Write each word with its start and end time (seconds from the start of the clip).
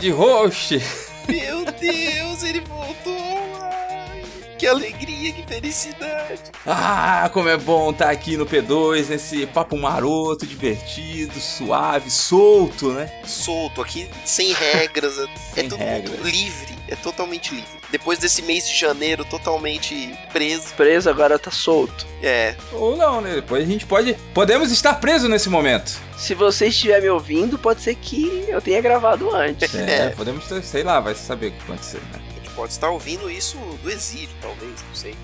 De 0.00 0.10
host. 0.10 0.80
Meu 1.28 1.64
Deus, 1.64 2.42
ele 2.42 2.60
voltou! 2.60 3.16
Ai, 3.62 4.22
que 4.58 4.66
alegria, 4.66 5.32
que 5.32 5.42
felicidade! 5.46 6.40
Ah, 6.66 7.30
como 7.32 7.48
é 7.48 7.56
bom 7.56 7.90
estar 7.90 8.10
aqui 8.10 8.36
no 8.36 8.44
P2, 8.44 9.06
nesse 9.08 9.46
papo 9.46 9.76
maroto, 9.78 10.44
divertido, 10.46 11.38
suave, 11.40 12.10
solto, 12.10 12.90
né? 12.92 13.08
Solto 13.24 13.80
aqui, 13.80 14.10
sem 14.24 14.52
regras, 14.52 15.16
é- 15.18 15.26
Sem 15.54 15.66
é 15.66 15.68
tudo 15.68 15.78
regras. 15.78 16.20
livre, 16.26 16.74
é 16.88 16.96
totalmente 16.96 17.54
livre. 17.54 17.78
Depois 17.90 18.18
desse 18.18 18.42
mês 18.42 18.68
de 18.68 18.76
janeiro 18.76 19.24
totalmente 19.24 20.12
preso, 20.32 20.74
preso, 20.76 21.08
agora 21.08 21.38
tá 21.38 21.50
solto. 21.52 22.04
é, 22.22 22.54
Ou 22.72 22.96
não, 22.96 23.20
né? 23.20 23.36
Depois 23.36 23.62
a 23.62 23.66
gente 23.66 23.86
pode. 23.86 24.14
Podemos 24.34 24.72
estar 24.72 24.94
presos 24.94 25.30
nesse 25.30 25.48
momento. 25.48 26.07
Se 26.18 26.34
você 26.34 26.66
estiver 26.66 27.00
me 27.00 27.08
ouvindo, 27.08 27.56
pode 27.56 27.80
ser 27.80 27.94
que 27.94 28.44
eu 28.48 28.60
tenha 28.60 28.80
gravado 28.80 29.34
antes. 29.34 29.72
É, 29.74 30.10
podemos 30.10 30.46
ter, 30.46 30.62
sei 30.64 30.82
lá, 30.82 30.98
vai 30.98 31.14
saber 31.14 31.46
o 31.46 31.52
que 31.52 31.62
aconteceu, 31.62 32.00
né? 32.12 32.20
a 32.28 32.34
gente 32.34 32.50
pode 32.50 32.72
estar 32.72 32.90
ouvindo 32.90 33.30
isso 33.30 33.56
do 33.82 33.90
exílio, 33.90 34.28
talvez, 34.42 34.84
não 34.86 34.94
sei. 34.94 35.14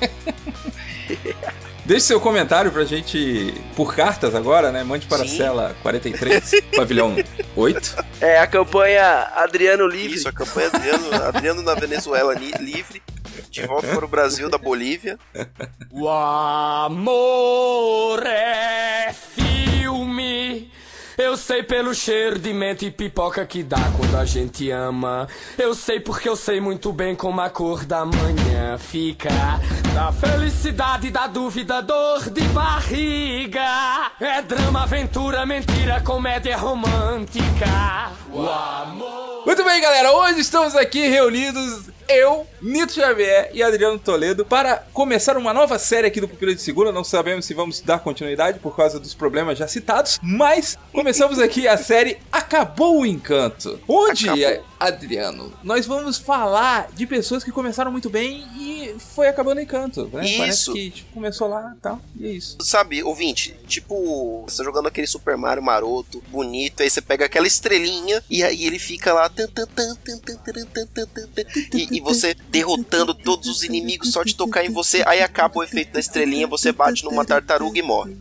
Deixe 1.86 2.06
seu 2.06 2.20
comentário 2.20 2.70
pra 2.70 2.84
gente 2.84 3.54
por 3.74 3.94
cartas 3.94 4.34
agora, 4.34 4.70
né? 4.70 4.84
Mande 4.84 5.06
para 5.06 5.24
a 5.24 5.28
cela 5.28 5.74
43, 5.82 6.50
pavilhão 6.76 7.16
8. 7.56 8.04
É 8.20 8.38
a 8.38 8.46
campanha 8.46 9.30
Adriano 9.34 9.86
Livre. 9.86 10.16
Isso, 10.16 10.28
a 10.28 10.32
campanha 10.32 10.68
Adriano, 10.72 11.12
Adriano 11.14 11.62
na 11.62 11.74
Venezuela 11.74 12.34
livre, 12.34 13.02
de 13.50 13.66
volta 13.66 13.88
para 13.88 14.04
o 14.04 14.08
Brasil 14.08 14.48
da 14.48 14.58
Bolívia. 14.58 15.18
O 15.90 16.08
amor 16.08 17.06
é. 18.26 19.12
Eu 21.16 21.36
sei 21.36 21.62
pelo 21.62 21.94
cheiro 21.94 22.38
de 22.38 22.52
menta 22.54 22.86
e 22.86 22.90
pipoca 22.90 23.44
que 23.44 23.62
dá 23.62 23.76
quando 23.96 24.16
a 24.16 24.24
gente 24.24 24.70
ama. 24.70 25.28
Eu 25.58 25.74
sei 25.74 26.00
porque 26.00 26.26
eu 26.28 26.34
sei 26.34 26.58
muito 26.60 26.90
bem 26.90 27.14
como 27.14 27.40
a 27.40 27.50
cor 27.50 27.84
da 27.84 28.04
manhã 28.04 28.78
fica. 28.78 29.28
Da 29.94 30.10
felicidade, 30.10 31.10
da 31.10 31.26
dúvida, 31.26 31.82
dor 31.82 32.30
de 32.30 32.40
barriga. 32.48 34.10
É 34.20 34.40
drama, 34.40 34.84
aventura, 34.84 35.44
mentira, 35.44 36.00
comédia 36.00 36.56
romântica. 36.56 38.10
O 38.32 38.48
amor. 38.48 39.44
Muito 39.44 39.64
bem, 39.64 39.82
galera, 39.82 40.12
hoje 40.12 40.40
estamos 40.40 40.74
aqui 40.74 41.08
reunidos, 41.08 41.90
eu, 42.16 42.46
Nito 42.60 42.92
Xavier 42.92 43.50
e 43.52 43.62
Adriano 43.62 43.98
Toledo 43.98 44.44
para 44.44 44.84
começar 44.92 45.36
uma 45.36 45.52
nova 45.54 45.78
série 45.78 46.06
aqui 46.06 46.20
do 46.20 46.28
Pupila 46.28 46.54
de 46.54 46.60
Segura. 46.60 46.92
Não 46.92 47.04
sabemos 47.04 47.44
se 47.44 47.54
vamos 47.54 47.80
dar 47.80 48.00
continuidade 48.00 48.58
por 48.58 48.76
causa 48.76 49.00
dos 49.00 49.14
problemas 49.14 49.58
já 49.58 49.66
citados, 49.66 50.18
mas 50.22 50.78
começamos 50.92 51.38
aqui 51.38 51.66
a 51.66 51.76
série 51.76 52.18
Acabou 52.30 53.00
o 53.00 53.06
Encanto. 53.06 53.80
Onde, 53.88 54.28
Acabou. 54.28 54.64
Adriano, 54.82 55.52
nós 55.62 55.86
vamos 55.86 56.18
falar 56.18 56.88
de 56.92 57.06
pessoas 57.06 57.44
que 57.44 57.52
começaram 57.52 57.92
muito 57.92 58.10
bem 58.10 58.44
e 58.58 58.96
foi 58.98 59.28
acabando 59.28 59.58
o 59.58 59.60
encanto, 59.60 60.10
né? 60.12 60.24
Isso. 60.24 60.38
Parece 60.38 60.72
que 60.72 60.90
tipo, 60.90 61.12
começou 61.14 61.48
lá 61.48 61.72
e 61.76 61.80
tal, 61.80 62.00
e 62.18 62.26
é 62.26 62.30
isso. 62.30 62.56
Sabe, 62.60 63.00
ouvinte, 63.02 63.54
tipo, 63.68 64.42
você 64.42 64.58
tá 64.58 64.64
jogando 64.64 64.88
aquele 64.88 65.06
Super 65.06 65.36
Mario 65.36 65.62
maroto, 65.62 66.20
bonito, 66.28 66.82
aí 66.82 66.90
você 66.90 67.00
pega 67.00 67.26
aquela 67.26 67.46
estrelinha 67.46 68.24
e 68.28 68.42
aí 68.42 68.66
ele 68.66 68.78
fica 68.78 69.12
lá. 69.12 69.30
E, 71.72 71.96
e 71.96 72.00
você 72.02 72.34
derrotando 72.50 73.14
todos 73.14 73.48
os 73.48 73.62
inimigos 73.62 74.12
só 74.12 74.22
de 74.22 74.34
tocar 74.34 74.64
em 74.64 74.70
você, 74.70 75.02
aí 75.06 75.22
acaba 75.22 75.58
o 75.58 75.62
efeito 75.62 75.92
da 75.92 76.00
estrelinha, 76.00 76.46
você 76.46 76.72
bate 76.72 77.04
numa 77.04 77.24
tartaruga 77.24 77.78
e 77.78 77.82
morre. 77.82 78.16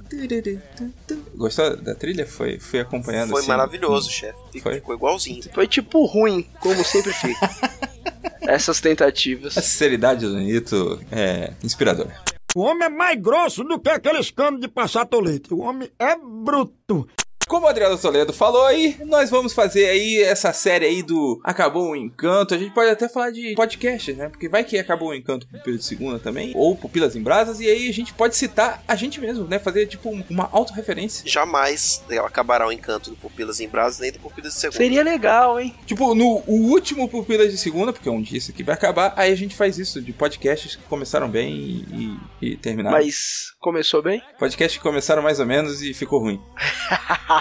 Gostou 1.35 1.75
da 1.77 1.95
trilha? 1.95 2.25
Foi, 2.25 2.59
fui 2.59 2.79
acompanhando 2.79 3.31
Foi 3.31 3.39
assim. 3.39 3.47
maravilhoso, 3.49 4.09
chefe. 4.11 4.37
Fic- 4.51 4.63
Foi? 4.63 4.75
Ficou 4.75 4.95
igualzinho. 4.95 5.43
Foi 5.53 5.67
tipo 5.67 6.05
ruim, 6.05 6.47
como 6.59 6.83
sempre 6.85 7.13
fica. 7.13 7.49
Essas 8.41 8.79
tentativas. 8.81 9.57
A 9.57 9.61
sinceridade 9.61 10.25
do 10.25 10.37
Nito 10.37 10.99
é 11.11 11.53
inspiradora. 11.63 12.15
O 12.55 12.61
homem 12.61 12.85
é 12.85 12.89
mais 12.89 13.19
grosso 13.21 13.63
do 13.63 13.79
que 13.79 13.89
aqueles 13.89 14.29
canos 14.29 14.59
de 14.59 14.67
passar 14.67 15.05
tolete. 15.05 15.53
O 15.53 15.59
homem 15.59 15.89
é 15.97 16.15
bruto. 16.17 17.07
Como 17.51 17.65
o 17.65 17.69
Adriano 17.69 17.97
Toledo 17.97 18.31
falou 18.31 18.63
aí, 18.65 18.95
nós 19.05 19.29
vamos 19.29 19.51
fazer 19.51 19.89
aí 19.89 20.21
essa 20.23 20.53
série 20.53 20.85
aí 20.85 21.03
do 21.03 21.37
Acabou 21.43 21.89
o 21.89 21.95
Encanto. 21.97 22.55
A 22.55 22.57
gente 22.57 22.73
pode 22.73 22.89
até 22.89 23.09
falar 23.09 23.29
de 23.31 23.53
podcast, 23.55 24.13
né? 24.13 24.29
Porque 24.29 24.47
vai 24.47 24.63
que 24.63 24.77
acabou 24.77 25.09
o 25.09 25.13
Encanto 25.13 25.45
Pupila 25.47 25.77
de 25.77 25.83
Segunda 25.83 26.17
também, 26.17 26.53
ou 26.55 26.77
Pupilas 26.77 27.13
em 27.13 27.21
Brasas, 27.21 27.59
e 27.59 27.67
aí 27.67 27.89
a 27.89 27.93
gente 27.93 28.13
pode 28.13 28.37
citar 28.37 28.81
a 28.87 28.95
gente 28.95 29.19
mesmo, 29.19 29.43
né? 29.49 29.59
Fazer 29.59 29.85
tipo 29.87 30.07
um- 30.09 30.23
uma 30.29 30.47
autorreferência. 30.49 31.29
Jamais 31.29 32.01
acabará 32.23 32.65
o 32.65 32.71
encanto 32.71 33.09
do 33.09 33.17
Pupilas 33.17 33.59
em 33.59 33.67
Brasas 33.67 33.99
nem 33.99 34.13
do 34.13 34.19
Pupilas 34.19 34.53
de 34.53 34.57
Segunda. 34.57 34.77
Seria 34.77 35.03
legal, 35.03 35.59
hein? 35.59 35.75
Tipo, 35.85 36.15
no 36.15 36.41
o 36.47 36.69
último 36.71 37.09
Pupilas 37.09 37.51
de 37.51 37.57
Segunda, 37.57 37.91
porque 37.91 38.09
um 38.09 38.21
dia 38.21 38.37
isso 38.37 38.51
aqui 38.51 38.63
vai 38.63 38.75
acabar, 38.75 39.13
aí 39.17 39.29
a 39.29 39.35
gente 39.35 39.57
faz 39.57 39.77
isso, 39.77 40.01
de 40.01 40.13
podcasts 40.13 40.77
que 40.77 40.83
começaram 40.83 41.29
bem 41.29 41.53
e, 41.53 42.17
e- 42.41 42.51
e 42.51 42.55
terminaram. 42.55 42.95
Mas 42.97 43.51
começou 43.59 44.01
bem? 44.01 44.23
Podcasts 44.39 44.77
que 44.77 44.81
começaram 44.83 45.21
mais 45.21 45.37
ou 45.41 45.45
menos 45.45 45.81
e 45.81 45.93
ficou 45.93 46.17
ruim. 46.21 46.39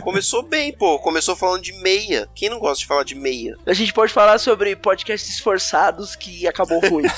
Começou 0.00 0.42
bem, 0.42 0.72
pô. 0.72 0.98
Começou 0.98 1.36
falando 1.36 1.62
de 1.62 1.72
meia. 1.74 2.28
Quem 2.34 2.48
não 2.48 2.58
gosta 2.58 2.80
de 2.80 2.86
falar 2.86 3.04
de 3.04 3.14
meia? 3.14 3.56
A 3.64 3.72
gente 3.72 3.92
pode 3.92 4.12
falar 4.12 4.38
sobre 4.38 4.74
podcasts 4.76 5.30
esforçados 5.30 6.16
que 6.16 6.46
acabou 6.46 6.80
ruim. 6.80 7.04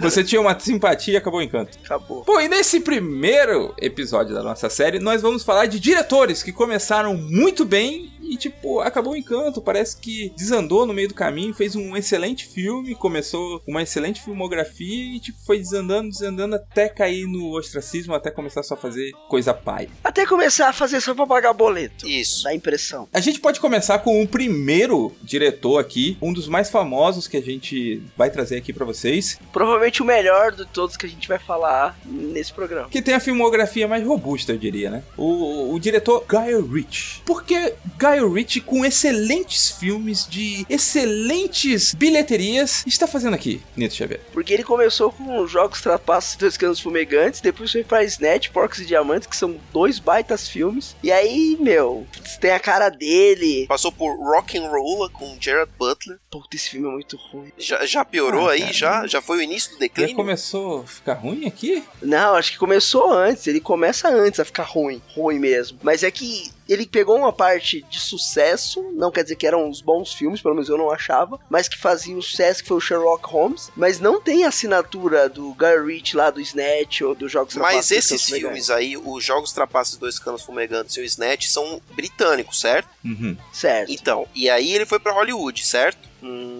Você 0.00 0.24
tinha 0.24 0.40
uma 0.40 0.58
simpatia 0.58 1.14
e 1.14 1.16
acabou 1.16 1.40
o 1.40 1.42
encanto. 1.42 1.78
Acabou. 1.84 2.24
Bom, 2.24 2.40
e 2.40 2.48
nesse 2.48 2.80
primeiro 2.80 3.74
episódio 3.80 4.34
da 4.34 4.42
nossa 4.42 4.68
série, 4.68 4.98
nós 4.98 5.22
vamos 5.22 5.44
falar 5.44 5.66
de 5.66 5.78
diretores 5.78 6.42
que 6.42 6.52
começaram 6.52 7.14
muito 7.14 7.64
bem 7.64 8.12
e, 8.20 8.36
tipo, 8.36 8.80
acabou 8.80 9.12
o 9.12 9.16
encanto. 9.16 9.60
Parece 9.60 9.96
que 9.96 10.32
desandou 10.36 10.86
no 10.86 10.92
meio 10.92 11.08
do 11.08 11.14
caminho, 11.14 11.54
fez 11.54 11.76
um 11.76 11.96
excelente 11.96 12.46
filme, 12.46 12.94
começou 12.94 13.62
uma 13.66 13.82
excelente 13.82 14.22
filmografia 14.22 15.16
e, 15.16 15.20
tipo, 15.20 15.38
foi 15.44 15.58
desandando, 15.58 16.08
desandando 16.08 16.56
até 16.56 16.88
cair 16.88 17.26
no 17.26 17.56
ostracismo, 17.56 18.14
até 18.14 18.30
começar 18.30 18.62
só 18.62 18.74
a 18.74 18.78
fazer 18.78 19.12
coisa 19.44 19.54
pai. 19.54 19.88
Até 20.02 20.24
começar 20.26 20.68
a 20.68 20.72
fazer 20.72 21.00
só 21.00 21.14
pra 21.14 21.26
pagar 21.26 21.52
boleto. 21.52 22.08
Isso. 22.08 22.44
Dá 22.44 22.54
impressão. 22.54 23.06
A 23.12 23.20
gente 23.20 23.40
pode 23.40 23.60
começar 23.60 23.98
com 23.98 24.22
o 24.22 24.26
primeiro 24.26 25.12
diretor 25.22 25.78
aqui, 25.78 26.16
um 26.22 26.32
dos 26.32 26.48
mais 26.48 26.70
famosos 26.70 27.28
que 27.28 27.36
a 27.36 27.42
gente 27.42 28.02
vai 28.16 28.30
trazer 28.30 28.56
aqui 28.56 28.72
pra 28.72 28.84
vocês, 28.86 29.38
Provavelmente 29.52 30.02
o 30.02 30.04
melhor 30.04 30.52
de 30.52 30.64
todos 30.66 30.96
que 30.96 31.06
a 31.06 31.08
gente 31.08 31.28
vai 31.28 31.38
falar 31.38 31.96
nesse 32.06 32.52
programa. 32.52 32.88
que 32.88 33.02
tem 33.02 33.14
a 33.14 33.20
filmografia 33.20 33.86
mais 33.86 34.04
robusta, 34.04 34.52
eu 34.52 34.58
diria, 34.58 34.90
né? 34.90 35.02
O, 35.16 35.72
o 35.74 35.78
diretor 35.78 36.24
Guy 36.26 36.60
Ritchie. 36.72 37.20
Por 37.24 37.44
que 37.44 37.74
Guy 37.98 38.34
Ritchie, 38.34 38.60
com 38.60 38.84
excelentes 38.84 39.70
filmes 39.70 40.26
de 40.28 40.64
excelentes 40.68 41.94
bilheterias, 41.94 42.84
está 42.86 43.06
fazendo 43.06 43.34
aqui, 43.34 43.60
Nito 43.76 43.94
Xavier? 43.94 44.20
Porque 44.32 44.52
ele 44.52 44.64
começou 44.64 45.12
com 45.12 45.46
Jogos 45.46 45.80
Trapaços 45.80 46.34
e 46.34 46.38
Dois 46.38 46.56
Canos 46.56 46.80
Fumegantes, 46.80 47.40
depois 47.40 47.70
foi 47.70 47.84
pra 47.84 48.04
Snatch, 48.04 48.50
Porcos 48.50 48.78
e 48.80 48.86
Diamantes, 48.86 49.26
que 49.34 49.38
são 49.38 49.56
dois 49.72 49.98
baitas 49.98 50.48
filmes. 50.48 50.96
E 51.02 51.10
aí, 51.10 51.56
meu, 51.60 52.06
tem 52.40 52.52
a 52.52 52.60
cara 52.60 52.88
dele. 52.88 53.66
Passou 53.66 53.90
por 53.90 54.16
Rock 54.16 54.56
and 54.56 54.68
Roll 54.68 55.10
com 55.10 55.36
Gerard 55.40 55.70
Butler. 55.76 56.20
Puta, 56.42 56.56
esse 56.56 56.70
filme 56.70 56.88
é 56.88 56.90
muito 56.90 57.16
ruim. 57.16 57.52
Já, 57.56 57.86
já 57.86 58.04
piorou 58.04 58.48
Ah, 58.48 58.52
aí? 58.54 58.60
cara. 58.60 58.72
Já? 58.72 59.06
Já 59.06 59.22
foi 59.22 59.38
o 59.38 59.42
início 59.42 59.70
do 59.70 59.74
Já 59.74 59.80
declínio? 59.80 60.16
começou 60.16 60.80
a 60.82 60.86
ficar 60.86 61.14
ruim 61.14 61.46
aqui? 61.46 61.84
Não, 62.02 62.34
acho 62.34 62.50
que 62.50 62.58
começou 62.58 63.12
antes. 63.12 63.46
Ele 63.46 63.60
começa 63.60 64.08
antes 64.08 64.40
a 64.40 64.44
ficar 64.44 64.64
ruim. 64.64 65.00
Ruim 65.14 65.38
mesmo. 65.38 65.78
Mas 65.80 66.02
é 66.02 66.10
que 66.10 66.50
ele 66.68 66.86
pegou 66.86 67.16
uma 67.16 67.32
parte 67.32 67.82
de 67.90 68.00
sucesso, 68.00 68.82
não 68.94 69.12
quer 69.12 69.22
dizer 69.22 69.36
que 69.36 69.46
eram 69.46 69.68
uns 69.68 69.80
bons 69.82 70.12
filmes, 70.14 70.40
pelo 70.40 70.54
menos 70.54 70.68
eu 70.70 70.78
não 70.78 70.90
achava, 70.90 71.38
mas 71.50 71.68
que 71.68 71.76
faziam 71.78 72.20
sucesso, 72.22 72.62
que 72.62 72.68
foi 72.68 72.78
o 72.78 72.80
Sherlock 72.80 73.26
Holmes, 73.28 73.70
mas 73.76 74.00
não 74.00 74.18
tem 74.20 74.44
a 74.44 74.48
assinatura 74.48 75.28
do 75.28 75.52
Guy 75.52 75.78
Ritchie 75.86 76.16
lá 76.16 76.30
do 76.30 76.40
Snatch 76.40 77.02
ou 77.02 77.14
dos 77.14 77.30
Jogos 77.30 77.54
Mas 77.56 77.68
Trapaços, 77.68 77.90
esses 77.92 78.08
Descanso 78.12 78.32
Legal. 78.32 78.50
filmes 78.50 78.70
aí, 78.70 78.96
os 78.96 79.22
Jogos 79.22 79.52
Trapaços, 79.52 79.98
Dois 79.98 80.18
Canos 80.18 80.42
Fumegantes 80.42 80.96
e 80.96 81.00
o 81.00 81.04
Snatch, 81.04 81.46
são 81.48 81.82
britânicos, 81.94 82.58
certo? 82.60 82.88
Uhum. 83.04 83.36
Certo. 83.52 83.92
Então, 83.92 84.26
e 84.34 84.48
aí 84.48 84.72
ele 84.72 84.86
foi 84.86 84.98
pra 84.98 85.12
Hollywood, 85.12 85.64
certo? 85.66 86.08
Mm. 86.24 86.53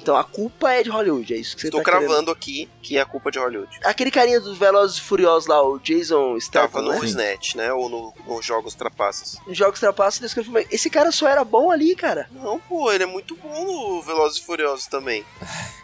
Então 0.00 0.16
a 0.16 0.24
culpa 0.24 0.72
é 0.72 0.82
de 0.82 0.90
Hollywood, 0.90 1.34
é 1.34 1.36
isso 1.36 1.54
que 1.54 1.62
você 1.62 1.68
Estou 1.68 1.82
tá 1.82 1.90
querendo. 1.92 2.08
cravando 2.08 2.30
aqui 2.30 2.68
que 2.82 2.96
é 2.96 3.00
a 3.00 3.04
culpa 3.06 3.30
de 3.30 3.38
Hollywood. 3.38 3.78
Aquele 3.84 4.10
carinha 4.10 4.40
dos 4.40 4.56
Velozes 4.56 4.98
e 4.98 5.02
Furiosos 5.02 5.46
lá, 5.46 5.62
o 5.62 5.78
Jason 5.78 6.30
Tava 6.30 6.40
Statham, 6.40 6.82
no 6.82 6.92
né? 6.92 7.04
Snatch, 7.04 7.54
né? 7.54 7.72
Ou 7.72 7.88
no, 7.88 8.14
nos 8.26 8.44
Jogos 8.44 8.74
Trapaços. 8.74 9.36
Em 9.46 9.54
Jogos 9.54 9.78
Trapaços, 9.78 10.20
Descanso 10.20 10.50
Legal. 10.50 10.70
Esse 10.72 10.88
cara 10.88 11.12
só 11.12 11.28
era 11.28 11.44
bom 11.44 11.70
ali, 11.70 11.94
cara. 11.94 12.28
Não, 12.32 12.58
pô, 12.58 12.90
ele 12.90 13.04
é 13.04 13.06
muito 13.06 13.36
bom 13.36 13.64
no 13.64 14.02
Velozes 14.02 14.38
e 14.38 14.44
Furiosos 14.44 14.86
também. 14.86 15.24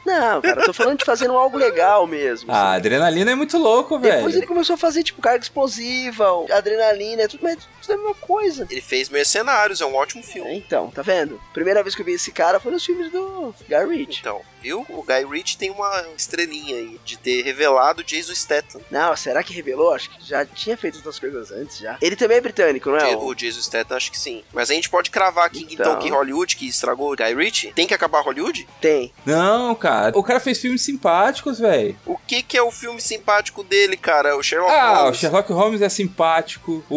Não, 0.05 0.41
cara, 0.41 0.61
eu 0.61 0.65
tô 0.65 0.73
falando 0.73 0.99
de 0.99 1.05
fazendo 1.05 1.35
algo 1.35 1.59
legal 1.59 2.07
mesmo. 2.07 2.51
A 2.53 2.71
assim. 2.71 2.77
adrenalina 2.77 3.33
é 3.33 3.35
muito 3.35 3.59
louco, 3.59 3.99
Depois 3.99 4.25
velho. 4.25 4.39
ele 4.39 4.47
começou 4.47 4.75
a 4.75 4.79
fazer, 4.79 5.03
tipo, 5.03 5.21
carga 5.21 5.43
explosiva, 5.43 6.27
adrenalina, 6.53 7.23
é 7.23 7.29
tudo, 7.29 7.41
mas 7.43 7.57
tudo 7.57 7.91
é 7.91 7.95
a 7.95 7.99
mesma 7.99 8.15
coisa. 8.15 8.67
Ele 8.71 8.81
fez 8.81 9.09
Mercenários, 9.09 9.81
é 9.81 9.87
um 9.87 9.95
ótimo 9.95 10.23
filme. 10.23 10.57
Então, 10.57 10.91
tá 10.91 11.03
vendo? 11.03 11.41
Primeira 11.53 11.83
vez 11.83 11.95
que 11.95 12.03
eu 12.03 12.07
vi 12.07 12.13
esse 12.13 12.31
cara 12.33 12.61
foi 12.61 12.73
nos 12.73 12.85
filmes 12.85 13.11
do 13.11 13.55
Guy 13.69 14.06
Ritchie. 14.07 14.21
Então, 14.21 14.41
viu? 14.63 14.87
O 14.89 15.03
Guy 15.03 15.25
Ritchie 15.31 15.59
tem 15.59 15.71
uma 15.71 16.05
estrelinha 16.17 16.77
aí 16.77 17.01
de 17.05 17.17
ter 17.19 17.43
revelado 17.43 18.03
Jason 18.05 18.35
Statham. 18.35 18.81
Não, 18.91 19.15
será 19.17 19.43
que 19.43 19.53
revelou? 19.53 19.93
Acho 19.93 20.11
que 20.11 20.25
já 20.27 20.45
tinha 20.45 20.77
feito 20.77 20.97
outras 20.97 21.19
coisas 21.19 21.51
antes 21.51 21.79
já. 21.79 21.97
Ele 22.01 22.17
também 22.17 22.39
é 22.39 22.41
britânico, 22.41 22.91
não 22.91 22.97
é? 22.99 23.17
O 23.17 23.35
Jason 23.35 23.61
Statham, 23.63 23.97
acho 23.97 24.11
que 24.11 24.19
sim. 24.19 24.43
Mas 24.53 24.71
a 24.71 24.75
gente 24.75 24.89
pode 24.91 25.11
cravar 25.11 25.47
aqui, 25.47 25.67
então, 25.71 25.93
Então. 25.93 25.99
que 25.99 26.09
Hollywood, 26.11 26.57
que 26.57 26.67
estragou 26.67 27.13
o 27.13 27.17
Guy 27.17 27.35
Ritchie, 27.35 27.73
tem 27.73 27.87
que 27.87 27.95
acabar 27.95 28.21
Hollywood? 28.23 28.67
Tem. 28.81 29.13
Não, 29.25 29.75
cara. 29.75 30.17
O 30.19 30.23
cara 30.23 30.41
fez 30.41 30.59
filmes 30.59 30.83
simpáticos, 30.83 31.59
velho. 31.59 31.97
O 32.07 32.17
que 32.19 32.43
que 32.43 32.57
é 32.57 32.63
o 32.63 32.71
filme 32.71 33.01
simpático 33.01 33.63
dele, 33.63 33.97
cara? 33.97 34.37
O 34.37 34.43
Sherlock 34.43 34.73
Ah, 34.73 34.93
o 34.93 35.03
Holmes. 35.05 35.19
Sherlock 35.19 35.53
Holmes 35.53 35.83
é 35.83 35.89
simpático. 35.89 36.85
O. 36.89 36.97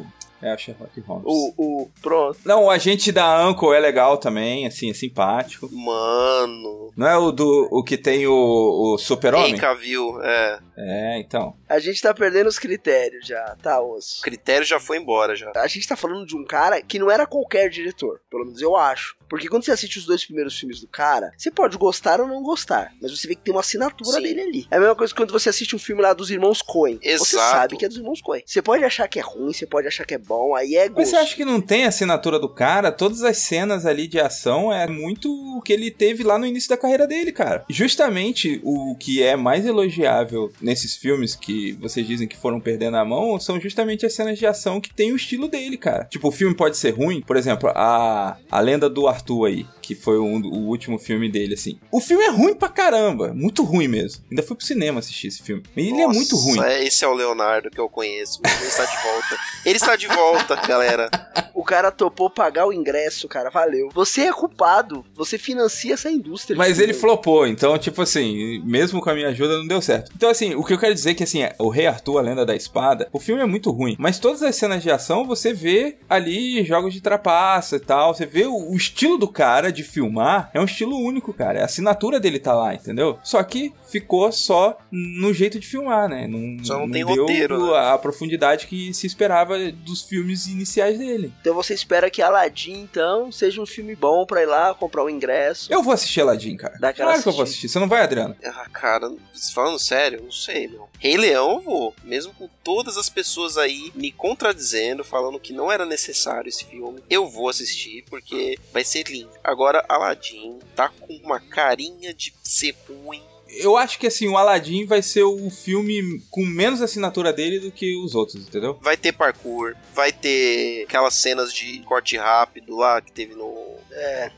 o... 0.00 0.06
É, 0.44 0.54
o 0.54 0.58
Sherlock 0.58 1.00
Holmes. 1.00 1.24
O, 1.26 1.54
o, 1.56 1.90
pronto. 2.02 2.38
Não, 2.44 2.64
o 2.64 2.70
agente 2.70 3.10
da 3.10 3.48
Uncle 3.48 3.72
é 3.72 3.80
legal 3.80 4.18
também, 4.18 4.66
assim, 4.66 4.90
é 4.90 4.94
simpático. 4.94 5.70
Mano. 5.72 6.92
Não 6.94 7.06
é 7.06 7.16
o 7.16 7.32
do 7.32 7.68
o 7.70 7.82
que 7.82 7.96
tem 7.96 8.26
o, 8.26 8.32
o 8.34 8.98
super-homem? 8.98 9.50
Henry 9.50 9.60
Cavill, 9.60 10.22
é. 10.22 10.58
É, 10.76 11.18
então. 11.18 11.56
A 11.68 11.78
gente 11.78 12.02
tá 12.02 12.12
perdendo 12.12 12.48
os 12.48 12.58
critérios 12.58 13.26
já, 13.26 13.56
tá, 13.62 13.80
osso? 13.80 14.20
O 14.20 14.22
critério 14.22 14.66
já 14.66 14.78
foi 14.78 14.98
embora, 14.98 15.34
já. 15.34 15.50
A 15.56 15.66
gente 15.66 15.88
tá 15.88 15.96
falando 15.96 16.26
de 16.26 16.36
um 16.36 16.44
cara 16.44 16.82
que 16.82 16.98
não 16.98 17.10
era 17.10 17.26
qualquer 17.26 17.70
diretor, 17.70 18.20
pelo 18.30 18.44
menos 18.44 18.60
eu 18.60 18.76
acho. 18.76 19.16
Porque 19.28 19.48
quando 19.48 19.64
você 19.64 19.72
assiste 19.72 19.98
os 19.98 20.06
dois 20.06 20.24
primeiros 20.24 20.58
filmes 20.58 20.80
do 20.80 20.88
cara, 20.88 21.32
você 21.36 21.50
pode 21.50 21.76
gostar 21.76 22.20
ou 22.20 22.26
não 22.26 22.42
gostar, 22.42 22.92
mas 23.00 23.10
você 23.10 23.28
vê 23.28 23.34
que 23.34 23.42
tem 23.42 23.54
uma 23.54 23.60
assinatura 23.60 24.16
Sim. 24.16 24.22
dele 24.22 24.40
ali. 24.40 24.66
É 24.70 24.76
a 24.76 24.80
mesma 24.80 24.94
coisa 24.94 25.12
que 25.12 25.20
quando 25.20 25.32
você 25.32 25.48
assiste 25.48 25.74
um 25.74 25.78
filme 25.78 26.02
lá 26.02 26.12
dos 26.12 26.30
irmãos 26.30 26.62
Coen. 26.62 26.98
Você 27.02 27.08
Exato. 27.08 27.56
sabe 27.56 27.76
que 27.76 27.84
é 27.84 27.88
dos 27.88 27.96
irmãos 27.98 28.20
Coen. 28.20 28.42
Você 28.44 28.62
pode 28.62 28.84
achar 28.84 29.08
que 29.08 29.18
é 29.18 29.22
ruim, 29.22 29.52
você 29.52 29.66
pode 29.66 29.86
achar 29.86 30.04
que 30.04 30.14
é 30.14 30.18
bom, 30.18 30.54
aí 30.54 30.74
é 30.76 30.84
Mas 30.88 30.92
gosto. 30.92 31.10
você 31.10 31.16
acha 31.16 31.36
que 31.36 31.44
não 31.44 31.60
tem 31.60 31.84
a 31.84 31.88
assinatura 31.88 32.38
do 32.38 32.48
cara? 32.48 32.92
Todas 32.92 33.22
as 33.22 33.38
cenas 33.38 33.86
ali 33.86 34.06
de 34.06 34.20
ação 34.20 34.72
é 34.72 34.86
muito 34.86 35.30
o 35.56 35.60
que 35.62 35.72
ele 35.72 35.90
teve 35.90 36.22
lá 36.22 36.38
no 36.38 36.46
início 36.46 36.68
da 36.68 36.76
carreira 36.76 37.06
dele, 37.06 37.32
cara. 37.32 37.64
Justamente 37.68 38.60
o 38.62 38.96
que 38.96 39.22
é 39.22 39.36
mais 39.36 39.66
elogiável 39.66 40.52
nesses 40.60 40.96
filmes 40.96 41.34
que 41.34 41.72
vocês 41.74 42.06
dizem 42.06 42.28
que 42.28 42.36
foram 42.36 42.60
perdendo 42.60 42.96
a 42.96 43.04
mão 43.04 43.38
são 43.38 43.60
justamente 43.60 44.06
as 44.06 44.14
cenas 44.14 44.38
de 44.38 44.46
ação 44.46 44.80
que 44.80 44.92
tem 44.92 45.12
o 45.12 45.16
estilo 45.16 45.48
dele, 45.48 45.76
cara. 45.76 46.04
Tipo, 46.04 46.28
o 46.28 46.32
filme 46.32 46.54
pode 46.54 46.76
ser 46.76 46.90
ruim, 46.90 47.20
por 47.20 47.36
exemplo, 47.36 47.70
a, 47.74 48.36
a 48.50 48.60
Lenda 48.60 48.88
do 48.88 49.06
Arthur 49.08 49.23
aí, 49.44 49.66
que 49.82 49.94
foi 49.94 50.18
um- 50.18 50.40
o 50.40 50.66
último 50.68 50.98
filme 50.98 51.28
dele, 51.30 51.54
assim. 51.54 51.78
O 51.90 52.00
filme 52.00 52.24
é 52.24 52.30
ruim 52.30 52.54
pra 52.54 52.68
caramba, 52.68 53.32
muito 53.34 53.62
ruim 53.62 53.88
mesmo. 53.88 54.22
Ainda 54.30 54.42
fui 54.42 54.56
pro 54.56 54.64
cinema 54.66 55.00
assistir 55.00 55.28
esse 55.28 55.42
filme. 55.42 55.62
E 55.76 55.80
ele 55.88 56.00
é 56.02 56.06
Nossa, 56.06 56.18
muito 56.18 56.36
ruim. 56.36 56.60
é, 56.62 56.84
esse 56.84 57.04
é 57.04 57.08
o 57.08 57.14
Leonardo 57.14 57.70
que 57.70 57.80
eu 57.80 57.88
conheço. 57.88 58.40
Ele 58.44 58.66
está 58.68 58.84
de 58.84 59.02
volta. 59.02 59.38
Ele 59.64 59.76
está 59.76 59.96
de 59.96 60.06
volta, 60.06 60.56
galera. 60.66 61.10
O 61.54 61.62
cara 61.64 61.90
topou 61.90 62.28
pagar 62.28 62.66
o 62.66 62.72
ingresso, 62.72 63.28
cara, 63.28 63.48
valeu. 63.50 63.88
Você 63.94 64.22
é 64.22 64.32
culpado, 64.32 65.04
você 65.14 65.38
financia 65.38 65.94
essa 65.94 66.10
indústria. 66.10 66.56
Mas 66.56 66.78
ele 66.78 66.92
flopou, 66.92 67.46
então, 67.46 67.76
tipo 67.78 68.02
assim, 68.02 68.60
mesmo 68.64 69.00
com 69.00 69.08
a 69.10 69.14
minha 69.14 69.28
ajuda, 69.28 69.58
não 69.58 69.66
deu 69.66 69.80
certo. 69.80 70.10
Então, 70.16 70.28
assim, 70.28 70.54
o 70.54 70.64
que 70.64 70.72
eu 70.72 70.78
quero 70.78 70.92
dizer 70.94 71.10
é 71.10 71.14
que, 71.14 71.22
assim, 71.22 71.40
o 71.58 71.68
Rei 71.68 71.86
Arthur, 71.86 72.18
a 72.18 72.22
Lenda 72.22 72.44
da 72.44 72.54
Espada, 72.56 73.08
o 73.12 73.20
filme 73.20 73.40
é 73.42 73.46
muito 73.46 73.70
ruim. 73.70 73.96
Mas 73.98 74.18
todas 74.18 74.42
as 74.42 74.56
cenas 74.56 74.82
de 74.82 74.90
ação, 74.90 75.26
você 75.26 75.52
vê 75.52 75.96
ali 76.08 76.64
jogos 76.64 76.92
de 76.92 77.00
trapaça 77.00 77.76
e 77.76 77.80
tal. 77.80 78.14
Você 78.14 78.26
vê 78.26 78.44
o, 78.46 78.54
o 78.72 78.76
estilo 78.76 79.03
do 79.18 79.28
cara 79.28 79.70
de 79.70 79.82
filmar, 79.82 80.50
é 80.54 80.60
um 80.60 80.64
estilo 80.64 80.96
único, 80.98 81.32
cara. 81.32 81.62
A 81.62 81.64
assinatura 81.66 82.18
dele 82.18 82.38
tá 82.38 82.54
lá, 82.54 82.74
entendeu? 82.74 83.18
Só 83.22 83.42
que 83.42 83.72
ficou 83.90 84.32
só 84.32 84.78
no 84.90 85.32
jeito 85.32 85.60
de 85.60 85.66
filmar, 85.66 86.08
né? 86.08 86.26
Não, 86.26 86.64
Só 86.64 86.78
não 86.78 86.90
tem 86.90 87.04
deu 87.04 87.22
roteiro, 87.22 87.72
né? 87.72 87.78
a 87.78 87.98
profundidade 87.98 88.66
que 88.66 88.92
se 88.94 89.06
esperava 89.06 89.56
dos 89.72 90.02
filmes 90.02 90.46
iniciais 90.46 90.98
dele. 90.98 91.32
Então 91.40 91.54
você 91.54 91.74
espera 91.74 92.10
que 92.10 92.22
Aladdin, 92.22 92.80
então, 92.80 93.30
seja 93.30 93.60
um 93.60 93.66
filme 93.66 93.94
bom 93.94 94.24
pra 94.26 94.42
ir 94.42 94.46
lá 94.46 94.74
comprar 94.74 95.04
o 95.04 95.10
ingresso. 95.10 95.72
Eu 95.72 95.82
vou 95.82 95.92
assistir 95.92 96.22
Aladdin, 96.22 96.56
cara. 96.56 96.76
Dá 96.80 96.92
Claro 96.92 97.22
que 97.22 97.28
eu 97.28 97.32
vou 97.32 97.42
assistir. 97.42 97.68
Você 97.68 97.78
não 97.78 97.88
vai, 97.88 98.02
Adriano? 98.02 98.34
Ah, 98.44 98.66
cara, 98.72 99.12
falando 99.52 99.78
sério, 99.78 100.22
não 100.22 100.32
sei, 100.32 100.68
meu. 100.68 100.88
Rei 100.98 101.16
Leão 101.16 101.56
eu 101.56 101.60
vou. 101.60 101.94
Mesmo 102.02 102.32
com 102.32 102.48
todas 102.62 102.96
as 102.96 103.08
pessoas 103.08 103.58
aí 103.58 103.92
me 103.94 104.10
contradizendo, 104.10 105.04
falando 105.04 105.38
que 105.38 105.52
não 105.52 105.70
era 105.70 105.84
necessário 105.84 106.48
esse 106.48 106.64
filme, 106.64 107.02
eu 107.10 107.28
vou 107.28 107.48
assistir 107.48 108.04
porque 108.08 108.58
vai 108.72 108.84
ser 108.84 108.93
Agora, 109.42 109.84
Aladdin 109.88 110.58
tá 110.74 110.88
com 110.88 111.14
uma 111.16 111.40
carinha 111.40 112.12
de 112.14 112.34
ser 112.42 112.74
ruim. 112.88 113.22
Eu 113.48 113.76
acho 113.76 113.98
que 113.98 114.06
assim, 114.06 114.26
o 114.26 114.36
Aladdin 114.36 114.84
vai 114.84 115.00
ser 115.00 115.22
o 115.22 115.48
filme 115.50 116.20
com 116.30 116.44
menos 116.44 116.82
assinatura 116.82 117.32
dele 117.32 117.60
do 117.60 117.70
que 117.70 117.96
os 117.96 118.14
outros, 118.14 118.46
entendeu? 118.46 118.78
Vai 118.80 118.96
ter 118.96 119.12
parkour, 119.12 119.76
vai 119.94 120.10
ter 120.12 120.84
aquelas 120.84 121.14
cenas 121.14 121.52
de 121.52 121.78
corte 121.80 122.16
rápido 122.16 122.76
lá 122.76 123.00
que 123.00 123.12
teve 123.12 123.34
no. 123.34 123.76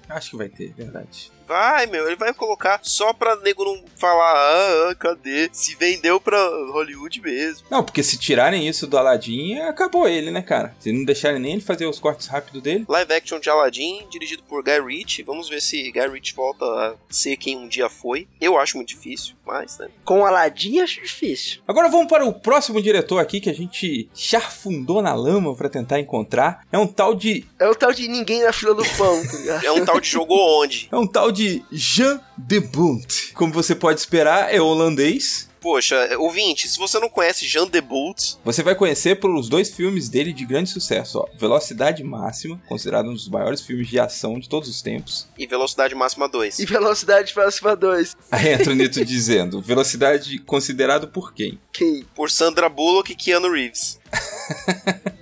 Acho 0.09 0.31
que 0.31 0.37
vai 0.37 0.49
ter, 0.49 0.75
verdade. 0.75 1.31
Vai, 1.47 1.87
meu, 1.87 2.07
ele 2.07 2.17
vai 2.17 2.35
colocar 2.35 2.81
só 2.83 3.13
pra 3.13 3.37
nego 3.37 3.65
não 3.65 3.85
falar, 3.97 4.33
ah, 4.33 4.91
ah, 4.91 4.95
cadê? 4.95 5.49
Se 5.53 5.75
vendeu 5.77 6.21
pra 6.21 6.39
Hollywood 6.73 7.21
mesmo. 7.21 7.67
Não, 7.71 7.85
porque 7.85 8.03
se 8.03 8.19
tirarem 8.19 8.67
isso 8.69 8.87
do 8.87 8.99
Aladdin, 8.99 9.61
acabou 9.61 10.09
ele, 10.09 10.31
né, 10.31 10.43
cara? 10.43 10.75
Se 10.81 10.91
não 10.93 11.05
deixarem 11.05 11.41
nem 11.41 11.53
ele 11.53 11.61
fazer 11.61 11.87
os 11.87 11.99
cortes 12.01 12.27
rápidos 12.27 12.63
dele. 12.63 12.85
Live 12.89 13.13
action 13.13 13.39
de 13.39 13.49
Aladdin, 13.49 14.07
dirigido 14.11 14.43
por 14.43 14.63
Guy 14.63 14.81
Ritchie. 14.81 15.23
Vamos 15.23 15.49
ver 15.49 15.63
se 15.63 15.91
Guy 15.91 16.09
Ritchie 16.09 16.35
volta 16.35 16.65
a 16.65 16.95
ser 17.09 17.37
quem 17.37 17.57
um 17.57 17.69
dia 17.69 17.89
foi. 17.89 18.27
Eu 18.41 18.59
acho 18.59 18.77
muito 18.77 18.89
difícil, 18.89 19.35
mas, 19.45 19.79
né? 19.79 19.89
Com 20.05 20.27
Aladdin 20.27 20.81
acho 20.81 21.01
difícil. 21.01 21.61
Agora 21.67 21.89
vamos 21.89 22.09
para 22.09 22.25
o 22.25 22.33
próximo 22.33 22.83
diretor 22.83 23.19
aqui 23.19 23.41
que 23.41 23.51
a 23.51 23.55
gente 23.55 24.09
charfundou 24.15 25.01
na 25.01 25.15
lama 25.15 25.55
pra 25.55 25.69
tentar 25.69 26.01
encontrar. 26.01 26.67
É 26.73 26.79
um 26.79 26.87
tal 26.87 27.15
de. 27.15 27.47
É 27.59 27.69
o 27.69 27.75
tal 27.75 27.93
de 27.93 28.09
ninguém 28.09 28.43
na 28.43 28.53
fila 28.53 28.75
do 28.75 28.85
pão, 28.97 29.25
tá 29.25 29.33
ligado? 29.39 29.65
É 29.65 29.73
um 29.73 29.85
tal 29.85 30.01
de 30.01 30.09
jogou 30.09 30.63
onde? 30.63 30.89
É 30.91 30.97
um 30.97 31.07
tal 31.07 31.31
de 31.31 31.36
Jean 31.73 32.21
de 32.37 32.61
Bont. 32.61 33.33
Como 33.35 33.53
você 33.53 33.75
pode 33.75 34.01
esperar, 34.01 34.55
é 34.55 34.61
holandês. 34.61 35.49
Poxa, 35.67 36.17
ouvinte, 36.19 36.69
se 36.69 36.79
você 36.79 36.97
não 37.01 37.09
conhece 37.09 37.45
Jean 37.45 37.67
de 37.67 37.81
Bolt, 37.81 38.35
Você 38.45 38.63
vai 38.63 38.77
conhecer 38.77 39.17
pelos 39.17 39.49
dois 39.49 39.69
filmes 39.69 40.09
dele 40.09 40.33
de 40.33 40.47
grande 40.47 40.71
sucesso, 40.71 41.19
ó. 41.19 41.27
Velocidade 41.37 42.05
Máxima, 42.05 42.63
considerado 42.69 43.11
um 43.11 43.15
dos 43.15 43.29
maiores 43.29 43.61
filmes 43.63 43.89
de 43.89 43.99
ação 43.99 44.39
de 44.39 44.49
todos 44.49 44.69
os 44.69 44.81
tempos. 44.81 45.29
e 45.37 45.45
Velocidade 45.45 45.93
Máxima 45.93 46.29
2. 46.29 46.61
E 46.61 46.65
Velocidade 46.67 47.35
Máxima 47.35 47.75
2. 47.75 48.17
Aí 48.31 48.53
entra 48.53 48.71
o 48.71 48.77
Nito 48.77 49.05
dizendo, 49.05 49.61
velocidade 49.61 50.39
considerado 50.39 51.09
por 51.09 51.35
quem? 51.35 51.59
Quem? 51.73 52.05
Por 52.15 52.31
Sandra 52.31 52.69
Bullock 52.69 53.11
e 53.11 53.17
Keanu 53.17 53.51
Reeves. 53.51 53.99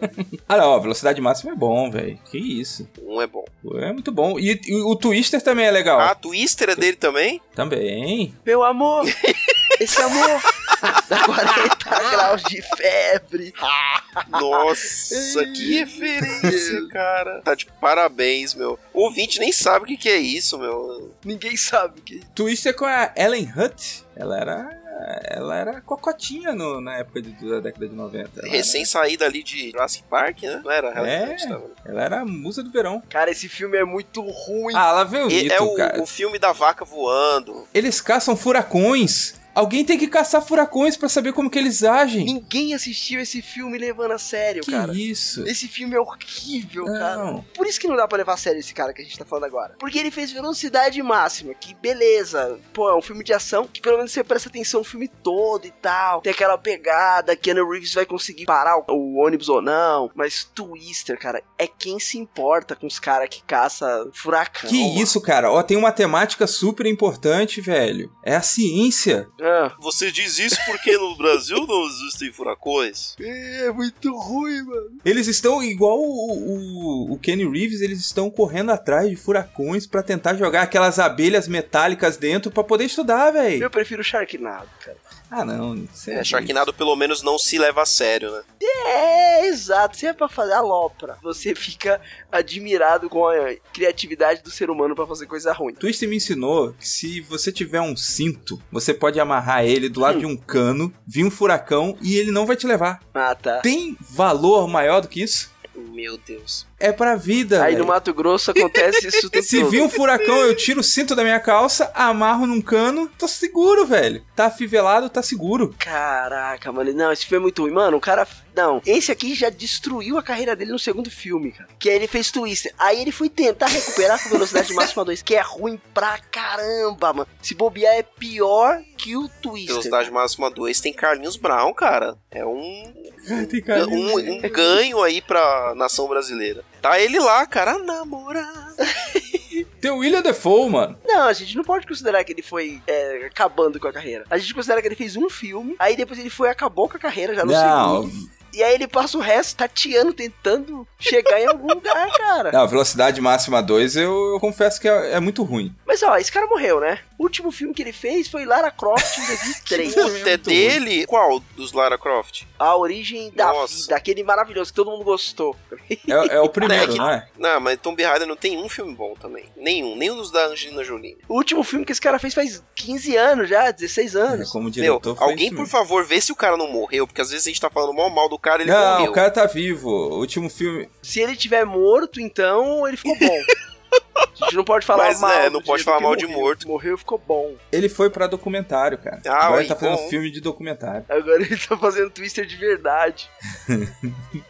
Ah 0.47 0.59
não, 0.59 0.67
ó, 0.67 0.79
velocidade 0.79 1.19
máxima 1.23 1.53
é 1.53 1.57
bom, 1.57 1.91
velho. 1.91 2.19
Que 2.31 2.37
isso. 2.37 2.87
Um 3.03 3.21
é 3.23 3.27
bom. 3.27 3.45
É 3.77 3.93
muito 3.93 4.13
bom. 4.13 4.39
E, 4.39 4.61
e 4.67 4.75
o 4.83 4.95
Twister 4.95 5.41
também 5.41 5.65
é 5.65 5.71
legal. 5.71 5.99
Ah, 5.99 6.15
Twister 6.15 6.69
é 6.69 6.77
dele 6.77 6.97
também? 6.99 7.41
Também. 7.55 8.35
Meu 8.45 8.63
amor! 8.63 9.07
Esse 9.81 10.01
amor 10.01 10.41
dá 11.09 11.25
40 11.25 11.77
graus 12.11 12.43
de 12.45 12.63
febre. 12.77 13.53
Nossa, 14.29 15.45
que 15.55 15.79
referência, 15.79 16.87
cara. 16.89 17.41
Tá 17.43 17.55
de 17.55 17.67
parabéns, 17.81 18.55
meu. 18.55 18.79
O 18.93 19.03
ouvinte 19.05 19.39
nem 19.41 19.53
sabe 19.53 19.85
o 19.85 19.89
que, 19.89 19.97
que 19.97 20.09
é 20.09 20.17
isso, 20.19 20.59
meu. 20.59 21.13
Ninguém 21.25 21.57
sabe 21.57 22.01
o 22.01 22.03
que. 22.03 22.21
Twister 22.35 22.75
com 22.75 22.85
a 22.85 23.13
Ellen 23.17 23.53
Hutt. 23.57 24.05
Ela 24.17 24.39
era 24.39 24.85
ela 25.25 25.57
era 25.57 25.81
cocotinha 25.81 26.55
no- 26.55 26.81
na 26.81 26.97
época 26.99 27.21
de- 27.21 27.33
da 27.51 27.59
década 27.61 27.89
de 27.89 27.95
90. 27.95 28.41
Ela 28.41 28.49
Recém 28.51 28.85
saída 28.85 29.25
ali 29.27 29.43
de 29.43 29.71
Jurassic 29.73 30.05
Park, 30.09 30.43
né? 30.43 30.61
Não 30.65 30.71
era? 30.71 30.89
Ela 30.91 31.09
É. 31.11 31.37
era, 31.43 31.63
ela 31.85 32.03
era 32.05 32.21
a 32.21 32.25
musa 32.25 32.63
do 32.63 32.71
verão. 32.71 33.03
Cara, 33.11 33.31
esse 33.31 33.49
filme 33.49 33.77
é 33.77 33.85
muito 33.85 34.23
ruim. 34.23 34.73
Ah, 34.75 34.93
lá 34.93 35.05
vem 35.05 35.25
o 35.25 35.31
E 35.31 35.43
mito, 35.43 35.53
é 35.53 35.61
o, 35.61 35.75
cara. 35.75 36.01
o 36.01 36.07
filme 36.07 36.39
da 36.39 36.53
vaca 36.53 36.85
voando. 36.85 37.67
Eles 37.75 38.01
caçam 38.01 38.37
furacões. 38.37 39.35
Alguém 39.55 39.85
tem 39.85 39.99
que 39.99 40.09
caçar 40.09 40.43
furacões 40.43 40.97
pra 40.97 41.09
saber 41.09 41.33
como 41.33 41.51
que 41.51 41.59
eles 41.59 41.83
agem. 41.85 42.25
Ninguém 42.25 42.75
assistiu 42.75 43.21
esse 43.21 43.41
filme 43.41 43.79
levando 43.79 44.13
a 44.13 44.19
sério, 44.19 44.63
que 44.63 44.71
cara. 44.71 44.93
isso? 44.95 45.47
Esse 45.47 45.69
filme 45.69 45.95
é 45.95 46.01
horrível, 46.01 46.85
cara. 46.87 47.17
Não. 47.17 47.45
Por 47.55 47.67
isso 47.67 47.79
que 47.79 47.87
não 47.87 47.97
dá 47.97 48.09
pra 48.09 48.19
levar 48.19 48.35
a 48.35 48.37
sério 48.37 48.59
esse 48.59 48.75
cara 48.75 48.93
que 48.93 49.01
a 49.01 49.05
gente 49.05 49.19
tá 49.19 49.25
falando 49.25 49.45
agora. 49.45 49.77
Porque 49.79 49.99
ele 49.99 50.11
fez 50.11 50.33
Velocidade 50.33 51.01
Máxima, 51.03 51.55
que 51.55 51.75
beleza. 51.75 52.59
Pô, 52.73 52.89
é 52.89 52.97
um 52.97 53.03
filme 53.03 53.23
de 53.23 53.33
ação 53.33 53.69
que 53.73 53.81
pelo 53.81 53.97
menos 53.97 54.13
você 54.13 54.25
presta 54.25 54.49
atenção 54.49 54.81
no 54.81 54.85
filme 54.85 55.09
todo 55.09 55.67
e 55.67 55.71
tal. 55.71 56.21
Tem 56.21 56.33
aquela 56.33 56.59
pegada, 56.59 57.37
Keanu 57.37 57.69
Reeves 57.71 57.95
vai 57.95 58.07
conseguir 58.07 58.47
parar 58.47 58.79
o, 58.79 58.85
o 58.89 59.25
ônibus 59.25 59.49
ou 59.49 59.63
não. 59.63 60.11
Mas 60.15 60.45
Twister, 60.55 61.19
cara, 61.19 61.43
é 61.59 61.67
quem 61.67 62.01
se 62.01 62.19
importa 62.19 62.75
com 62.75 62.87
os 62.87 62.99
caras 62.99 63.29
que 63.29 63.43
caça 63.43 64.09
furacão. 64.13 64.69
Que 64.69 65.01
isso, 65.01 65.21
cara? 65.21 65.51
Ó, 65.51 65.63
tem 65.63 65.77
uma 65.77 65.93
temática 65.93 66.47
super 66.47 66.87
importante, 66.87 67.61
velho. 67.61 68.11
É 68.25 68.35
a 68.35 68.43
ciência. 68.43 69.29
Ah, 69.47 69.75
Você 69.79 70.11
diz 70.11 70.39
isso 70.39 70.57
porque 70.65 70.97
no 70.97 71.15
Brasil 71.17 71.67
não 71.67 71.87
existem 71.87 72.33
furacões? 72.33 73.15
é 73.21 73.71
muito 73.71 74.11
ruim, 74.17 74.63
mano. 74.63 74.99
Eles 75.05 75.27
estão 75.27 75.63
igual 75.63 75.99
o, 76.01 77.09
o, 77.09 77.13
o 77.13 77.19
Kenny 77.19 77.45
Reeves, 77.49 77.81
eles 77.83 78.01
estão 78.01 78.31
correndo 78.31 78.71
atrás 78.73 79.09
de 79.11 79.17
furacões 79.17 79.87
pra 79.87 80.03
tentar 80.03 80.35
jogar 80.35 80.63
aquelas 80.63 80.99
abelhas 80.99 81.47
metálicas 81.47 82.17
dentro 82.17 82.51
pra 82.51 82.65
poder 82.65 82.85
estudar, 82.85 83.31
velho. 83.33 83.63
Eu 83.63 83.71
prefiro 83.71 84.03
Sharknado, 84.03 84.69
cara. 84.83 84.97
Ah, 85.31 85.45
não. 85.45 85.75
Isso 85.75 86.11
É, 86.11 86.23
Sharknado 86.23 86.73
pelo 86.73 86.95
menos 86.95 87.23
não 87.23 87.39
se 87.39 87.59
leva 87.59 87.83
a 87.83 87.87
sério, 87.87 88.31
né? 88.31 88.43
É, 88.63 89.47
exato. 89.47 89.97
Se 89.97 90.07
é 90.07 90.13
pra 90.13 90.29
fazer 90.29 90.53
alopra, 90.53 91.17
você 91.23 91.55
fica 91.55 92.01
admirado 92.31 93.09
com 93.09 93.27
a 93.27 93.55
criatividade 93.73 94.43
do 94.43 94.51
ser 94.51 94.71
humano 94.71 94.95
pra 94.95 95.07
fazer 95.07 95.27
coisa 95.27 95.53
ruim. 95.53 95.75
Twister 95.75 96.09
me 96.09 96.17
ensinou 96.17 96.73
que 96.75 96.87
se 96.89 97.21
você 97.23 97.51
tiver 97.51 97.81
um 97.81 97.97
cinto, 97.97 98.61
você 98.71 98.93
pode 98.93 99.19
amarrar 99.19 99.65
ele 99.65 99.89
do 99.89 100.01
Hum. 100.01 100.03
lado 100.03 100.19
de 100.21 100.27
um 100.27 100.37
cano, 100.37 100.93
vir 101.07 101.25
um 101.25 101.31
furacão 101.31 101.97
e 102.03 102.17
ele 102.17 102.31
não 102.31 102.47
vai 102.47 102.57
te 102.57 102.67
levar. 102.67 103.01
Ah, 103.15 103.35
tá. 103.35 103.61
Tem 103.61 103.97
valor 104.01 104.69
maior 104.69 105.01
do 105.01 105.09
que 105.09 105.23
isso? 105.23 105.54
Meu 105.95 106.19
Deus. 106.19 106.67
É 106.81 106.91
pra 106.91 107.15
vida. 107.15 107.63
Aí 107.63 107.73
velho. 107.73 107.85
no 107.85 107.89
Mato 107.89 108.13
Grosso 108.13 108.51
acontece 108.51 109.07
isso 109.07 109.31
tudo. 109.31 109.43
Se 109.45 109.63
vir 109.63 109.81
um 109.81 109.89
furacão, 109.89 110.37
eu 110.39 110.57
tiro 110.57 110.81
o 110.81 110.85
cinto 110.85 111.15
da 111.15 111.23
minha 111.23 111.39
calça, 111.39 111.91
amarro 111.95 112.47
num 112.47 112.61
cano, 112.61 113.09
tô 113.17 113.29
seguro, 113.29 113.87
velho. 113.87 114.25
Tá 114.35 114.47
afivelado, 114.47 115.09
tá 115.09 115.23
seguro. 115.23 115.73
Caraca, 115.79 116.73
mano. 116.73 116.93
Não, 116.93 117.13
esse 117.13 117.25
filme 117.25 117.37
é 117.39 117.43
muito 117.43 117.63
ruim. 117.63 117.71
Mano, 117.71 117.97
o 117.97 118.01
cara. 118.01 118.27
Não, 118.57 118.83
esse 118.85 119.11
aqui 119.11 119.35
já 119.35 119.51
destruiu 119.51 120.19
a 120.19 120.23
carreira 120.23 120.55
dele 120.55 120.73
no 120.73 120.79
segundo 120.79 121.11
filme, 121.11 121.53
cara. 121.53 121.69
Que 121.79 121.91
aí 121.91 121.97
ele 121.97 122.07
fez 122.09 122.31
Twister. 122.31 122.75
Aí 122.77 123.01
ele 123.01 123.13
foi 123.13 123.29
tentar 123.29 123.67
recuperar 123.67 124.23
com 124.23 124.31
Velocidade 124.31 124.73
Máxima 124.75 125.05
2, 125.05 125.23
que 125.23 125.35
é 125.35 125.41
ruim 125.41 125.81
pra 125.93 126.19
caramba, 126.19 127.13
mano. 127.13 127.29
Se 127.41 127.55
bobear 127.55 127.95
é 127.95 128.03
pior 128.03 128.83
que 128.97 129.17
o 129.17 129.29
Twister. 129.29 129.75
Velocidade 129.75 130.11
Máxima 130.11 130.51
2 130.51 130.81
tem 130.81 130.93
Carlinhos 130.93 131.37
Brown, 131.37 131.73
cara. 131.73 132.17
É 132.31 132.45
um, 132.45 132.93
um, 133.89 134.19
um 134.19 134.41
ganho 134.51 135.03
aí 135.03 135.21
pra 135.23 135.75
nação 135.77 136.09
brasileira. 136.09 136.65
Tá 136.81 136.99
ele 137.01 137.19
lá, 137.19 137.47
cara, 137.47 137.79
namorado. 137.79 138.75
Tem 139.81 139.91
o 139.91 139.99
William 139.99 140.23
Defoe, 140.23 140.69
mano. 140.69 140.99
Não, 141.05 141.23
a 141.29 141.33
gente 141.33 141.57
não 141.57 141.63
pode 141.63 141.87
considerar 141.87 142.25
que 142.25 142.33
ele 142.33 142.43
foi 142.43 142.83
é, 142.87 143.27
acabando 143.27 143.79
com 143.79 143.87
a 143.87 143.93
carreira. 143.93 144.25
A 144.29 144.37
gente 144.39 144.55
considera 144.55 144.81
que 144.81 144.89
ele 144.89 144.97
fez 144.97 145.17
um 145.17 145.29
filme, 145.29 145.77
aí 145.79 145.97
depois 145.97 146.19
ele 146.19 146.31
foi 146.31 146.49
acabou 146.49 146.89
com 146.89 146.97
a 146.97 147.01
carreira 147.01 147.35
já 147.35 147.45
no 147.45 147.53
Não, 147.53 148.03
segundo. 148.03 148.31
E 148.55 148.63
aí 148.63 148.75
ele 148.75 148.87
passa 148.87 149.19
o 149.19 149.21
resto 149.21 149.57
tateando, 149.57 150.13
tentando 150.13 150.87
chegar 150.99 151.41
em 151.41 151.47
algum 151.47 151.69
lugar, 151.75 152.09
cara. 152.13 152.53
não, 152.53 152.67
Velocidade 152.69 153.21
Máxima 153.21 153.63
2 153.63 153.97
eu, 153.97 154.33
eu 154.35 154.41
confesso 154.41 154.81
que 154.81 154.89
é, 154.89 155.13
é 155.13 155.21
muito 155.21 155.43
ruim. 155.43 155.75
Mas 155.87 156.03
ó, 156.03 156.17
esse 156.17 156.31
cara 156.33 156.47
morreu, 156.47 156.81
né? 156.81 157.01
O 157.19 157.25
último 157.25 157.51
filme 157.53 157.73
que 157.75 157.83
ele 157.83 157.93
fez 157.93 158.27
foi 158.29 158.45
Lara 158.45 158.71
Croft 158.71 159.19
em 159.19 159.27
2003. 159.71 159.95
Puta, 159.95 160.31
é 160.31 160.37
dele? 160.37 161.07
Qual 161.07 161.41
dos 161.57 161.73
Lara 161.73 161.97
Croft? 161.99 162.43
A 162.59 162.77
origem 162.77 163.31
da 163.35 163.47
Nossa. 163.53 163.75
vida, 163.83 163.97
aquele 163.97 164.23
maravilhoso 164.25 164.71
que 164.71 164.77
todo 164.77 164.91
mundo 164.91 165.05
gostou. 165.05 165.57
É, 165.91 166.37
é 166.37 166.41
o 166.41 166.49
primeiro, 166.49 166.91
que- 166.93 166.99
não 166.99 167.11
é? 167.11 167.29
Não, 167.39 167.61
mas 167.61 167.79
Tomb 167.81 168.03
Raider 168.03 168.27
não 168.27 168.37
tem 168.37 168.57
um 168.59 168.69
filme 168.69 168.95
bom 168.95 169.15
também. 169.15 169.45
Nenhum. 169.57 169.97
Nenhum 169.97 170.17
dos 170.17 170.31
da 170.31 170.47
Angelina 170.47 170.83
Jolie. 170.83 171.17
O 171.29 171.35
último 171.35 171.63
filme 171.63 171.85
que 171.85 171.93
esse 171.93 172.01
cara 172.01 172.19
fez 172.19 172.35
faz 172.35 172.63
15 172.75 173.17
anos 173.17 173.49
já, 173.49 173.71
16 173.71 174.15
É, 174.15 174.19
anos. 174.21 174.51
Como 174.51 174.65
Meu, 174.65 174.73
diretor 174.73 175.17
foi 175.17 175.29
alguém 175.31 175.55
por 175.55 175.67
favor 175.67 176.05
vê 176.05 176.21
se 176.21 176.33
o 176.33 176.37
cara 176.37 176.57
não 176.57 176.71
morreu, 176.71 177.07
porque 177.07 177.21
às 177.21 177.31
vezes 177.31 177.47
a 177.47 177.51
gente 177.51 177.61
tá 177.61 177.71
falando 177.71 177.93
mal 177.95 178.11
mal 178.11 178.29
do 178.29 178.39
cara 178.45 178.63
ele 178.63 178.71
Não, 178.71 178.93
morreu. 178.99 179.11
o 179.11 179.15
cara 179.15 179.31
tá 179.31 179.47
vivo. 179.47 179.89
O 179.89 180.19
último 180.19 180.49
filme. 180.51 180.89
Se 181.03 181.19
ele 181.21 181.35
tiver 181.35 181.65
morto, 181.65 182.21
então 182.21 182.87
ele 182.87 182.97
ficou 182.97 183.17
bom. 183.19 183.41
A 184.17 184.47
gente 184.47 184.57
não 184.57 184.65
pode 184.65 184.85
falar 184.85 185.05
Mas, 185.05 185.21
mal. 185.21 185.31
é, 185.31 185.49
do 185.49 185.55
não 185.55 185.63
pode 185.63 185.83
falar 185.85 186.01
mal 186.01 186.17
de 186.17 186.27
morreu. 186.27 186.41
morto. 186.41 186.69
Morreu, 186.69 186.99
ficou 186.99 187.19
bom. 187.19 187.55
Ele 187.71 187.89
foi 187.89 188.11
pra 188.11 188.27
documentário, 188.27 188.99
cara. 188.99 189.21
Ah, 189.27 189.47
Agora 189.47 189.61
ele 189.61 189.69
tá 189.69 189.77
fazendo 189.77 189.97
bom. 189.97 190.09
filme 190.09 190.31
de 190.31 190.41
documentário. 190.41 191.05
Agora 191.09 191.43
ele 191.43 191.57
tá 191.57 191.77
fazendo 191.77 192.11
Twister 192.11 192.45
de 192.47 192.57
verdade. 192.57 193.31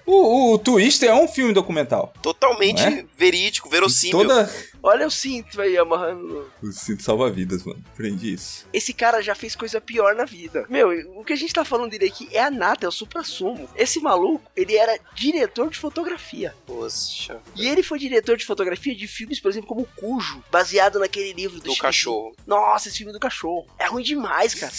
O, 0.07 0.53
o 0.53 0.59
Twister 0.59 1.09
é 1.09 1.15
um 1.15 1.27
filme 1.27 1.53
documental. 1.53 2.13
Totalmente 2.23 2.83
é? 2.83 3.05
verídico, 3.17 3.69
verossímil. 3.71 4.19
Toda. 4.19 4.51
Olha 4.83 5.07
o 5.07 5.11
cinto 5.11 5.61
aí 5.63 5.79
amarrando. 5.79 6.47
O 6.63 6.71
cinto 6.73 7.03
salva-vidas, 7.03 7.65
mano. 7.65 7.83
Aprendi 7.93 8.35
isso. 8.35 8.67
Esse 8.73 8.93
cara 8.93 9.23
já 9.23 9.35
fez 9.35 9.57
coisa 9.57 9.81
pior 9.81 10.15
na 10.15 10.25
vida. 10.27 10.67
Meu, 10.69 10.91
o 11.19 11.25
que 11.25 11.33
a 11.33 11.37
gente 11.37 11.55
tá 11.55 11.65
falando 11.65 11.91
dele 11.91 12.07
aqui 12.07 12.29
é 12.33 12.43
a 12.43 12.51
nata, 12.51 12.85
é 12.85 12.89
o 12.89 12.93
supra-sumo. 12.93 13.69
Esse 13.75 13.99
maluco, 14.01 14.51
ele 14.55 14.77
era 14.77 14.99
diretor 15.15 15.71
de 15.71 15.79
fotografia. 15.79 16.55
Poxa, 16.67 17.39
E 17.57 17.67
ele 17.67 17.83
foi 17.83 17.99
diretor 17.99 18.37
de 18.37 18.45
fotografia 18.45 18.95
de 18.95 19.09
filmes, 19.09 19.41
por 19.41 19.49
exemplo, 19.55 19.69
como 19.69 19.87
Cujo, 19.97 20.43
baseado 20.51 20.99
naquele 20.99 21.33
livro 21.33 21.59
do, 21.61 21.65
do 21.73 21.77
cachorro. 21.77 22.35
Nossa, 22.47 22.89
esse 22.89 22.99
filme 22.99 23.13
do 23.13 23.21
cachorro. 23.21 23.67
É 23.79 23.87
ruim 23.87 24.03
demais, 24.03 24.55
cara. 24.55 24.73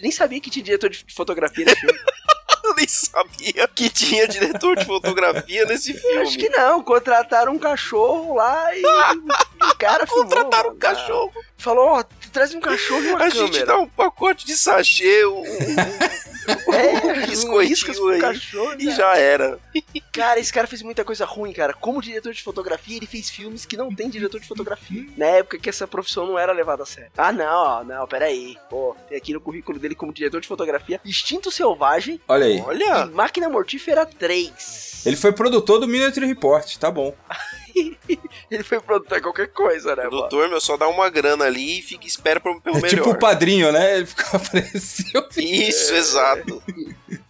Nem 0.00 0.10
sabia 0.10 0.40
que 0.40 0.50
tinha 0.50 0.64
diretor 0.64 0.90
de 0.90 1.04
fotografia 1.14 1.64
nesse 1.64 1.80
filme. 1.80 1.98
Eu 2.64 2.74
nem 2.76 2.86
sabia 2.86 3.68
que 3.74 3.90
tinha 3.90 4.26
diretor 4.28 4.76
de 4.76 4.84
fotografia 4.84 5.64
nesse 5.66 5.90
Eu 6.00 6.22
acho 6.22 6.38
que 6.38 6.42
filme. 6.48 6.56
não. 6.56 6.80
Contrataram 6.82 7.52
um 7.54 7.58
cachorro 7.58 8.34
lá 8.34 8.74
e, 8.76 8.82
o 8.86 9.74
cara 9.76 10.06
filmou. 10.06 10.26
Contrataram 10.28 10.68
um 10.70 10.72
mano. 10.72 10.78
cachorro. 10.78 11.32
Falou, 11.58 11.86
ó, 11.88 12.04
traz 12.32 12.54
um 12.54 12.60
cachorro 12.60 13.02
e 13.02 13.08
uma 13.08 13.16
A 13.24 13.28
câmera. 13.30 13.46
gente 13.46 13.64
dá 13.64 13.78
um 13.78 13.88
pacote 13.88 14.46
de 14.46 14.56
sachê, 14.56 15.26
um, 15.26 15.42
É, 16.48 17.26
biscoitinho 17.26 17.68
biscoitinho 17.68 17.94
pro 17.94 18.08
aí. 18.10 18.20
cachorro. 18.20 18.74
E 18.78 18.84
né? 18.86 18.94
já 18.94 19.16
era. 19.16 19.58
Cara, 20.12 20.38
esse 20.38 20.52
cara 20.52 20.66
fez 20.66 20.82
muita 20.82 21.04
coisa 21.04 21.24
ruim, 21.24 21.54
cara. 21.54 21.72
Como 21.72 22.02
diretor 22.02 22.34
de 22.34 22.42
fotografia, 22.42 22.98
ele 22.98 23.06
fez 23.06 23.30
filmes 23.30 23.64
que 23.64 23.78
não 23.78 23.94
tem 23.94 24.10
diretor 24.10 24.38
de 24.38 24.46
fotografia. 24.46 25.06
Na 25.16 25.24
época 25.24 25.58
que 25.58 25.70
essa 25.70 25.86
profissão 25.88 26.26
não 26.26 26.38
era 26.38 26.52
levada 26.52 26.82
a 26.82 26.86
sério. 26.86 27.10
Ah, 27.16 27.32
não, 27.32 27.82
não, 27.84 28.06
peraí. 28.06 28.58
Pô, 28.68 28.94
tem 29.08 29.16
aqui 29.16 29.32
no 29.32 29.40
currículo 29.40 29.78
dele 29.78 29.94
como 29.94 30.12
diretor 30.12 30.40
de 30.40 30.46
fotografia 30.48 31.00
Instinto 31.04 31.50
Selvagem 31.50 32.20
Olha 32.28 32.44
aí. 32.44 32.58
e 32.58 32.60
Olha, 32.60 33.06
Máquina 33.06 33.48
Mortífera 33.48 34.04
3. 34.04 35.04
Ele 35.06 35.16
foi 35.16 35.32
produtor 35.32 35.80
do 35.80 35.88
Military 35.88 36.26
Report, 36.26 36.76
tá 36.76 36.90
bom. 36.90 37.14
Ele 38.50 38.62
foi 38.62 38.80
produtor 38.80 39.20
qualquer 39.20 39.48
coisa, 39.48 39.96
né, 39.96 40.04
mano? 40.04 40.10
doutor, 40.18 40.48
meu, 40.48 40.60
só 40.60 40.76
dá 40.76 40.86
uma 40.88 41.08
grana 41.08 41.44
ali 41.46 41.78
e 41.78 41.82
fica, 41.82 42.06
espera 42.06 42.38
pro- 42.40 42.60
pelo 42.60 42.76
É 42.78 42.80
melhor. 42.82 42.96
tipo 42.96 43.10
o 43.10 43.18
padrinho, 43.18 43.72
né? 43.72 43.96
Ele 43.98 44.06
ficou 44.06 44.24
apareceu. 44.40 45.26
Isso, 45.36 45.94
exato. 45.94 46.62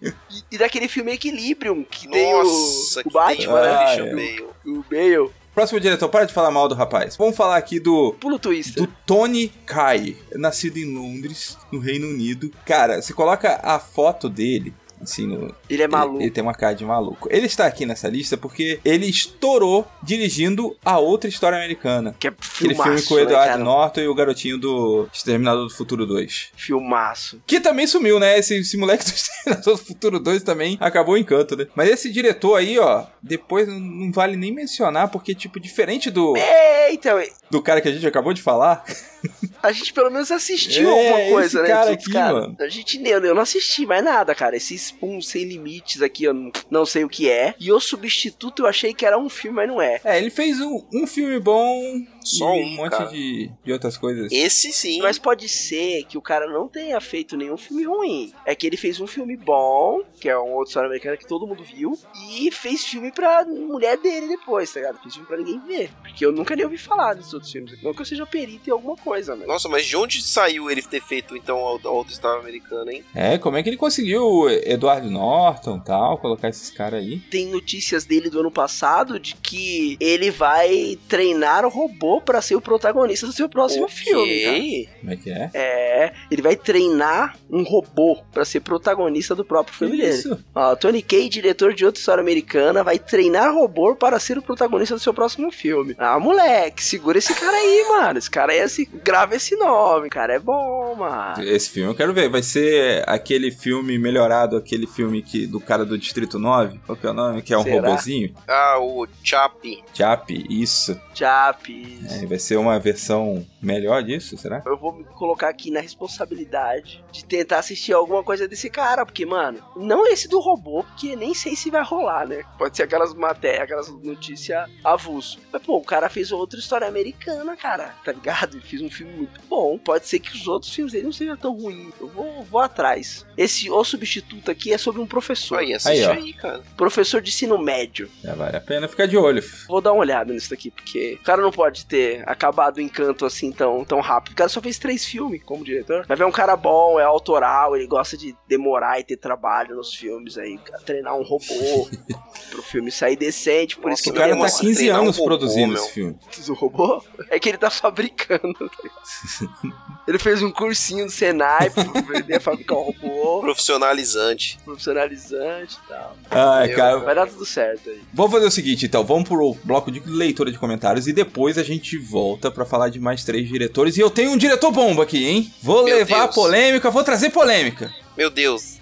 E, 0.01 0.13
e 0.53 0.59
daquele 0.59 0.89
filme 0.89 1.13
Equilibrium, 1.13 1.85
que 1.85 2.09
tem 2.09 2.33
Nossa, 2.33 3.01
o, 3.01 3.03
que 3.03 3.09
o 3.09 3.13
Batman, 3.13 3.37
tem 3.37 4.01
o 4.03 4.05
né? 4.07 4.13
Bale. 4.13 4.47
O, 4.65 4.71
o 4.79 4.85
Bale. 4.91 5.31
Próximo 5.55 5.79
diretor, 5.79 6.09
para 6.09 6.25
de 6.25 6.33
falar 6.33 6.51
mal 6.51 6.67
do 6.67 6.75
rapaz. 6.75 7.15
Vamos 7.15 7.37
falar 7.37 7.59
aqui 7.59 7.79
do 7.79 8.15
Pulo 8.19 8.39
Twister. 8.39 8.83
do 8.83 8.87
Tony 9.07 9.49
Kai, 9.67 10.17
nascido 10.33 10.79
em 10.79 10.87
Londres, 10.95 11.59
no 11.71 11.79
Reino 11.79 12.09
Unido. 12.09 12.51
Cara, 12.65 13.03
você 13.03 13.13
coloca 13.13 13.61
a 13.63 13.79
foto 13.79 14.31
dele, 14.31 14.73
assim, 15.03 15.27
no, 15.27 15.55
Ele 15.69 15.83
é 15.83 15.89
maluco. 15.89 16.17
Ele, 16.19 16.25
ele 16.25 16.31
tem 16.31 16.43
uma 16.43 16.55
cara 16.55 16.75
de 16.75 16.85
maluco. 16.85 17.29
Ele 17.31 17.47
está 17.47 17.67
aqui 17.67 17.85
nessa 17.85 18.09
lista 18.09 18.37
porque 18.37 18.81
ele 18.85 19.07
estourou 19.07 19.87
dirigindo 20.03 20.77
a 20.85 20.99
outra 20.99 21.29
história 21.29 21.59
americana. 21.59 22.15
Que 22.19 22.29
é 22.29 22.31
Aquele 22.31 22.75
filmaço, 22.75 22.83
filme 22.91 23.03
com 23.03 23.15
o 23.15 23.17
né, 23.17 23.23
Edward 23.25 23.49
cara? 23.51 23.65
Norton 23.65 24.01
e 24.01 24.09
o 24.09 24.15
garotinho 24.15 24.59
do 24.59 25.09
Exterminador 25.13 25.65
do 25.65 25.71
Futuro 25.75 26.07
2. 26.07 26.51
Filmaço. 26.55 27.41
Que 27.47 27.61
também 27.61 27.87
sumiu, 27.87 28.19
né? 28.21 28.39
Esse, 28.39 28.57
esse 28.57 28.77
moleque 28.77 29.05
do 29.05 29.11
Exterminador 29.15 29.75
do 29.77 29.85
Futuro 29.85 30.21
2 30.21 30.43
também 30.43 30.77
acabou 30.81 31.15
o 31.15 31.19
encanto, 31.19 31.57
né? 31.57 31.67
Mas 31.75 31.89
esse 31.91 32.11
diretor 32.11 32.57
aí, 32.57 32.79
ó, 32.79 33.05
depois 33.23 33.67
não- 33.69 33.79
não 33.81 34.13
vale 34.13 34.37
nem 34.37 34.53
mencionar, 34.53 35.09
porque, 35.09 35.35
tipo, 35.35 35.59
diferente 35.61 36.11
do, 36.11 36.37
É, 36.37 36.93
então, 36.93 37.21
do 37.51 37.63
cara 37.63 37.81
que 37.81 37.89
a 37.89 37.93
gente 37.93 38.07
acabou 38.07 38.33
de 38.33 38.43
falar, 38.43 38.85
A 39.63 39.73
gente 39.73 39.93
pelo 39.93 40.11
menos 40.11 40.31
assistiu 40.31 40.89
É, 40.91 41.09
alguma 41.11 41.31
coisa, 41.31 41.63
né? 41.63 41.69
cara 41.69 41.91
aqui, 41.93 42.11
caras. 42.11 42.41
mano. 42.43 42.57
A 42.59 42.69
gente 42.69 43.01
eu, 43.09 43.25
eu 43.25 43.35
não 43.35 43.43
assisti 43.43 43.87
mais 43.87 44.03
nada, 44.05 44.35
cara. 44.35 44.57
Esse 44.57 44.75
Spoon 44.75 45.21
sem 45.21 45.45
limites 45.45 46.03
aqui, 46.03 46.25
eu 46.25 46.35
não, 46.35 46.51
não 46.71 46.85
sei 46.87 47.05
o 47.05 47.09
que 47.09 47.31
é. 47.31 47.55
E 47.61 47.71
o 47.71 47.79
substituto 47.81 48.63
eu 48.63 48.67
achei 48.67 48.93
que 48.93 49.07
era 49.07 49.19
um 49.19 49.29
filme, 49.29 49.57
mas 49.57 49.69
não 49.69 49.81
é. 49.81 50.01
É, 50.05 50.19
ele 50.19 50.31
fez 50.31 50.61
um, 50.61 50.85
um 50.93 51.07
filme 51.07 51.39
bom 51.39 51.81
Só 52.21 52.47
um, 52.53 52.63
um 52.63 52.69
monte 52.77 52.91
cara. 52.91 53.07
de, 53.11 53.51
de 53.65 53.73
outras 53.73 53.97
coisas. 53.97 54.31
Esse 54.33 54.73
sim. 54.73 55.01
Mas 55.01 55.19
pode 55.19 55.49
ser 55.49 56.05
que 56.05 56.19
o 56.19 56.23
cara 56.23 56.47
não 56.47 56.69
tenha 56.69 57.01
feito 57.01 57.37
nenhum 57.37 57.57
filme 57.57 57.85
ruim. 57.85 58.33
É 58.45 58.55
que 58.55 58.67
ele 58.67 58.77
fez 58.77 59.01
um 59.01 59.07
filme 59.07 59.37
bom, 59.37 60.01
que 60.21 60.29
é 60.29 60.37
um 60.39 60.53
outro 60.55 60.71
história 60.71 60.89
americana 60.89 61.17
que 61.17 61.27
todo 61.27 61.47
mundo 61.47 61.63
viu, 61.63 61.97
e 62.39 62.51
fez 62.51 62.85
filme 62.85 63.13
pra 63.13 63.45
mulher 63.45 63.97
dele 63.99 64.29
depois, 64.29 64.73
tá 64.73 64.81
ligado? 64.81 65.01
Fez 65.03 65.15
filme 65.15 65.29
pra 65.29 65.37
ninguém 65.37 65.61
ver. 65.67 65.91
Porque 66.03 66.25
eu 66.25 66.33
nunca 66.33 66.57
nem 66.57 66.65
ouvi 66.65 66.79
falar 66.79 67.15
desses 67.15 67.33
outros 67.35 67.53
filmes. 67.53 67.81
Não 67.83 67.93
que 67.93 68.01
eu 68.01 68.07
seja 68.07 68.25
perito 68.27 68.69
em 68.69 68.73
alguma 68.73 68.97
coisa, 68.97 69.37
né? 69.37 69.45
Nossa, 69.53 69.69
mas 69.69 69.85
de 69.85 69.95
onde 69.95 70.23
saiu 70.23 70.71
ele 70.71 70.81
ter 70.81 71.03
feito 71.03 71.37
então 71.37 71.59
a 71.59 71.83
a 71.87 71.91
outra 71.91 72.15
Star 72.15 72.39
americana, 72.39 72.91
hein? 72.91 73.05
É, 73.15 73.37
como 73.37 73.57
é 73.57 73.63
que 73.63 73.69
ele 73.69 73.77
conseguiu 73.77 74.25
o 74.25 74.49
Edward 74.49 75.07
Norton 75.09 75.77
e 75.77 75.85
tal, 75.85 76.17
colocar 76.17 76.49
esses 76.49 76.71
caras 76.71 77.01
aí? 77.01 77.19
Tem 77.19 77.47
notícias 77.49 78.05
dele 78.07 78.31
do 78.31 78.41
ano 78.41 78.51
passado 78.51 79.19
de 79.19 79.35
que 79.35 79.97
ele 80.01 80.31
vai 80.31 80.99
treinar 81.09 81.67
o 81.67 81.69
robô 81.69 82.21
pra 82.21 82.41
ser 82.41 82.55
o 82.55 82.61
protagonista 82.63 83.27
do 83.27 83.33
seu 83.33 83.49
próximo 83.49 83.89
filme. 83.89 84.43
cara. 84.43 84.57
Ok. 84.57 84.89
Como 85.01 85.13
é 85.13 85.17
que 85.17 85.31
é? 85.31 85.51
É, 85.53 86.13
ele 86.31 86.41
vai 86.41 86.57
treinar 86.57 87.37
um 87.51 87.63
robô 87.63 88.23
pra 88.33 88.45
ser 88.45 88.61
protagonista 88.61 89.35
do 89.35 89.45
próprio 89.45 89.77
filme 89.77 89.97
dele. 89.99 90.15
Isso. 90.15 90.43
Ó, 90.55 90.75
Tony 90.77 91.03
Kay, 91.03 91.29
diretor 91.29 91.75
de 91.75 91.85
outra 91.85 91.99
história 91.99 92.23
americana, 92.23 92.83
vai 92.83 92.99
treinar 92.99 93.53
robô 93.53 93.95
para 93.95 94.19
ser 94.19 94.39
o 94.39 94.43
protagonista 94.43 94.95
do 94.95 95.01
seu 95.01 95.13
próximo 95.13 95.51
filme. 95.51 95.95
Ah, 95.99 96.19
moleque, 96.19 96.83
segura 96.83 97.19
esse 97.19 97.35
cara 97.35 97.57
aí, 97.57 97.87
mano. 97.89 98.19
Esse 98.19 98.31
cara 98.31 98.53
aí, 98.53 98.61
esse, 98.61 98.87
grava 98.87 99.35
esse 99.35 99.42
nome. 99.57 100.07
O 100.09 100.11
cara 100.11 100.35
é 100.35 100.39
bom, 100.39 100.95
mano. 100.95 101.43
Esse 101.43 101.71
filme 101.71 101.91
eu 101.91 101.95
quero 101.95 102.13
ver. 102.15 102.29
Vai 102.29 102.43
ser 102.43 103.03
aquele 103.09 103.51
filme 103.51 103.99
melhorado, 103.99 104.57
aquele 104.57 104.87
filme 104.87 105.23
que, 105.23 105.47
do 105.47 105.61
cara 105.61 105.85
do 105.85 105.99
Distrito 105.99 106.39
9. 106.39 106.81
Qual 106.87 106.97
que 106.97 107.07
é 107.07 107.11
o 107.11 107.15
nome? 107.15 107.43
Que 107.43 107.53
é 107.53 107.59
um 107.59 107.63
Será? 107.63 107.89
robozinho. 107.89 108.35
Ah, 108.49 108.79
o 108.81 109.07
Chappie. 109.23 109.83
Chap, 109.95 110.31
isso. 110.49 110.99
Chapis. 111.15 112.23
É, 112.23 112.27
vai 112.27 112.39
ser 112.39 112.57
uma 112.57 112.79
versão 112.79 113.47
melhor 113.61 114.03
disso, 114.03 114.37
será? 114.37 114.63
Eu 114.67 114.77
vou 114.77 114.93
me 114.93 115.05
colocar 115.05 115.49
aqui 115.49 115.71
na 115.71 115.81
responsabilidade 115.81 117.05
de 117.13 117.25
tentar 117.25 117.59
assistir 117.59 117.93
alguma 117.93 118.23
coisa 118.23 118.49
desse 118.49 118.69
cara, 118.71 119.05
porque, 119.05 119.25
mano, 119.25 119.59
não 119.77 120.07
esse 120.07 120.29
do 120.29 120.41
robô, 120.41 120.85
porque 120.85 121.15
nem 121.17 121.35
sei 121.35 121.55
se 121.57 121.71
vai 121.71 121.83
rolar, 121.85 122.27
né? 122.27 122.43
Pode 122.59 122.77
ser 122.77 122.85
aquelas 122.85 123.15
matérias, 123.15 123.63
aquelas 123.63 123.89
notícias 123.89 124.69
avulso. 124.85 125.39
Mas, 125.53 125.63
pô, 125.63 125.77
o 125.77 125.85
cara 125.85 126.09
fez 126.09 126.33
outra 126.33 126.59
história 126.59 126.87
americana, 126.87 127.57
cara, 127.57 127.95
tá 128.05 128.13
ligado? 128.13 128.57
Ele 128.57 128.65
fez 128.65 128.83
um 128.83 128.91
filme 128.91 129.29
muito 129.33 129.43
bom. 129.49 129.79
Pode 129.79 130.07
ser 130.07 130.19
que 130.19 130.35
os 130.37 130.47
outros 130.47 130.73
filmes 130.73 130.93
dele 130.93 131.05
não 131.05 131.13
sejam 131.13 131.37
tão 131.37 131.53
ruins. 131.57 131.93
Eu 132.01 132.09
vou, 132.09 132.43
vou 132.45 132.61
atrás. 132.61 133.27
Esse 133.37 133.71
O 133.71 133.83
Substituto 133.85 134.51
aqui 134.51 134.73
é 134.73 134.79
sobre 134.79 135.01
um 135.01 135.07
professor. 135.07 135.59
Aí, 135.59 135.75
assiste 135.75 136.05
Aí, 136.05 136.17
aí, 136.17 136.33
cara. 136.33 136.63
Professor 136.77 137.21
de 137.21 137.31
ensino 137.31 137.59
médio. 137.59 138.09
Já 138.23 138.35
vale 138.35 138.57
a 138.57 138.61
pena 138.61 138.87
ficar 138.89 139.07
de 139.07 139.17
olho. 139.17 139.43
Vou 139.69 139.81
dar 139.81 139.93
uma 139.93 140.01
olhada 140.01 140.33
nisso 140.33 140.51
daqui, 140.51 140.71
porque 140.71 141.19
o 141.21 141.25
cara 141.25 141.43
não 141.43 141.51
pode 141.51 141.87
ter 141.87 142.23
acabado 142.29 142.77
o 142.77 142.81
encanto 142.81 143.25
assim 143.25 143.51
tão, 143.53 143.85
tão 143.85 144.01
rápido. 144.01 144.33
O 144.33 144.37
cara 144.37 144.49
só 144.49 144.61
fez 144.61 144.79
três 144.79 145.05
filmes 145.05 145.43
como 145.43 145.65
diretor. 145.65 146.05
Mas 146.09 146.21
é 146.21 146.27
um 146.27 146.33
cara 146.33 146.57
bom, 146.57 147.01
é 147.01 147.05
autoral, 147.05 147.77
ele 147.77 147.87
gosta 147.87 148.17
de 148.17 148.35
demorar 148.47 149.01
e 149.01 149.05
ter 149.05 149.17
trabalho 149.17 149.77
nos 149.77 149.95
filmes 149.95 150.37
aí, 150.39 150.59
treinar 150.85 151.17
um 151.17 151.23
robô 151.23 151.89
pro 152.51 152.63
filme 152.63 152.91
sair 152.91 153.17
decente. 153.17 153.77
Por 153.77 153.91
isso 153.91 154.03
Nossa, 154.03 154.03
que 154.05 154.11
O 154.11 154.15
cara 154.15 154.33
tá 154.33 154.39
Nossa, 154.43 154.61
15 154.61 154.75
treinar 154.77 154.99
um 154.99 155.03
anos 155.05 155.17
robô, 155.17 155.29
produzindo 155.29 155.73
meu. 155.73 155.83
esse 155.83 155.93
filme. 155.93 156.17
do 156.47 156.55
robô. 156.55 157.03
É 157.31 157.39
que 157.39 157.49
ele 157.49 157.59
tá 157.59 157.71
fabricando. 157.71 158.53
tá 158.55 158.65
ligado? 158.83 159.03
ele 160.09 160.19
fez 160.19 160.43
um 160.43 160.51
cursinho 160.51 161.05
no 161.05 161.11
Senai 161.11 161.71
pra 161.71 161.83
aprender 161.83 162.37
a 162.37 162.41
fabricar 162.41 162.77
um 162.79 162.83
robô, 162.83 163.41
Profissionalizante. 163.41 164.59
profissionalizante 164.65 165.79
e 165.85 165.89
tal. 165.89 166.17
Ai, 166.31 166.69
cara. 166.71 166.99
Vai 166.99 167.15
dar 167.15 167.27
tudo 167.27 167.45
certo 167.47 167.89
aí. 167.91 168.01
Vamos 168.13 168.33
fazer 168.33 168.47
o 168.47 168.51
seguinte, 168.51 168.87
então. 168.87 169.05
Vamos 169.05 169.29
pro 169.29 169.57
bloco 169.65 169.91
de 169.91 170.01
leitura 170.01 170.51
de 170.51 170.59
comentários 170.59 171.07
e 171.07 171.13
depois 171.13 171.59
a 171.59 171.63
gente 171.63 171.97
volta 171.99 172.51
pra 172.51 172.65
falar 172.65 172.89
de 172.89 172.99
mais 173.01 173.25
três 173.25 173.49
diretores. 173.49 173.97
E 173.97 174.01
eu 174.01 174.11
tenho 174.11 174.31
um 174.33 174.37
diretor 174.37 174.71
bomba 174.73 175.03
aqui, 175.05 175.25
hein? 175.27 175.53
Vou 175.63 175.85
Meu 175.85 175.97
levar 175.97 176.25
Deus. 176.25 176.35
polêmica, 176.35 176.91
vou 176.91 177.05
trazer 177.05 177.31
polêmica. 177.31 177.93
Meu 178.17 178.31
Deus. 178.31 178.79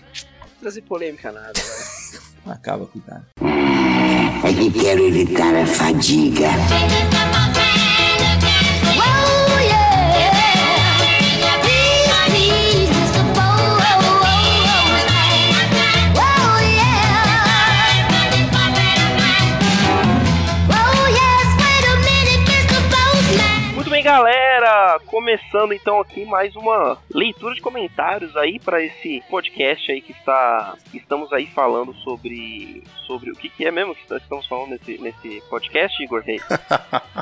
Trazer 0.61 0.83
polêmica 0.83 1.33
nada. 1.33 1.53
Acaba, 2.47 2.87
cuidado. 2.87 3.25
É 3.43 4.53
que 4.55 4.71
quero 4.81 5.07
evitar 5.07 5.55
a 5.55 5.67
fadiga. 5.67 6.49
Galera! 24.11 24.99
Começando 25.07 25.73
então 25.73 26.01
aqui 26.01 26.25
mais 26.25 26.57
uma 26.57 26.99
leitura 27.15 27.55
de 27.55 27.61
comentários 27.61 28.37
aí 28.37 28.59
para 28.59 28.83
esse 28.83 29.23
podcast 29.31 29.93
aí 29.93 30.01
que 30.01 30.11
está 30.11 30.75
estamos 30.93 31.33
aí 31.33 31.47
falando 31.47 31.95
sobre 31.95 32.83
sobre 33.11 33.33
o 33.33 33.35
que, 33.35 33.49
que 33.49 33.67
é 33.67 33.73
mesmo 33.73 33.93
que 33.93 34.03
nós 34.09 34.23
estamos 34.23 34.47
falando 34.47 34.71
nesse, 34.71 34.97
nesse 34.99 35.43
podcast, 35.51 36.01
Igor 36.03 36.23
Reis. 36.23 36.43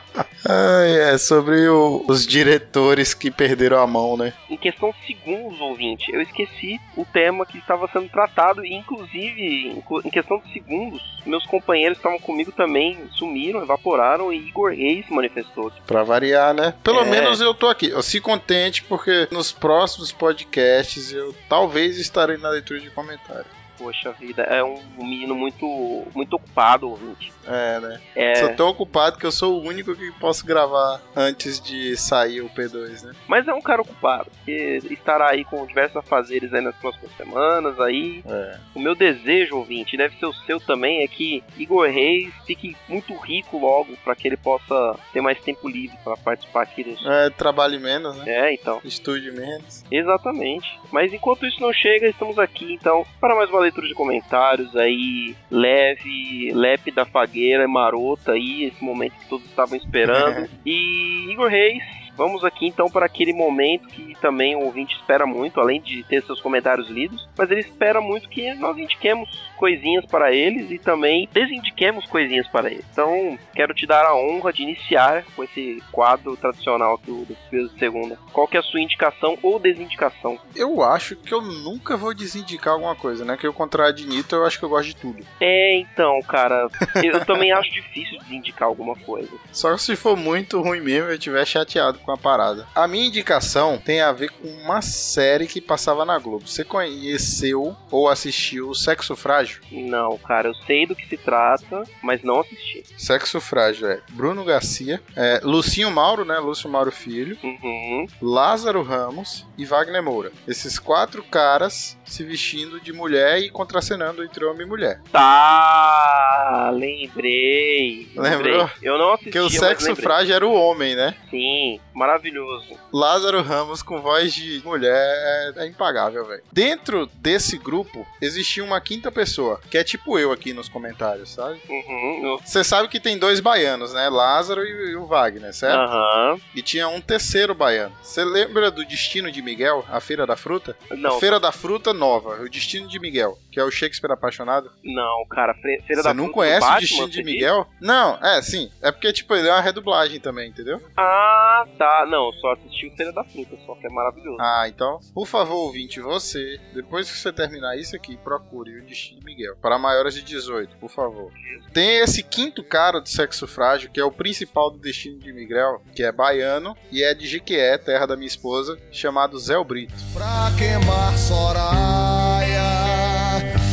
É 0.48 1.18
sobre 1.18 1.68
o- 1.68 2.04
os 2.08 2.24
diretores 2.24 3.12
que 3.12 3.28
perderam 3.30 3.80
a 3.82 3.86
mão, 3.86 4.16
né? 4.16 4.32
Em 4.48 4.56
questão 4.56 4.92
de 4.92 5.06
segundos, 5.06 5.60
ouvinte, 5.60 6.10
eu 6.12 6.22
esqueci 6.22 6.78
o 6.96 7.04
tema 7.04 7.44
que 7.44 7.58
estava 7.58 7.88
sendo 7.92 8.08
tratado 8.08 8.64
e 8.64 8.72
inclusive 8.72 9.82
em 10.04 10.10
questão 10.10 10.38
de 10.38 10.52
segundos, 10.52 11.02
meus 11.26 11.44
companheiros 11.44 11.98
estavam 11.98 12.20
comigo 12.20 12.52
também 12.52 12.98
sumiram, 13.14 13.60
evaporaram 13.62 14.32
e 14.32 14.36
Igor 14.48 14.70
Reis 14.70 15.04
manifestou. 15.10 15.72
Pra 15.86 16.04
variar, 16.04 16.54
né? 16.54 16.72
Pelo 16.84 17.00
É. 17.00 17.04
menos 17.04 17.40
eu 17.40 17.52
tô 17.52 17.68
aqui. 17.68 17.90
Eu 17.90 18.00
se 18.02 18.20
contente 18.20 18.84
porque 18.84 19.26
nos 19.32 19.50
próximos 19.50 20.12
podcasts 20.12 21.12
eu 21.12 21.34
talvez 21.48 21.98
estarei 21.98 22.36
na 22.36 22.48
leitura 22.50 22.78
de 22.80 22.90
comentários. 22.90 23.57
Poxa 23.78 24.12
vida, 24.12 24.42
é 24.42 24.62
um 24.62 24.76
menino 24.98 25.34
muito 25.34 26.06
muito 26.14 26.34
ocupado, 26.34 26.90
ouvinte. 26.90 27.32
É, 27.46 27.80
né? 27.80 28.00
É, 28.14 28.34
Sou 28.36 28.54
tão 28.54 28.68
ocupado 28.68 29.18
que 29.18 29.24
eu 29.24 29.32
sou 29.32 29.54
o 29.54 29.66
único 29.66 29.94
que 29.94 30.10
posso 30.12 30.44
gravar 30.44 31.00
antes 31.16 31.60
de 31.60 31.96
sair 31.96 32.40
o 32.40 32.50
P2, 32.50 33.04
né? 33.04 33.12
Mas 33.26 33.46
é 33.48 33.54
um 33.54 33.60
cara 33.60 33.80
ocupado, 33.80 34.30
que 34.44 34.80
estará 34.90 35.30
aí 35.30 35.44
com 35.44 35.64
diversos 35.64 35.96
afazeres 35.96 36.52
aí 36.52 36.60
nas 36.60 36.74
próximas 36.76 37.10
semanas 37.16 37.80
aí. 37.80 38.22
É. 38.26 38.58
O 38.74 38.80
meu 38.80 38.94
desejo, 38.94 39.56
ouvinte, 39.56 39.96
deve 39.96 40.18
ser 40.18 40.26
o 40.26 40.32
seu 40.32 40.60
também, 40.60 41.02
é 41.02 41.08
que 41.08 41.42
Igor 41.56 41.88
Reis 41.88 42.32
fique 42.46 42.76
muito 42.88 43.14
rico 43.16 43.58
logo, 43.58 43.96
para 44.04 44.14
que 44.14 44.28
ele 44.28 44.36
possa 44.36 44.98
ter 45.12 45.20
mais 45.20 45.40
tempo 45.40 45.68
livre 45.68 45.96
para 46.02 46.16
participar 46.16 46.62
aqui 46.62 46.84
dos... 46.84 47.04
É, 47.06 47.30
trabalhe 47.30 47.78
menos, 47.78 48.16
né? 48.16 48.24
É, 48.26 48.54
então, 48.54 48.80
Estude 48.84 49.30
menos. 49.30 49.84
exatamente. 49.90 50.78
Mas 50.90 51.12
enquanto 51.12 51.46
isso 51.46 51.60
não 51.60 51.72
chega, 51.72 52.08
estamos 52.08 52.38
aqui 52.38 52.72
então 52.74 53.06
para 53.20 53.34
mais 53.34 53.48
uma 53.50 53.60
leitura 53.68 53.86
de 53.86 53.94
comentários 53.94 54.74
aí, 54.76 55.36
leve, 55.50 56.52
leve 56.52 56.90
da 56.90 57.04
fagueira, 57.04 57.68
marota 57.68 58.32
aí, 58.32 58.64
esse 58.64 58.82
momento 58.82 59.14
que 59.18 59.28
todos 59.28 59.46
estavam 59.46 59.76
esperando. 59.76 60.48
e 60.64 61.30
Igor 61.30 61.48
Reis, 61.48 61.82
vamos 62.18 62.44
aqui 62.44 62.66
então 62.66 62.90
para 62.90 63.06
aquele 63.06 63.32
momento 63.32 63.86
que 63.88 64.14
também 64.20 64.56
o 64.56 64.64
ouvinte 64.64 64.96
espera 64.96 65.24
muito, 65.24 65.60
além 65.60 65.80
de 65.80 66.02
ter 66.02 66.22
seus 66.24 66.40
comentários 66.40 66.90
lidos, 66.90 67.28
mas 67.38 67.48
ele 67.50 67.60
espera 67.60 68.00
muito 68.00 68.28
que 68.28 68.52
nós 68.54 68.76
indiquemos 68.76 69.48
coisinhas 69.56 70.04
para 70.06 70.32
eles 70.32 70.70
e 70.70 70.78
também 70.78 71.28
desindiquemos 71.32 72.06
coisinhas 72.06 72.48
para 72.48 72.70
eles. 72.70 72.84
Então, 72.90 73.38
quero 73.54 73.72
te 73.72 73.86
dar 73.86 74.04
a 74.04 74.14
honra 74.14 74.52
de 74.52 74.62
iniciar 74.62 75.24
com 75.36 75.44
esse 75.44 75.82
quadro 75.92 76.36
tradicional 76.36 76.98
do, 77.04 77.24
do 77.24 77.36
Peso 77.50 77.68
de 77.72 77.78
Segunda. 77.78 78.18
Qual 78.32 78.48
que 78.48 78.56
é 78.56 78.60
a 78.60 78.62
sua 78.62 78.80
indicação 78.80 79.38
ou 79.42 79.58
desindicação? 79.58 80.38
Eu 80.54 80.82
acho 80.82 81.16
que 81.16 81.32
eu 81.32 81.40
nunca 81.40 81.96
vou 81.96 82.12
desindicar 82.12 82.74
alguma 82.74 82.96
coisa, 82.96 83.24
né? 83.24 83.36
Que 83.36 83.46
ao 83.46 83.52
contrário 83.52 83.94
de 83.94 84.06
Nito, 84.06 84.34
eu 84.34 84.44
acho 84.44 84.58
que 84.58 84.64
eu 84.64 84.68
gosto 84.68 84.88
de 84.88 84.96
tudo. 84.96 85.24
É, 85.40 85.78
então, 85.78 86.20
cara, 86.22 86.68
eu 87.02 87.24
também 87.24 87.50
acho 87.52 87.70
difícil 87.70 88.18
desindicar 88.20 88.68
alguma 88.68 88.96
coisa. 88.96 89.30
Só 89.52 89.76
se 89.76 89.94
for 89.96 90.16
muito 90.16 90.60
ruim 90.60 90.80
mesmo, 90.80 91.08
eu 91.08 91.14
estiver 91.14 91.44
chateado 91.46 91.98
com 92.08 92.12
a 92.12 92.16
parada. 92.16 92.66
A 92.74 92.88
minha 92.88 93.06
indicação 93.06 93.76
tem 93.76 94.00
a 94.00 94.12
ver 94.12 94.30
com 94.30 94.48
uma 94.48 94.80
série 94.80 95.46
que 95.46 95.60
passava 95.60 96.06
na 96.06 96.18
Globo. 96.18 96.48
Você 96.48 96.64
conheceu 96.64 97.76
ou 97.90 98.08
assistiu 98.08 98.72
Sexo 98.74 99.14
Frágil? 99.14 99.60
Não, 99.70 100.16
cara, 100.16 100.48
eu 100.48 100.54
sei 100.66 100.86
do 100.86 100.96
que 100.96 101.06
se 101.06 101.18
trata, 101.18 101.82
mas 102.02 102.22
não 102.22 102.40
assisti. 102.40 102.82
Sexo 102.96 103.42
Frágil 103.42 103.88
é 103.90 104.00
Bruno 104.12 104.42
Garcia, 104.42 105.02
é, 105.14 105.40
Lucinho 105.44 105.90
Mauro, 105.90 106.24
né? 106.24 106.38
Lúcio 106.38 106.70
Mauro 106.70 106.90
Filho, 106.90 107.36
Uhum. 107.42 108.06
Lázaro 108.22 108.82
Ramos 108.82 109.46
e 109.58 109.66
Wagner 109.66 110.02
Moura. 110.02 110.32
Esses 110.46 110.78
quatro 110.78 111.22
caras 111.22 111.98
se 112.06 112.24
vestindo 112.24 112.80
de 112.80 112.90
mulher 112.92 113.38
e 113.38 113.50
contracenando 113.50 114.24
entre 114.24 114.44
homem 114.46 114.62
e 114.66 114.68
mulher. 114.68 115.02
Tá, 115.12 116.70
lembrei. 116.72 118.08
Lembrou? 118.16 118.58
lembrei. 118.60 118.66
Eu 118.82 118.96
não 118.96 119.10
assisti, 119.12 119.24
Porque 119.30 119.40
o 119.40 119.50
sexo 119.50 119.94
frágil 119.94 120.34
era 120.34 120.46
o 120.46 120.52
homem, 120.54 120.94
né? 120.96 121.14
Sim, 121.30 121.78
Maravilhoso. 121.98 122.78
Lázaro 122.92 123.42
Ramos 123.42 123.82
com 123.82 124.00
voz 124.00 124.32
de 124.32 124.62
mulher 124.64 125.52
é, 125.56 125.66
impagável, 125.66 126.24
velho. 126.24 126.42
Dentro 126.52 127.06
desse 127.14 127.58
grupo 127.58 128.06
existia 128.20 128.62
uma 128.64 128.80
quinta 128.80 129.10
pessoa, 129.10 129.60
que 129.70 129.76
é 129.76 129.84
tipo 129.84 130.18
eu 130.18 130.32
aqui 130.32 130.52
nos 130.52 130.68
comentários, 130.68 131.30
sabe? 131.30 131.60
Uhum. 131.68 132.38
Você 132.44 132.62
sabe 132.64 132.88
que 132.88 133.00
tem 133.00 133.18
dois 133.18 133.40
baianos, 133.40 133.92
né? 133.92 134.08
Lázaro 134.08 134.62
e, 134.64 134.92
e 134.92 134.96
o 134.96 135.06
Wagner, 135.06 135.52
certo? 135.52 135.76
Aham. 135.78 136.40
E 136.54 136.62
tinha 136.62 136.88
um 136.88 137.00
terceiro 137.00 137.54
baiano. 137.54 137.94
Você 138.02 138.24
lembra 138.24 138.70
do 138.70 138.84
Destino 138.84 139.30
de 139.30 139.42
Miguel, 139.42 139.84
a 139.90 140.00
Feira 140.00 140.26
da 140.26 140.36
Fruta? 140.36 140.76
Não, 140.90 141.16
A 141.16 141.20
Feira 141.20 141.40
da 141.40 141.52
Fruta 141.52 141.92
Nova, 141.92 142.40
o 142.40 142.48
Destino 142.48 142.88
de 142.88 142.98
Miguel, 142.98 143.38
que 143.50 143.58
é 143.60 143.64
o 143.64 143.70
Shakespeare 143.70 144.12
apaixonado. 144.12 144.70
não, 144.84 145.26
cara. 145.30 145.54
Fe- 145.54 145.82
Feira 145.86 146.02
Você 146.02 146.08
da 146.08 146.14
não 146.14 146.24
Fruta 146.24 146.30
do 146.30 146.34
conhece 146.34 146.58
o 146.58 146.68
Batman, 146.68 146.80
Destino 146.80 147.08
de 147.10 147.16
você 147.16 147.22
Miguel? 147.24 147.66
Não, 147.80 148.18
é, 148.24 148.40
sim. 148.42 148.70
É 148.80 148.92
porque, 148.92 149.12
tipo, 149.12 149.34
ele 149.34 149.48
é 149.48 149.52
uma 149.52 149.60
redublagem 149.60 150.20
também, 150.20 150.48
entendeu? 150.50 150.80
Ah, 150.96 151.64
tá. 151.76 151.87
Não, 152.08 152.32
só 152.34 152.52
assisti 152.52 152.86
o 152.86 152.96
Feira 152.96 153.12
da 153.12 153.24
Fruta, 153.24 153.56
só 153.66 153.74
que 153.74 153.86
é 153.86 153.90
maravilhoso. 153.90 154.38
Ah, 154.40 154.64
então, 154.68 155.00
por 155.14 155.26
favor, 155.26 155.56
ouvinte, 155.56 156.00
você, 156.00 156.60
depois 156.74 157.10
que 157.10 157.16
você 157.16 157.32
terminar 157.32 157.76
isso 157.76 157.94
aqui, 157.96 158.16
procure 158.16 158.78
o 158.80 158.84
Destino 158.86 159.20
de 159.20 159.24
Miguel. 159.26 159.56
Para 159.60 159.78
maiores 159.78 160.14
de 160.14 160.22
18, 160.22 160.76
por 160.76 160.90
favor. 160.90 161.32
Tem 161.72 161.98
esse 161.98 162.22
quinto 162.22 162.62
cara 162.64 163.00
do 163.00 163.08
sexo 163.08 163.46
frágil, 163.46 163.90
que 163.90 164.00
é 164.00 164.04
o 164.04 164.12
principal 164.12 164.70
do 164.70 164.78
Destino 164.78 165.18
de 165.18 165.32
Miguel, 165.32 165.82
que 165.94 166.02
é 166.02 166.10
baiano 166.12 166.76
e 166.90 167.02
é 167.02 167.12
de 167.14 167.26
Jequié, 167.26 167.76
terra 167.78 168.06
da 168.06 168.16
minha 168.16 168.26
esposa, 168.26 168.78
chamado 168.90 169.38
Zé 169.38 169.62
Brito. 169.62 169.94
Pra 170.14 170.50
queimar 170.56 171.16
Soraya, 171.18 172.62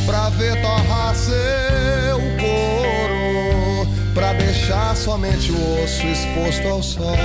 pra 0.06 0.28
ver 0.30 0.60
torrar 0.60 1.14
seu 1.14 2.18
couro, 2.38 3.86
pra 4.14 4.32
deixar 4.34 4.94
somente 4.94 5.50
o 5.52 5.82
osso 5.82 6.06
exposto 6.06 6.68
ao 6.68 6.82
sol. 6.82 7.16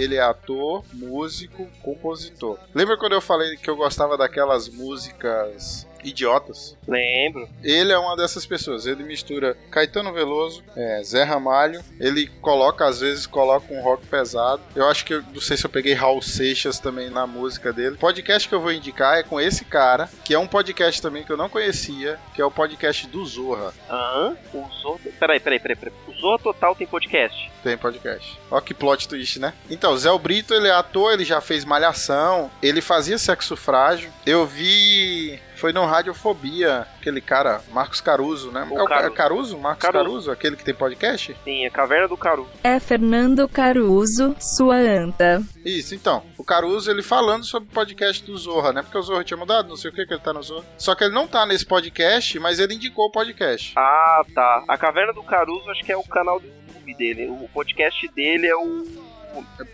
Ele 0.00 0.16
é 0.16 0.22
ator, 0.22 0.82
músico, 0.94 1.68
compositor. 1.82 2.58
Lembra 2.74 2.96
quando 2.96 3.12
eu 3.12 3.20
falei 3.20 3.56
que 3.56 3.68
eu 3.68 3.76
gostava 3.76 4.16
daquelas 4.16 4.66
músicas 4.66 5.86
idiotas? 6.04 6.76
Lembro. 6.86 7.48
Ele 7.62 7.92
é 7.92 7.98
uma 7.98 8.16
dessas 8.16 8.46
pessoas. 8.46 8.86
Ele 8.86 9.02
mistura 9.02 9.56
Caetano 9.70 10.12
Veloso, 10.12 10.62
é, 10.76 11.02
Zé 11.02 11.22
Ramalho. 11.22 11.82
Ele 11.98 12.26
coloca, 12.40 12.84
às 12.84 13.00
vezes, 13.00 13.26
coloca 13.26 13.72
um 13.72 13.82
rock 13.82 14.06
pesado. 14.06 14.62
Eu 14.74 14.86
acho 14.88 15.04
que, 15.04 15.14
eu 15.14 15.22
não 15.22 15.40
sei 15.40 15.56
se 15.56 15.64
eu 15.64 15.70
peguei 15.70 15.92
Raul 15.92 16.22
Seixas 16.22 16.78
também 16.78 17.10
na 17.10 17.26
música 17.26 17.72
dele. 17.72 17.96
O 17.96 17.98
podcast 17.98 18.48
que 18.48 18.54
eu 18.54 18.60
vou 18.60 18.72
indicar 18.72 19.18
é 19.18 19.22
com 19.22 19.40
esse 19.40 19.64
cara, 19.64 20.08
que 20.24 20.34
é 20.34 20.38
um 20.38 20.46
podcast 20.46 21.00
também 21.00 21.24
que 21.24 21.30
eu 21.30 21.36
não 21.36 21.48
conhecia, 21.48 22.18
que 22.34 22.40
é 22.40 22.44
o 22.44 22.50
podcast 22.50 23.06
do 23.06 23.24
Zorra. 23.24 23.72
Aham. 23.88 24.36
O 24.52 24.66
Zorra... 24.80 25.00
Peraí, 25.18 25.40
peraí, 25.40 25.60
peraí, 25.60 25.76
peraí. 25.76 25.94
O 26.08 26.12
Zorra 26.20 26.38
Total 26.38 26.74
tem 26.74 26.86
podcast. 26.86 27.50
Tem 27.62 27.76
podcast. 27.76 28.38
Ó 28.50 28.60
que 28.60 28.74
plot 28.74 29.06
twist, 29.08 29.38
né? 29.38 29.52
Então, 29.68 29.96
Zé 29.96 30.10
Brito, 30.18 30.54
ele 30.54 30.68
é 30.68 30.72
ator, 30.72 31.12
ele 31.12 31.24
já 31.24 31.40
fez 31.40 31.64
Malhação, 31.64 32.50
ele 32.62 32.80
fazia 32.80 33.18
Sexo 33.18 33.56
Frágil. 33.56 34.10
Eu 34.24 34.46
vi... 34.46 35.40
Foi 35.60 35.74
no 35.74 35.84
Radiofobia, 35.84 36.86
aquele 36.98 37.20
cara, 37.20 37.60
Marcos 37.70 38.00
Caruso, 38.00 38.50
né? 38.50 38.66
O 38.70 38.78
é 38.78 38.82
o 38.82 38.86
Caruso. 38.86 39.06
é 39.06 39.14
Caruso? 39.14 39.58
Marcos 39.58 39.82
Caruso. 39.82 40.04
Caruso. 40.04 40.30
aquele 40.30 40.56
que 40.56 40.64
tem 40.64 40.74
podcast? 40.74 41.36
Sim, 41.44 41.66
é 41.66 41.70
Caverna 41.70 42.08
do 42.08 42.16
Caru. 42.16 42.48
É 42.64 42.80
Fernando 42.80 43.46
Caruso, 43.46 44.34
sua 44.40 44.76
anta. 44.76 45.42
Isso, 45.62 45.94
então. 45.94 46.22
O 46.38 46.42
Caruso, 46.42 46.90
ele 46.90 47.02
falando 47.02 47.44
sobre 47.44 47.68
o 47.68 47.72
podcast 47.72 48.24
do 48.24 48.38
Zorra, 48.38 48.72
né? 48.72 48.80
Porque 48.80 48.96
o 48.96 49.02
Zorra 49.02 49.22
tinha 49.22 49.36
mudado, 49.36 49.68
não 49.68 49.76
sei 49.76 49.90
o 49.90 49.94
que 49.94 50.06
que 50.06 50.14
ele 50.14 50.22
tá 50.22 50.32
no 50.32 50.42
Zorra. 50.42 50.64
Só 50.78 50.94
que 50.94 51.04
ele 51.04 51.14
não 51.14 51.28
tá 51.28 51.44
nesse 51.44 51.66
podcast, 51.66 52.38
mas 52.38 52.58
ele 52.58 52.76
indicou 52.76 53.08
o 53.08 53.12
podcast. 53.12 53.74
Ah, 53.76 54.22
tá. 54.34 54.64
A 54.66 54.78
Caverna 54.78 55.12
do 55.12 55.22
Caruso 55.22 55.70
acho 55.70 55.84
que 55.84 55.92
é 55.92 55.96
o 55.96 56.02
canal 56.04 56.40
do 56.40 56.46
YouTube 56.46 56.94
dele. 56.94 57.26
O 57.28 57.46
podcast 57.52 58.08
dele 58.14 58.46
é 58.46 58.56
o 58.56 59.09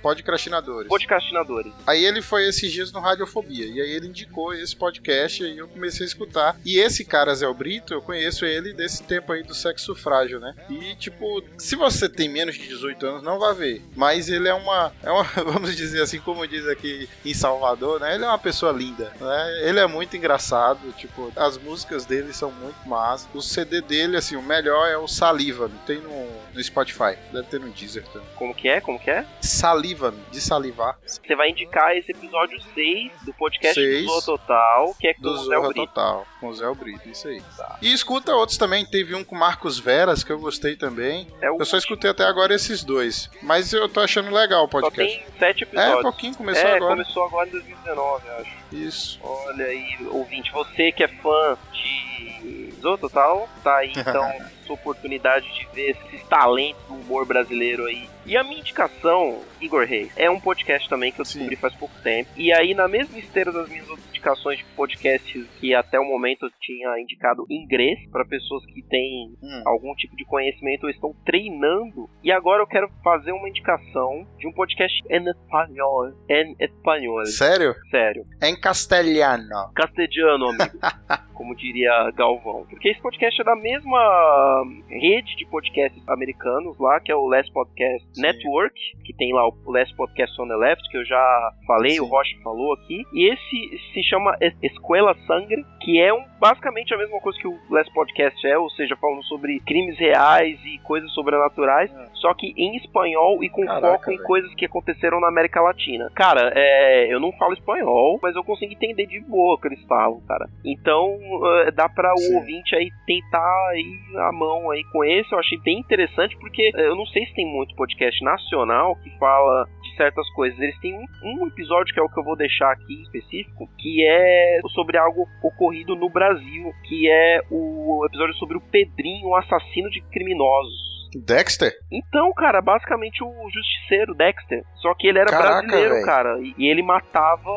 Podcastinadores. 0.03 0.89
Podcastinadores. 0.89 1.73
Aí 1.87 2.05
ele 2.05 2.23
foi 2.23 2.49
esses 2.49 2.71
dias 2.71 2.93
no 2.93 3.01
Radiofobia. 3.01 3.67
E 3.67 3.81
aí 3.81 3.91
ele 3.91 4.09
indicou 4.09 4.53
esse 4.55 4.75
podcast 4.75 5.43
e 5.43 5.59
eu 5.59 5.69
comecei 5.69 6.05
a 6.05 6.09
escutar. 6.09 6.57
E 6.65 6.79
esse 6.79 7.05
cara, 7.05 7.35
Zé 7.35 7.53
Brito, 7.53 7.95
eu 7.95 8.03
conheço 8.03 8.45
ele 8.45 8.73
desse 8.73 9.03
tempo 9.03 9.33
aí 9.33 9.43
do 9.43 9.55
sexo 9.55 9.95
frágil, 9.95 10.41
né? 10.41 10.55
E, 10.69 10.95
tipo, 10.97 11.43
se 11.59 11.77
você 11.77 12.09
tem 12.09 12.29
menos 12.29 12.55
de 12.55 12.67
18 12.67 13.07
anos, 13.07 13.23
não 13.23 13.39
vai 13.39 13.55
ver. 13.55 13.83
Mas 13.95 14.29
ele 14.29 14.49
é 14.49 14.55
uma, 14.55 14.93
é 15.03 15.11
uma 15.11 15.23
vamos 15.45 15.75
dizer 15.77 16.03
assim, 16.03 16.21
como 16.21 16.47
diz 16.47 16.67
aqui 16.67 17.09
em 17.25 17.35
Salvador, 17.35 18.01
né? 18.01 18.15
Ele 18.15 18.25
é 18.25 18.29
uma 18.29 18.39
pessoa 18.39 18.73
linda, 18.73 19.13
né? 19.21 19.69
Ele 19.69 19.79
é 19.79 19.87
muito 19.87 20.17
engraçado, 20.17 20.93
tipo, 20.97 21.33
as 21.37 21.59
músicas 21.59 22.05
dele 22.05 22.33
são 22.33 22.51
muito 22.51 22.77
massas. 22.87 23.29
O 23.35 23.43
CD 23.43 23.81
dele, 23.81 24.17
assim, 24.17 24.37
o 24.37 24.43
melhor 24.43 24.89
é 24.89 24.97
o 24.97 25.09
Saliva, 25.09 25.71
tem 25.87 26.01
no, 26.01 26.29
no 26.53 26.63
Spotify. 26.63 27.17
Deve 27.33 27.49
ter 27.49 27.61
no 27.61 27.71
Deezer 27.71 28.05
também. 28.13 28.29
Como 28.37 28.55
que 28.55 28.69
é? 28.69 28.81
Como 28.81 28.99
que 28.99 29.11
é? 29.11 29.25
Saliva, 29.47 30.13
de 30.31 30.41
salivar. 30.41 30.99
Você 31.07 31.35
vai 31.37 31.51
indicar 31.51 31.97
esse 31.97 32.13
episódio 32.13 32.61
6 32.75 33.13
do 33.23 33.33
podcast 33.35 33.75
Seis. 33.75 34.05
do 34.05 34.09
Zorra 34.21 34.23
Total, 34.39 34.95
que 34.99 35.09
é 35.09 35.15
com 35.15 35.29
o 35.29 35.37
Zé 35.45 35.61
Brito. 35.61 35.75
Total, 35.87 36.27
com 36.41 36.49
o 36.49 36.55
Zé 36.55 36.75
Brito, 36.75 37.09
isso 37.09 37.29
aí. 37.29 37.43
E 37.83 37.93
escuta 37.93 38.35
outros 38.35 38.59
também, 38.59 38.85
teve 38.85 39.15
um 39.15 39.25
com 39.25 39.35
Marcos 39.37 39.79
Veras, 39.79 40.23
que 40.25 40.31
eu 40.33 40.39
gostei 40.39 40.77
também. 40.77 41.27
É 41.41 41.51
o 41.51 41.59
Eu 41.59 41.65
só 41.65 41.77
escutei 41.77 42.11
até 42.11 42.25
agora 42.25 42.55
esses 42.55 42.83
dois, 42.85 43.31
mas 43.43 43.73
eu 43.73 43.89
tô 43.89 44.01
achando 44.01 44.31
legal 44.35 44.65
o 44.65 44.71
Só 44.71 44.81
podcast. 44.81 45.19
tem 45.19 45.27
7 45.39 45.63
É, 45.65 45.67
episódios. 45.67 46.03
pouquinho, 46.03 46.35
começou 46.35 46.69
é, 46.69 46.77
agora. 46.77 46.97
começou 46.97 47.25
agora 47.25 47.49
em 47.49 47.53
2019, 47.53 48.27
eu 48.29 48.37
acho. 48.39 48.57
Isso. 48.73 49.19
Olha 49.23 49.65
aí, 49.67 49.97
ouvinte, 50.11 50.51
você 50.53 50.91
que 50.93 51.05
é 51.05 51.09
fã 51.09 51.57
de 51.73 52.73
Zorra 52.81 52.99
Total, 52.99 53.49
tá 53.63 53.77
aí 53.77 53.93
então 53.97 54.29
sua 54.67 54.75
oportunidade 54.75 55.47
de 55.55 55.67
ver 55.75 55.91
esses 55.91 56.23
talentos 56.29 56.83
do 56.87 56.95
humor 56.95 57.25
brasileiro 57.27 57.85
aí. 57.87 58.09
E 58.25 58.37
a 58.37 58.43
minha 58.43 58.59
indicação, 58.59 59.41
Igor 59.61 59.85
Reis, 59.87 60.13
é 60.17 60.29
um 60.29 60.41
podcast 60.41 60.89
também 60.89 61.13
que 61.13 61.21
eu 61.21 61.25
descobri 61.25 61.55
faz 61.57 61.75
pouco 61.77 61.95
tempo. 62.03 62.29
E 62.37 62.53
aí, 62.53 62.75
na 62.75 62.89
mesma 62.89 63.17
esteira 63.19 63.53
das 63.53 63.69
minhas 63.69 63.89
outras 63.89 64.07
indicações 64.09 64.59
de 64.59 64.65
podcasts 64.77 65.47
que 65.61 65.73
até 65.75 66.01
o 66.01 66.05
momento 66.05 66.47
eu 66.47 66.51
tinha 66.61 66.99
indicado 67.01 67.47
inglês 67.49 67.99
para 68.11 68.25
pessoas 68.25 68.65
que 68.67 68.83
têm 68.83 69.33
Hum. 69.41 69.63
algum 69.65 69.95
tipo 69.95 70.17
de 70.17 70.25
conhecimento 70.25 70.85
ou 70.85 70.91
estão 70.91 71.15
treinando. 71.25 72.11
E 72.23 72.33
agora 72.33 72.63
eu 72.63 72.67
quero 72.67 72.91
fazer 73.05 73.31
uma 73.33 73.49
indicação 73.49 74.27
de 74.39 74.49
um 74.49 74.53
podcast 74.53 75.01
em 75.09 75.29
espanhol. 75.29 76.09
Em 76.29 76.57
espanhol. 76.59 77.25
Sério? 77.27 77.75
Sério. 77.91 78.25
Em 78.43 78.59
castelhano. 78.61 79.71
Castelhano, 79.75 80.49
amigo. 80.49 80.79
como 81.35 81.55
diria 81.55 82.11
Galvão. 82.17 82.67
Porque 82.69 82.89
esse 82.89 83.01
podcast 83.01 83.41
é 83.41 83.45
da 83.45 83.55
mesma 83.55 84.56
rede 84.89 85.37
de 85.37 85.47
podcasts 85.47 86.03
americanos 86.09 86.79
lá, 86.79 87.01
que 87.01 87.11
é 87.13 87.17
o 87.17 87.27
Last 87.27 87.53
Podcast 87.53 88.07
Network, 88.21 88.75
que 89.05 89.13
tem 89.15 89.33
lá 89.33 89.47
o 89.49 89.55
Last 89.71 89.95
Podcast 89.97 90.41
on 90.41 90.49
the 90.49 90.57
Left, 90.57 90.89
que 90.91 90.97
eu 90.97 91.05
já 91.05 91.53
falei, 91.67 91.99
o 92.01 92.05
Rocha 92.07 92.37
falou 92.43 92.73
aqui. 92.75 93.03
E 93.13 93.33
esse 93.33 93.79
se 93.93 94.03
chama 94.05 94.37
Es- 94.41 94.57
Escuela 94.63 95.15
Sangre, 95.27 95.65
que 95.83 96.01
é 96.01 96.13
um, 96.13 96.23
basicamente 96.41 96.93
a 96.95 96.99
mesma 96.99 97.21
coisa 97.21 97.39
que 97.39 97.49
o 97.49 97.59
Last 97.71 97.93
Podcast 97.93 98.47
é, 98.47 98.59
ou 98.59 98.71
seja, 98.71 98.97
falando 98.97 99.23
sobre 99.25 99.61
crimes 99.61 99.99
reais 99.99 100.59
e 100.65 100.79
coisas 100.79 101.11
sobrenaturais, 101.13 101.91
só 102.15 102.33
que 102.35 102.53
em 102.57 102.77
espanhol 102.77 103.43
e 103.43 103.49
com 103.49 103.65
Caraca, 103.65 103.87
foco 103.99 104.11
em 104.11 104.17
velho. 104.17 104.27
coisas 104.27 104.55
que 104.55 104.65
aconteceram 104.67 105.21
na 105.21 105.29
América 105.29 105.61
Latina. 105.61 106.11
Cara, 106.15 106.53
é, 106.55 107.13
eu 107.13 107.21
não 107.21 107.33
falo 107.33 107.53
espanhol, 107.55 108.19
mas 108.23 108.35
eu 108.35 108.45
consigo 108.45 108.73
entender 108.73 109.07
de 109.07 109.21
boa 109.21 109.55
o 109.55 109.59
que 109.59 109.69
eles 109.69 109.83
falam, 109.85 110.21
cara. 110.27 110.49
Então, 110.65 111.19
eh, 111.67 111.71
dá 111.71 111.89
pra 111.89 112.13
o 112.15 112.19
Sim. 112.19 112.35
ouvinte 112.37 112.75
aí 112.75 112.91
tentar 113.07 113.73
ir 113.77 114.19
a 114.19 114.33
aí 114.71 114.85
com 114.93 115.05
esse. 115.05 115.33
Eu 115.33 115.39
achei 115.39 115.59
bem 115.59 115.79
interessante, 115.79 116.37
porque 116.39 116.71
eh, 116.75 116.89
eu 116.89 116.97
não 116.97 117.07
sei 117.07 117.25
se 117.27 117.35
tem 117.35 117.47
muito 117.47 117.75
podcast 117.75 118.25
nacional 118.25 118.97
que 118.97 119.11
fala 119.19 119.67
de 119.83 119.97
certas 119.97 120.29
coisas. 120.31 120.59
Eles 120.59 120.79
têm 120.81 120.95
um, 120.95 121.05
um 121.23 121.47
episódio 121.47 121.93
que 121.93 122.01
é 122.01 122.03
o 122.03 122.09
que 122.09 122.19
eu 122.19 122.25
vou 122.25 122.37
deixar 122.37 122.73
aqui 122.73 123.03
específico, 123.03 123.69
que 123.79 124.07
é 124.07 124.61
sobre 124.75 124.99
algo 124.99 125.27
ocorrido 125.43 125.95
no 125.97 126.09
Brasil, 126.09 126.73
que 126.89 127.09
é 127.09 127.41
o 127.51 128.05
episódio 128.07 128.35
sobre 128.37 128.57
o 128.57 128.61
Pedrinho, 128.61 129.29
um 129.29 129.37
assassino 129.37 129.91
de 129.91 130.01
criminosos. 130.11 130.96
Dexter? 131.25 131.73
Então, 131.91 132.33
cara, 132.35 132.61
basicamente 132.61 133.23
o 133.23 133.51
justiceiro 133.51 134.15
Dexter. 134.15 134.63
Só 134.77 134.95
que 134.95 135.07
ele 135.07 135.19
era 135.19 135.31
Caraca, 135.31 135.63
brasileiro, 135.63 135.95
velho. 135.95 136.07
cara. 136.07 136.39
E, 136.41 136.55
e 136.59 136.69
ele 136.69 136.83
matava 136.83 137.51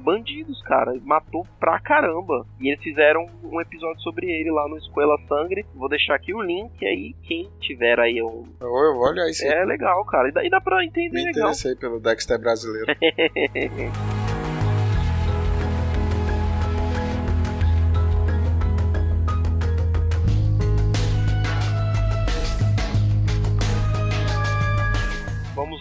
bandidos, 0.00 0.60
cara. 0.62 0.92
Matou 1.04 1.46
pra 1.60 1.78
caramba. 1.80 2.46
E 2.60 2.68
eles 2.70 2.82
fizeram 2.82 3.26
um 3.44 3.60
episódio 3.60 4.00
sobre 4.00 4.26
ele 4.26 4.50
lá 4.50 4.68
no 4.68 4.76
Escola 4.78 5.16
Sangre. 5.28 5.64
Vou 5.74 5.88
deixar 5.88 6.14
aqui 6.14 6.34
o 6.34 6.40
link 6.42 6.84
aí. 6.84 7.14
Quem 7.24 7.50
tiver 7.60 7.98
aí 8.00 8.22
um. 8.22 8.44
Eu, 8.60 8.68
olhar 8.70 9.28
isso 9.28 9.44
É 9.46 9.64
legal, 9.64 10.04
cara. 10.06 10.28
E 10.28 10.32
dá, 10.32 10.44
e 10.44 10.50
dá 10.50 10.60
pra 10.60 10.84
entender 10.84 11.10
Me 11.10 11.24
legal. 11.24 11.48
interessei 11.50 11.74
pelo 11.76 12.00
Dexter 12.00 12.38
brasileiro. 12.40 12.86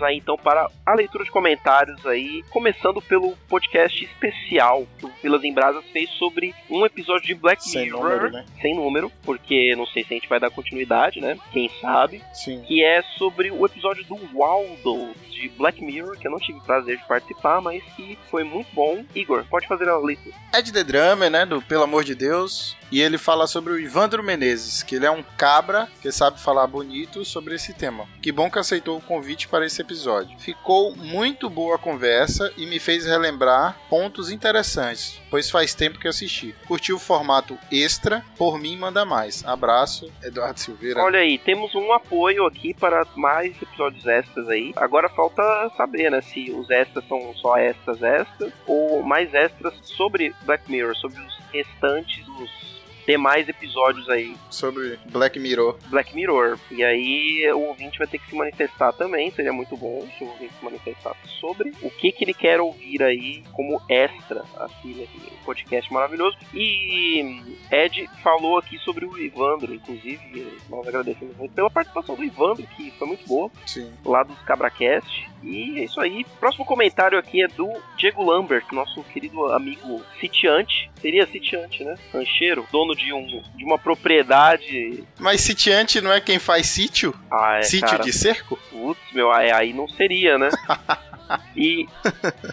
aí 0.05 0.17
então 0.17 0.37
para 0.37 0.69
a 0.85 0.93
leitura 0.93 1.23
de 1.23 1.31
comentários 1.31 2.05
aí, 2.05 2.43
começando 2.49 3.01
pelo 3.01 3.35
podcast 3.49 4.03
especial 4.03 4.87
que 4.97 5.05
o 5.05 5.11
Vilas 5.21 5.43
em 5.43 5.53
Brasas 5.53 5.83
fez 5.91 6.09
sobre 6.11 6.53
um 6.69 6.85
episódio 6.85 7.25
de 7.25 7.33
Black 7.33 7.63
Sem 7.63 7.85
Mirror, 7.85 8.03
número, 8.03 8.31
né? 8.31 8.45
sem 8.61 8.75
número, 8.75 9.11
porque 9.23 9.75
não 9.75 9.85
sei 9.87 10.03
se 10.03 10.13
a 10.13 10.17
gente 10.17 10.29
vai 10.29 10.39
dar 10.39 10.49
continuidade, 10.49 11.19
né? 11.19 11.37
Quem 11.51 11.69
sabe? 11.81 12.21
Sim. 12.33 12.61
Que 12.61 12.83
é 12.83 13.01
sobre 13.17 13.51
o 13.51 13.65
episódio 13.65 14.05
do 14.05 14.15
Waldo 14.33 15.13
de 15.29 15.49
Black 15.49 15.83
Mirror, 15.83 16.17
que 16.17 16.27
eu 16.27 16.31
não 16.31 16.39
tive 16.39 16.59
prazer 16.61 16.97
de 16.97 17.07
participar, 17.07 17.61
mas 17.61 17.83
que 17.95 18.17
foi 18.29 18.43
muito 18.43 18.67
bom. 18.73 19.03
Igor, 19.13 19.45
pode 19.49 19.67
fazer 19.67 19.87
a 19.89 19.97
leitura. 19.97 20.35
Ed 20.53 20.71
The 20.71 20.83
Drummer, 20.83 21.29
né, 21.29 21.45
do 21.45 21.61
Pelo 21.61 21.83
Amor 21.83 22.03
de 22.03 22.15
Deus, 22.15 22.75
e 22.91 23.01
ele 23.01 23.17
fala 23.17 23.47
sobre 23.47 23.73
o 23.73 23.79
Ivandro 23.79 24.23
Menezes, 24.23 24.83
que 24.83 24.95
ele 24.95 25.05
é 25.05 25.11
um 25.11 25.23
cabra 25.37 25.87
que 26.01 26.11
sabe 26.11 26.39
falar 26.39 26.67
bonito 26.67 27.25
sobre 27.25 27.55
esse 27.55 27.73
tema. 27.73 28.05
Que 28.21 28.31
bom 28.31 28.49
que 28.49 28.59
aceitou 28.59 28.97
o 28.97 29.01
convite 29.01 29.47
para 29.47 29.65
esse 29.65 29.81
episódio. 29.81 30.37
Ficou 30.39 30.95
muito 30.95 31.49
boa 31.49 31.75
a 31.75 31.79
conversa 31.79 32.51
e 32.57 32.65
me 32.65 32.79
fez 32.79 33.05
relembrar 33.05 33.77
pontos 33.89 34.31
interessantes, 34.31 35.19
pois 35.29 35.49
faz 35.49 35.73
tempo 35.73 35.99
que 35.99 36.07
assisti. 36.07 36.55
Curti 36.67 36.93
o 36.93 36.99
formato 36.99 37.57
extra, 37.71 38.23
por 38.37 38.59
mim 38.59 38.77
manda 38.77 39.05
mais. 39.05 39.43
Abraço, 39.45 40.11
Eduardo 40.23 40.59
Silveira. 40.59 41.01
Olha 41.01 41.19
aí, 41.19 41.37
temos 41.37 41.73
um 41.75 41.91
apoio 41.91 42.45
aqui 42.45 42.73
para 42.73 43.05
mais 43.15 43.59
episódios 43.61 44.05
extras 44.05 44.47
aí. 44.49 44.73
Agora 44.75 45.09
falta 45.09 45.43
saber, 45.75 46.11
né, 46.11 46.21
se 46.21 46.51
os 46.51 46.69
extras 46.69 47.05
são 47.07 47.33
só 47.35 47.57
extras 47.57 48.01
extras 48.01 48.53
ou 48.65 49.03
mais 49.03 49.33
extras 49.33 49.73
sobre 49.83 50.33
Black 50.43 50.69
Mirror, 50.69 50.95
sobre 50.95 51.19
os 51.21 51.35
restantes 51.51 52.25
dos 52.25 52.74
demais 53.05 53.47
episódios 53.47 54.09
aí 54.09 54.35
sobre 54.49 54.97
Black 55.11 55.39
Mirror. 55.39 55.77
Black 55.87 56.15
Mirror. 56.15 56.57
E 56.71 56.83
aí 56.83 57.51
o 57.53 57.61
ouvinte 57.61 57.97
vai 57.97 58.07
ter 58.07 58.19
que 58.19 58.29
se 58.29 58.35
manifestar 58.35 58.93
também, 58.93 59.31
seria 59.31 59.53
muito 59.53 59.75
bom 59.77 60.07
se 60.17 60.23
o 60.23 60.27
ouvinte 60.27 60.53
se 60.57 60.65
manifestasse 60.65 61.27
sobre 61.39 61.73
o 61.81 61.89
que, 61.89 62.11
que 62.11 62.23
ele 62.23 62.33
quer 62.33 62.59
ouvir 62.59 63.03
aí 63.03 63.43
como 63.53 63.81
extra 63.89 64.43
aqui 64.57 64.93
nesse 64.93 65.35
podcast 65.43 65.91
maravilhoso. 65.93 66.37
E 66.53 67.41
Ed 67.71 68.09
falou 68.23 68.57
aqui 68.57 68.77
sobre 68.79 69.05
o 69.05 69.17
Ivandro, 69.17 69.73
inclusive, 69.73 70.59
nós 70.69 70.87
agradecemos 70.87 71.37
muito 71.37 71.53
pela 71.53 71.69
participação 71.69 72.15
do 72.15 72.23
Ivandro, 72.23 72.65
que 72.75 72.91
foi 72.91 73.07
muito 73.07 73.27
boa, 73.27 73.51
Sim. 73.65 73.93
lá 74.03 74.23
dos 74.23 74.37
Cabracast. 74.39 75.29
E 75.43 75.79
é 75.79 75.83
isso 75.83 76.01
aí. 76.01 76.25
Próximo 76.39 76.65
comentário 76.65 77.17
aqui 77.17 77.43
é 77.43 77.47
do 77.47 77.71
Diego 77.97 78.23
Lambert, 78.23 78.65
nosso 78.71 79.03
querido 79.05 79.45
amigo 79.53 80.01
sitiante. 80.19 80.89
Seria 80.99 81.27
sitiante, 81.27 81.83
né? 81.83 81.95
Rancheiro, 82.11 82.65
dono 82.95 82.97
de, 82.97 83.13
um, 83.13 83.43
de 83.55 83.63
uma 83.63 83.77
propriedade. 83.77 85.03
Mas 85.19 85.41
sitiante 85.41 86.01
não 86.01 86.11
é 86.11 86.21
quem 86.21 86.39
faz 86.39 86.67
sítio? 86.67 87.13
Ah, 87.31 87.57
é, 87.59 87.63
Sítio 87.63 87.87
cara. 87.87 88.03
de 88.03 88.13
cerco? 88.13 88.57
Putz, 88.69 88.99
meu, 89.13 89.31
aí 89.31 89.51
aí 89.51 89.73
não 89.73 89.87
seria, 89.87 90.37
né? 90.37 90.49
E, 91.55 91.87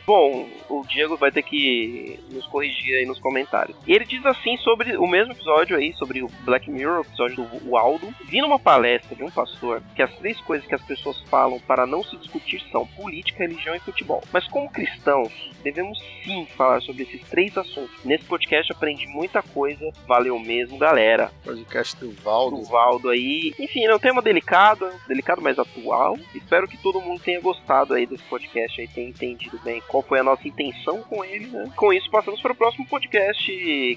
bom, 0.06 0.48
o 0.68 0.84
Diego 0.86 1.16
vai 1.16 1.32
ter 1.32 1.42
que 1.42 2.20
nos 2.30 2.46
corrigir 2.46 2.94
aí 2.94 3.04
nos 3.04 3.18
comentários. 3.18 3.76
Ele 3.86 4.04
diz 4.04 4.24
assim 4.24 4.56
sobre 4.58 4.96
o 4.96 5.08
mesmo 5.08 5.32
episódio 5.32 5.76
aí, 5.76 5.92
sobre 5.94 6.22
o 6.22 6.28
Black 6.44 6.70
Mirror, 6.70 6.98
o 6.98 7.00
episódio 7.00 7.36
do 7.36 7.70
Waldo. 7.70 8.14
Vi 8.26 8.40
numa 8.40 8.60
palestra 8.60 9.16
de 9.16 9.24
um 9.24 9.30
pastor 9.30 9.82
que 9.96 10.02
as 10.02 10.14
três 10.18 10.40
coisas 10.42 10.66
que 10.66 10.74
as 10.74 10.82
pessoas 10.82 11.20
falam 11.22 11.58
para 11.58 11.84
não 11.84 12.04
se 12.04 12.16
discutir 12.16 12.62
são 12.70 12.86
política, 12.86 13.42
religião 13.42 13.74
e 13.74 13.80
futebol. 13.80 14.22
Mas 14.32 14.46
como 14.46 14.70
cristãos, 14.70 15.32
devemos 15.64 15.98
sim 16.24 16.46
falar 16.56 16.80
sobre 16.80 17.02
esses 17.02 17.20
três 17.28 17.56
assuntos. 17.58 18.04
Nesse 18.04 18.24
podcast 18.24 18.70
aprendi 18.72 19.06
muita 19.08 19.42
coisa, 19.42 19.90
valeu 20.06 20.38
mesmo, 20.38 20.78
galera. 20.78 21.32
Podcast 21.44 21.96
do 21.96 22.12
Valdo. 22.22 22.58
Do 22.58 22.64
Valdo 22.64 23.08
aí. 23.10 23.52
Enfim, 23.58 23.84
é 23.84 23.94
um 23.94 23.98
tema 23.98 24.22
delicado, 24.22 24.88
delicado, 25.08 25.42
mas 25.42 25.58
atual. 25.58 26.16
Espero 26.34 26.68
que 26.68 26.78
todo 26.78 27.00
mundo 27.00 27.20
tenha 27.20 27.40
gostado 27.40 27.94
aí 27.94 28.06
desse 28.06 28.22
podcast 28.24 28.61
aí, 28.80 28.88
tenha 28.88 29.08
entendido 29.08 29.58
bem 29.64 29.82
qual 29.88 30.02
foi 30.02 30.20
a 30.20 30.24
nossa 30.24 30.46
intenção 30.46 31.02
com 31.02 31.24
ele, 31.24 31.46
né? 31.46 31.70
Com 31.76 31.92
isso, 31.92 32.10
passamos 32.10 32.40
para 32.40 32.52
o 32.52 32.56
próximo 32.56 32.86
podcast 32.86 33.44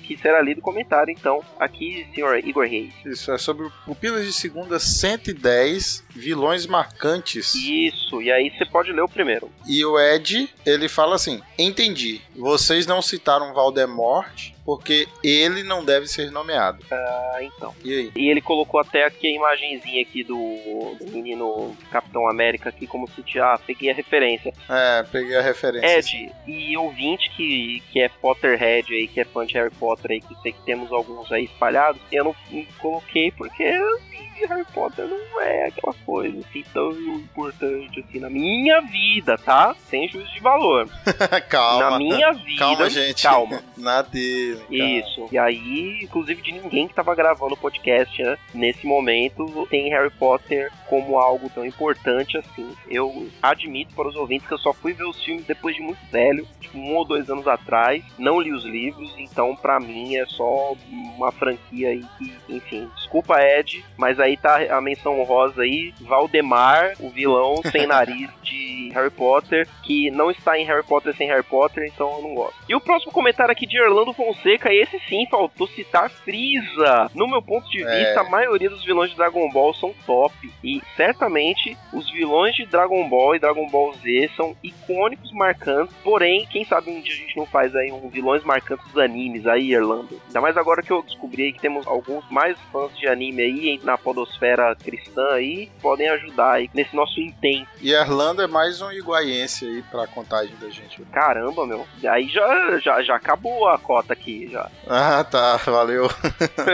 que 0.04 0.18
será 0.22 0.42
lido 0.42 0.62
comentário, 0.62 1.12
então, 1.12 1.44
aqui, 1.60 2.08
senhor 2.14 2.38
Igor 2.40 2.66
Reis. 2.66 2.94
Isso, 3.06 3.32
é 3.32 3.38
sobre 3.38 3.70
Pupilas 3.86 4.26
de 4.26 4.34
Segunda 4.34 4.80
110, 4.80 6.04
vilões 6.10 6.66
marcantes. 6.66 7.54
Isso, 7.56 8.22
e 8.22 8.32
aí 8.32 8.52
você 8.52 8.66
pode 8.66 8.92
ler 8.92 9.02
o 9.02 9.10
primeiro. 9.10 9.52
E 9.68 9.84
o 9.86 10.00
Ed, 10.00 10.50
ele 10.66 10.88
fala 10.88 11.16
assim: 11.16 11.42
Entendi, 11.58 12.22
vocês 12.36 12.86
não 12.86 13.02
citaram 13.02 13.54
Valdemort 13.54 14.55
porque 14.66 15.08
ele 15.24 15.64
não 15.64 15.86
deve 15.86 16.08
ser 16.08 16.32
nomeado. 16.32 16.84
Ah, 16.92 17.38
então. 17.42 17.74
E 17.84 17.94
aí? 17.94 18.12
E 18.16 18.30
ele 18.30 18.42
colocou 18.42 18.80
até 18.80 19.06
aqui 19.06 19.28
a 19.28 19.36
imagenzinha 19.36 20.02
aqui 20.02 20.24
do, 20.24 20.96
do 21.00 21.12
menino 21.12 21.78
Capitão 21.92 22.28
América 22.28 22.70
aqui, 22.70 22.88
como 22.88 23.08
se 23.08 23.24
ah, 23.40 23.60
peguei 23.66 23.92
a 23.92 23.94
referência. 23.94 24.54
É, 24.68 25.04
peguei 25.04 25.36
a 25.36 25.42
referência. 25.42 26.18
Ed, 26.18 26.32
e 26.48 26.76
ouvinte 26.78 27.30
que, 27.32 27.84
que 27.92 28.00
é 28.00 28.10
Potterhead 28.10 28.92
aí, 28.92 29.08
que 29.08 29.20
é 29.20 29.26
fã 29.26 29.46
de 29.46 29.54
Harry 29.54 29.74
Potter 29.76 30.12
aí, 30.12 30.22
que 30.22 30.36
sei 30.42 30.52
que 30.52 30.62
temos 30.66 30.92
alguns 30.92 31.32
aí 31.32 31.44
espalhados, 31.46 32.02
eu 32.12 32.24
não, 32.24 32.36
não 32.52 32.66
coloquei 32.80 33.32
porque 33.32 33.64
assim, 33.64 34.30
Harry 34.46 34.66
Potter 34.74 35.06
não 35.06 35.42
é 35.42 35.68
aquela 35.68 35.94
coisa 36.06 36.40
assim 36.40 36.64
tão 36.74 36.92
importante 36.92 38.00
assim 38.00 38.20
na 38.20 38.30
minha 38.30 38.82
vida, 38.82 39.38
tá? 39.38 39.76
Sem 39.90 40.08
juízo 40.08 40.32
de 40.34 40.40
valor. 40.40 40.90
calma. 41.50 41.92
Na 41.92 41.98
minha 41.98 42.32
vida. 42.34 42.60
Calma, 42.60 42.90
gente. 42.90 43.24
Calma. 43.24 43.62
Na 43.78 44.02
dele. 44.02 44.62
Isso. 44.70 45.28
E 45.32 45.38
aí, 45.38 46.00
inclusive 46.02 46.42
de 46.42 46.52
ninguém 46.52 46.88
que 46.88 46.94
tava 46.94 47.16
gravando 47.16 47.54
o 47.54 47.58
podcast, 47.58 48.22
né? 48.22 48.38
Nesse 48.54 48.86
momento, 48.86 49.68
tem 49.70 49.90
Harry 49.90 50.12
Potter 50.12 50.72
como 50.88 51.18
algo 51.18 51.50
tão 51.50 51.66
importante 51.66 52.38
assim. 52.38 52.70
Eu 52.90 53.28
admito 53.42 53.94
para 53.96 54.08
os 54.08 54.16
ouvintes 54.16 54.48
que 54.48 54.54
eu 54.54 54.60
só 54.60 54.74
fui 54.74 54.94
ver 54.94 55.06
os 55.06 55.24
filmes 55.24 55.46
depois 55.46 55.76
de 55.76 55.82
muito 55.82 56.00
velho, 56.12 56.48
tipo 56.60 56.78
um 56.78 56.96
ou 56.96 57.06
dois 57.06 57.30
anos 57.30 57.48
atrás. 57.48 58.04
Não 58.18 58.40
li 58.40 58.52
os 58.52 58.64
livros, 58.64 59.14
então 59.18 59.56
pra 59.56 59.80
mim 59.80 60.16
é 60.16 60.26
só 60.26 60.74
uma 60.90 61.32
franquia 61.32 61.90
aí 61.90 62.06
que, 62.18 62.34
enfim, 62.50 62.90
desculpa 63.16 63.42
Ed, 63.42 63.86
mas 63.96 64.20
aí 64.20 64.36
tá 64.36 64.58
a 64.76 64.82
menção 64.82 65.20
honrosa 65.22 65.62
aí, 65.62 65.94
Valdemar, 66.02 66.94
o 67.00 67.10
vilão 67.10 67.56
sem 67.72 67.88
nariz 67.88 68.30
de 68.44 68.65
Harry 68.96 69.12
Potter, 69.12 69.68
que 69.84 70.10
não 70.12 70.32
está 70.32 70.58
em 70.58 70.66
Harry 70.66 70.84
Potter 70.84 71.16
sem 71.16 71.28
Harry 71.28 71.44
Potter, 71.44 71.84
então 71.86 72.12
eu 72.18 72.22
não 72.24 72.34
gosto. 72.34 72.56
E 72.68 72.76
o 72.76 72.82
próximo 72.82 73.12
comentário 73.12 73.52
aqui 73.52 73.68
de 73.68 73.80
Orlando 73.82 74.14
Fonseca, 74.14 74.74
esse 74.74 74.98
sim, 75.08 75.28
faltou 75.30 75.68
citar 75.68 76.10
Frieza. 76.10 77.10
No 77.14 77.28
meu 77.28 77.42
ponto 77.42 77.70
de 77.70 77.84
É. 77.84 77.98
vista, 78.06 78.22
a 78.22 78.30
maioria 78.30 78.70
dos 78.70 78.84
vilões 78.84 79.12
de 79.12 79.18
Dragon 79.18 79.50
Ball 79.50 79.74
são 79.74 79.94
top. 80.06 80.34
E 80.64 80.82
certamente 80.96 81.78
os 81.94 82.10
vilões 82.12 82.56
de 82.56 82.66
Dragon 82.66 83.08
Ball 83.08 83.36
e 83.36 83.40
Dragon 83.40 83.68
Ball 83.68 83.94
Z 83.94 84.32
são 84.36 84.56
icônicos, 84.64 85.32
marcantes. 85.34 85.96
Porém, 86.04 86.46
quem 86.50 86.64
sabe 86.64 86.90
um 86.90 87.02
dia 87.02 87.14
a 87.14 87.18
gente 87.18 87.38
não 87.38 87.46
faz 87.46 87.76
aí 87.76 87.92
um 87.92 88.10
vilões 88.10 88.44
marcantes 88.44 88.86
dos 88.88 88.98
animes 88.98 89.46
aí, 89.46 89.76
Orlando. 89.78 90.20
Ainda 90.28 90.42
mais 90.42 90.58
agora 90.58 90.82
que 90.82 90.92
eu 90.92 91.02
descobri 91.04 91.52
que 91.54 91.60
temos 91.60 91.86
alguns 91.88 92.28
mais 92.30 92.58
fãs 92.72 92.98
de 92.98 93.08
anime 93.08 93.42
aí 93.42 93.80
na 93.84 93.98
podosfera 93.98 94.76
cristã 94.76 95.26
aí, 95.34 95.70
podem 95.82 96.08
ajudar 96.10 96.54
aí 96.54 96.70
nesse 96.74 96.96
nosso 96.96 97.20
intento. 97.20 97.68
E 97.82 97.92
Erlando 97.92 98.42
é 98.42 98.48
mais 98.48 98.82
um 98.82 98.85
iguaiense 98.94 99.66
aí 99.66 99.82
pra 99.84 100.08
contagem 100.08 100.56
da 100.58 100.70
gente. 100.70 101.02
Caramba, 101.12 101.66
meu. 101.66 101.86
Aí 102.10 102.28
já, 102.28 102.80
já, 102.80 103.02
já 103.02 103.16
acabou 103.16 103.68
a 103.68 103.78
cota 103.78 104.14
aqui, 104.14 104.48
já. 104.52 104.70
Ah, 104.88 105.24
tá. 105.24 105.58
Valeu. 105.58 106.10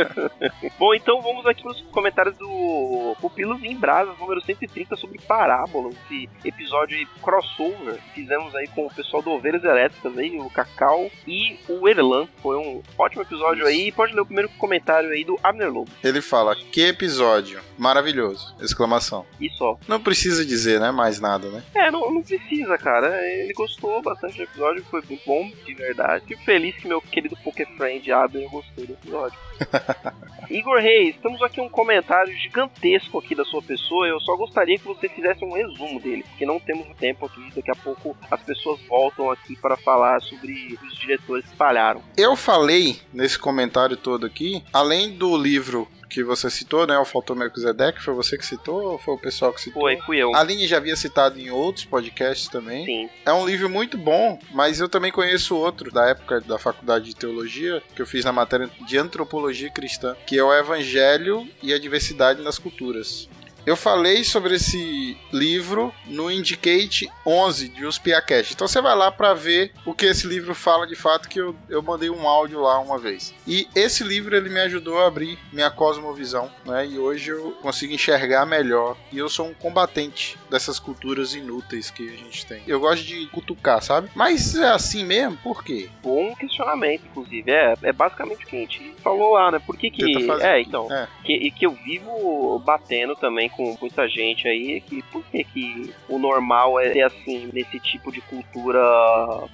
Bom, 0.78 0.94
então 0.94 1.22
vamos 1.22 1.46
aqui 1.46 1.64
nos 1.66 1.82
comentários 1.92 2.36
do 2.38 3.16
Pupilos 3.20 3.64
em 3.64 3.76
Brasas, 3.76 4.18
número 4.18 4.42
130, 4.42 4.96
sobre 4.96 5.20
Parábola, 5.20 5.90
esse 5.90 6.30
episódio 6.44 6.98
aí, 6.98 7.06
crossover 7.22 7.96
que 7.96 8.22
fizemos 8.22 8.54
aí 8.56 8.68
com 8.68 8.86
o 8.86 8.94
pessoal 8.94 9.22
do 9.22 9.32
Ovelhas 9.32 9.64
Elétricas 9.64 10.18
aí, 10.18 10.40
o 10.40 10.50
Cacau 10.50 11.10
e 11.28 11.60
o 11.68 11.88
Erlan. 11.88 12.28
Foi 12.42 12.58
um 12.58 12.82
ótimo 12.98 13.22
episódio 13.22 13.66
aí. 13.66 13.92
Pode 13.92 14.14
ler 14.14 14.22
o 14.22 14.26
primeiro 14.26 14.50
comentário 14.58 15.10
aí 15.10 15.24
do 15.24 15.40
Abner 15.44 15.72
Lobo. 15.72 15.92
Ele 16.04 16.22
fala: 16.22 16.56
Que 16.56 16.88
episódio 16.88 17.62
maravilhoso! 17.82 18.56
Exclamação. 18.62 19.26
E 19.40 19.50
só. 19.50 19.78
Não 19.88 20.00
precisa 20.00 20.46
dizer, 20.46 20.80
né? 20.80 20.92
Mais 20.92 21.20
nada, 21.20 21.50
né? 21.50 21.64
É, 21.74 21.90
não, 21.90 22.14
não 22.14 22.22
precisa, 22.22 22.78
cara. 22.78 23.20
Ele 23.28 23.54
gostou 23.54 24.02
bastante 24.04 24.38
do 24.38 24.44
episódio, 24.44 24.86
foi 24.86 25.02
muito 25.10 25.26
bom, 25.26 25.52
de 25.66 25.74
verdade. 25.74 26.26
Fico 26.28 26.44
feliz 26.44 26.76
que 26.76 26.88
meu 26.88 27.02
querido 27.02 27.36
Pokéfriend 27.44 28.12
Abner 28.12 28.48
gostou 28.50 28.86
do 28.86 28.94
episódio. 28.94 29.38
Igor 30.50 30.80
Reis, 30.80 31.16
temos 31.22 31.42
aqui 31.42 31.62
um 31.62 31.70
comentário 31.70 32.34
gigantesco 32.38 33.18
aqui 33.18 33.34
da 33.34 33.46
sua 33.46 33.62
pessoa. 33.62 34.08
Eu 34.08 34.20
só 34.20 34.36
gostaria 34.36 34.78
que 34.78 34.86
você 34.86 35.10
fizesse 35.10 35.44
um 35.44 35.54
resumo 35.54 36.00
dele, 36.00 36.24
porque 36.24 36.46
não 36.46 36.60
temos 36.60 36.88
tempo 36.98 37.26
aqui. 37.26 37.50
Daqui 37.56 37.72
a 37.72 37.76
pouco 37.76 38.16
as 38.30 38.42
pessoas 38.44 38.80
voltam 38.88 39.32
aqui 39.32 39.56
para 39.56 39.76
falar 39.78 40.22
sobre 40.22 40.78
os 40.86 41.00
diretores 41.00 41.46
que 41.46 41.56
falharam. 41.56 42.04
Eu 42.18 42.36
falei 42.36 43.00
nesse 43.14 43.40
comentário 43.40 43.98
todo 43.98 44.26
aqui, 44.26 44.64
além 44.72 45.18
do 45.18 45.36
livro 45.38 45.88
que 46.12 46.24
você 46.24 46.50
citou, 46.50 46.86
né? 46.86 46.98
O 46.98 47.06
Faltou 47.06 47.36
Melquisedeque, 47.36 48.04
foi 48.04 48.14
você 48.14 48.38
que 48.38 48.46
citou 48.46 48.92
ou 48.92 48.98
foi 48.98 49.14
o 49.14 49.18
pessoal 49.18 49.54
que 49.54 49.62
citou? 49.62 49.82
Foi, 49.82 49.98
fui 50.02 50.18
eu. 50.18 50.36
A 50.36 50.42
Aline 50.42 50.68
já 50.68 50.76
havia 50.76 50.96
citado 50.96 51.40
em 51.40 51.50
outros 51.50 51.86
podcasts 51.86 52.50
também. 52.50 52.86
Sim. 52.86 53.10
É 53.26 53.32
um 53.32 53.46
livro 53.46 53.70
muito 53.70 53.98
bom, 53.98 54.38
mas 54.54 54.82
eu 54.82 54.90
também 54.90 55.12
conheço 55.12 55.56
outro 55.56 55.90
da 55.90 56.10
época 56.10 56.42
da 56.42 56.60
faculdade 56.60 57.06
de 57.06 57.16
teologia, 57.16 57.82
que 57.96 58.02
eu 58.02 58.06
fiz 58.06 58.26
na 58.26 58.34
matéria 58.34 58.70
de 58.86 58.98
antropologia 58.98 59.72
cristã, 59.72 60.16
que 60.28 60.38
é 60.38 60.44
o 60.44 60.54
Evangelho 60.54 61.48
e 61.64 61.74
a 61.74 61.80
Diversidade 61.80 62.42
nas 62.42 62.60
Culturas. 62.60 63.30
Eu 63.64 63.76
falei 63.76 64.24
sobre 64.24 64.56
esse 64.56 65.16
livro 65.32 65.94
no 66.08 66.32
Indicate 66.32 67.08
11 67.26 67.70
de 67.70 67.86
Uspiacast. 67.86 68.54
Então 68.54 68.68
você 68.68 68.82
vai 68.82 68.96
lá 68.96 69.12
pra 69.12 69.36
ver 69.36 69.72
o 69.86 69.94
que 69.94 70.08
esse 70.08 70.26
livro 70.26 70.56
fala 70.56 70.88
de 70.88 70.96
fato, 70.96 71.30
que 71.30 71.40
eu, 71.40 71.56
eu 71.70 71.82
mandei 71.82 72.10
um 72.10 72.28
áudio 72.28 72.60
lá 72.62 72.80
uma 72.80 72.98
vez. 72.98 73.34
E 73.48 73.68
esse 73.76 74.04
livro 74.04 74.36
ele 74.36 74.50
me 74.50 74.60
ajudou 74.62 75.00
a 75.00 75.08
abrir 75.08 75.38
minha 75.54 75.70
cosmovisão, 75.70 76.50
né? 76.66 76.88
E 76.88 76.98
hoje 76.98 77.30
eu 77.30 77.52
consigo 77.62 77.94
enxergar 77.94 78.48
melhor. 78.48 78.98
E 79.12 79.20
eu 79.20 79.30
sou 79.30 79.48
um 79.48 79.54
combatente 79.54 80.38
dessas 80.50 80.80
culturas 80.80 81.36
inúteis 81.36 81.92
que 81.92 82.08
a 82.10 82.18
gente 82.18 82.46
tem. 82.46 82.64
Eu 82.66 82.80
gosto 82.80 83.06
de 83.06 83.28
cutucar, 83.28 83.82
sabe? 83.84 84.10
Mas 84.16 84.56
é 84.56 84.70
assim 84.70 85.06
mesmo? 85.06 85.38
Por 85.38 85.64
quê? 85.64 85.88
Bom 86.02 86.36
questionamento, 86.36 87.04
inclusive. 87.06 87.52
É, 87.52 87.76
é 87.84 87.94
basicamente 87.94 88.44
o 88.44 88.48
que 88.48 88.56
a 88.56 88.60
gente 88.60 88.96
falou 89.04 89.34
lá, 89.34 89.52
né? 89.52 89.60
Por 89.60 89.78
que 89.78 89.92
que... 89.92 90.32
É, 90.42 90.62
então. 90.62 90.92
É. 90.92 91.08
Que, 91.24 91.34
e 91.34 91.52
que 91.52 91.66
eu 91.66 91.72
vivo 91.72 92.60
batendo 92.66 93.16
também 93.16 93.51
com 93.52 93.78
muita 93.80 94.08
gente 94.08 94.48
aí, 94.48 94.82
que 94.82 95.02
por 95.04 95.24
que 95.26 95.44
que 95.44 95.94
o 96.08 96.18
normal 96.18 96.80
é 96.80 96.92
ser 96.94 97.04
assim, 97.04 97.50
nesse 97.54 97.80
tipo 97.80 98.12
de 98.12 98.22
cultura... 98.22 98.80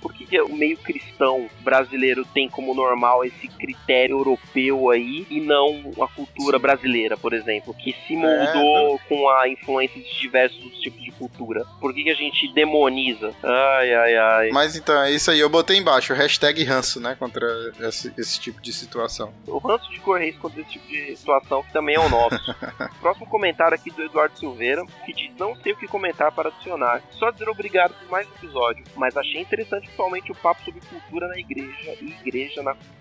Por 0.01 0.13
que 0.13 0.25
que 0.25 0.41
o 0.41 0.55
meio 0.55 0.77
cristão 0.77 1.49
brasileiro 1.61 2.25
tem 2.25 2.49
como 2.49 2.73
normal 2.73 3.23
esse 3.23 3.47
critério 3.47 4.17
europeu 4.17 4.89
aí 4.89 5.25
e 5.29 5.39
não 5.39 5.91
a 6.01 6.07
cultura 6.07 6.59
brasileira, 6.59 7.17
por 7.17 7.33
exemplo, 7.33 7.73
que 7.73 7.95
se 8.07 8.15
moldou 8.15 8.99
com 9.07 9.29
a 9.29 9.47
influência 9.47 10.01
de 10.01 10.19
diversos 10.19 10.71
tipos 10.79 11.01
de 11.01 11.11
cultura? 11.11 11.65
Por 11.79 11.93
que 11.93 12.03
que 12.03 12.09
a 12.09 12.15
gente 12.15 12.53
demoniza? 12.53 13.33
Ai, 13.43 13.93
ai, 13.93 14.15
ai. 14.15 14.49
Mas 14.51 14.75
então, 14.75 15.01
é 15.03 15.11
isso 15.11 15.31
aí. 15.31 15.39
Eu 15.39 15.49
botei 15.49 15.77
embaixo, 15.77 16.13
hashtag 16.13 16.63
ranço, 16.63 16.99
né? 16.99 17.15
Contra 17.17 17.47
esse, 17.81 18.13
esse 18.17 18.39
tipo 18.39 18.61
de 18.61 18.73
situação. 18.73 19.33
O 19.45 19.57
ranço 19.57 19.89
de 19.91 19.99
Correios 19.99 20.37
contra 20.37 20.61
esse 20.61 20.71
tipo 20.71 20.87
de 20.87 21.15
situação 21.15 21.63
que 21.63 21.71
também 21.71 21.95
é 21.95 21.99
o 21.99 22.09
nosso. 22.09 22.37
Próximo 23.01 23.27
comentário 23.27 23.75
aqui 23.75 23.86
do 23.91 24.03
Eduardo 24.03 24.37
Silveira, 24.37 24.85
que 25.05 25.13
diz: 25.13 25.35
Não 25.37 25.55
sei 25.55 25.73
o 25.73 25.77
que 25.77 25.87
comentar 25.87 26.31
para 26.31 26.49
adicionar. 26.49 27.01
Só 27.11 27.31
dizer 27.31 27.49
obrigado 27.49 27.93
por 27.99 28.09
mais 28.09 28.27
um 28.27 28.33
episódio, 28.33 28.83
mas 28.95 29.15
achei 29.17 29.41
interessante 29.41 29.85
principalmente 29.85 30.31
o 30.31 30.35
papo 30.35 30.61
sobre 30.63 30.81
cultura 30.81 31.27
na 31.27 31.37
igreja 31.37 31.97
e 32.01 32.11
igreja 32.21 32.61
na 32.61 32.73
cultura. 32.73 32.96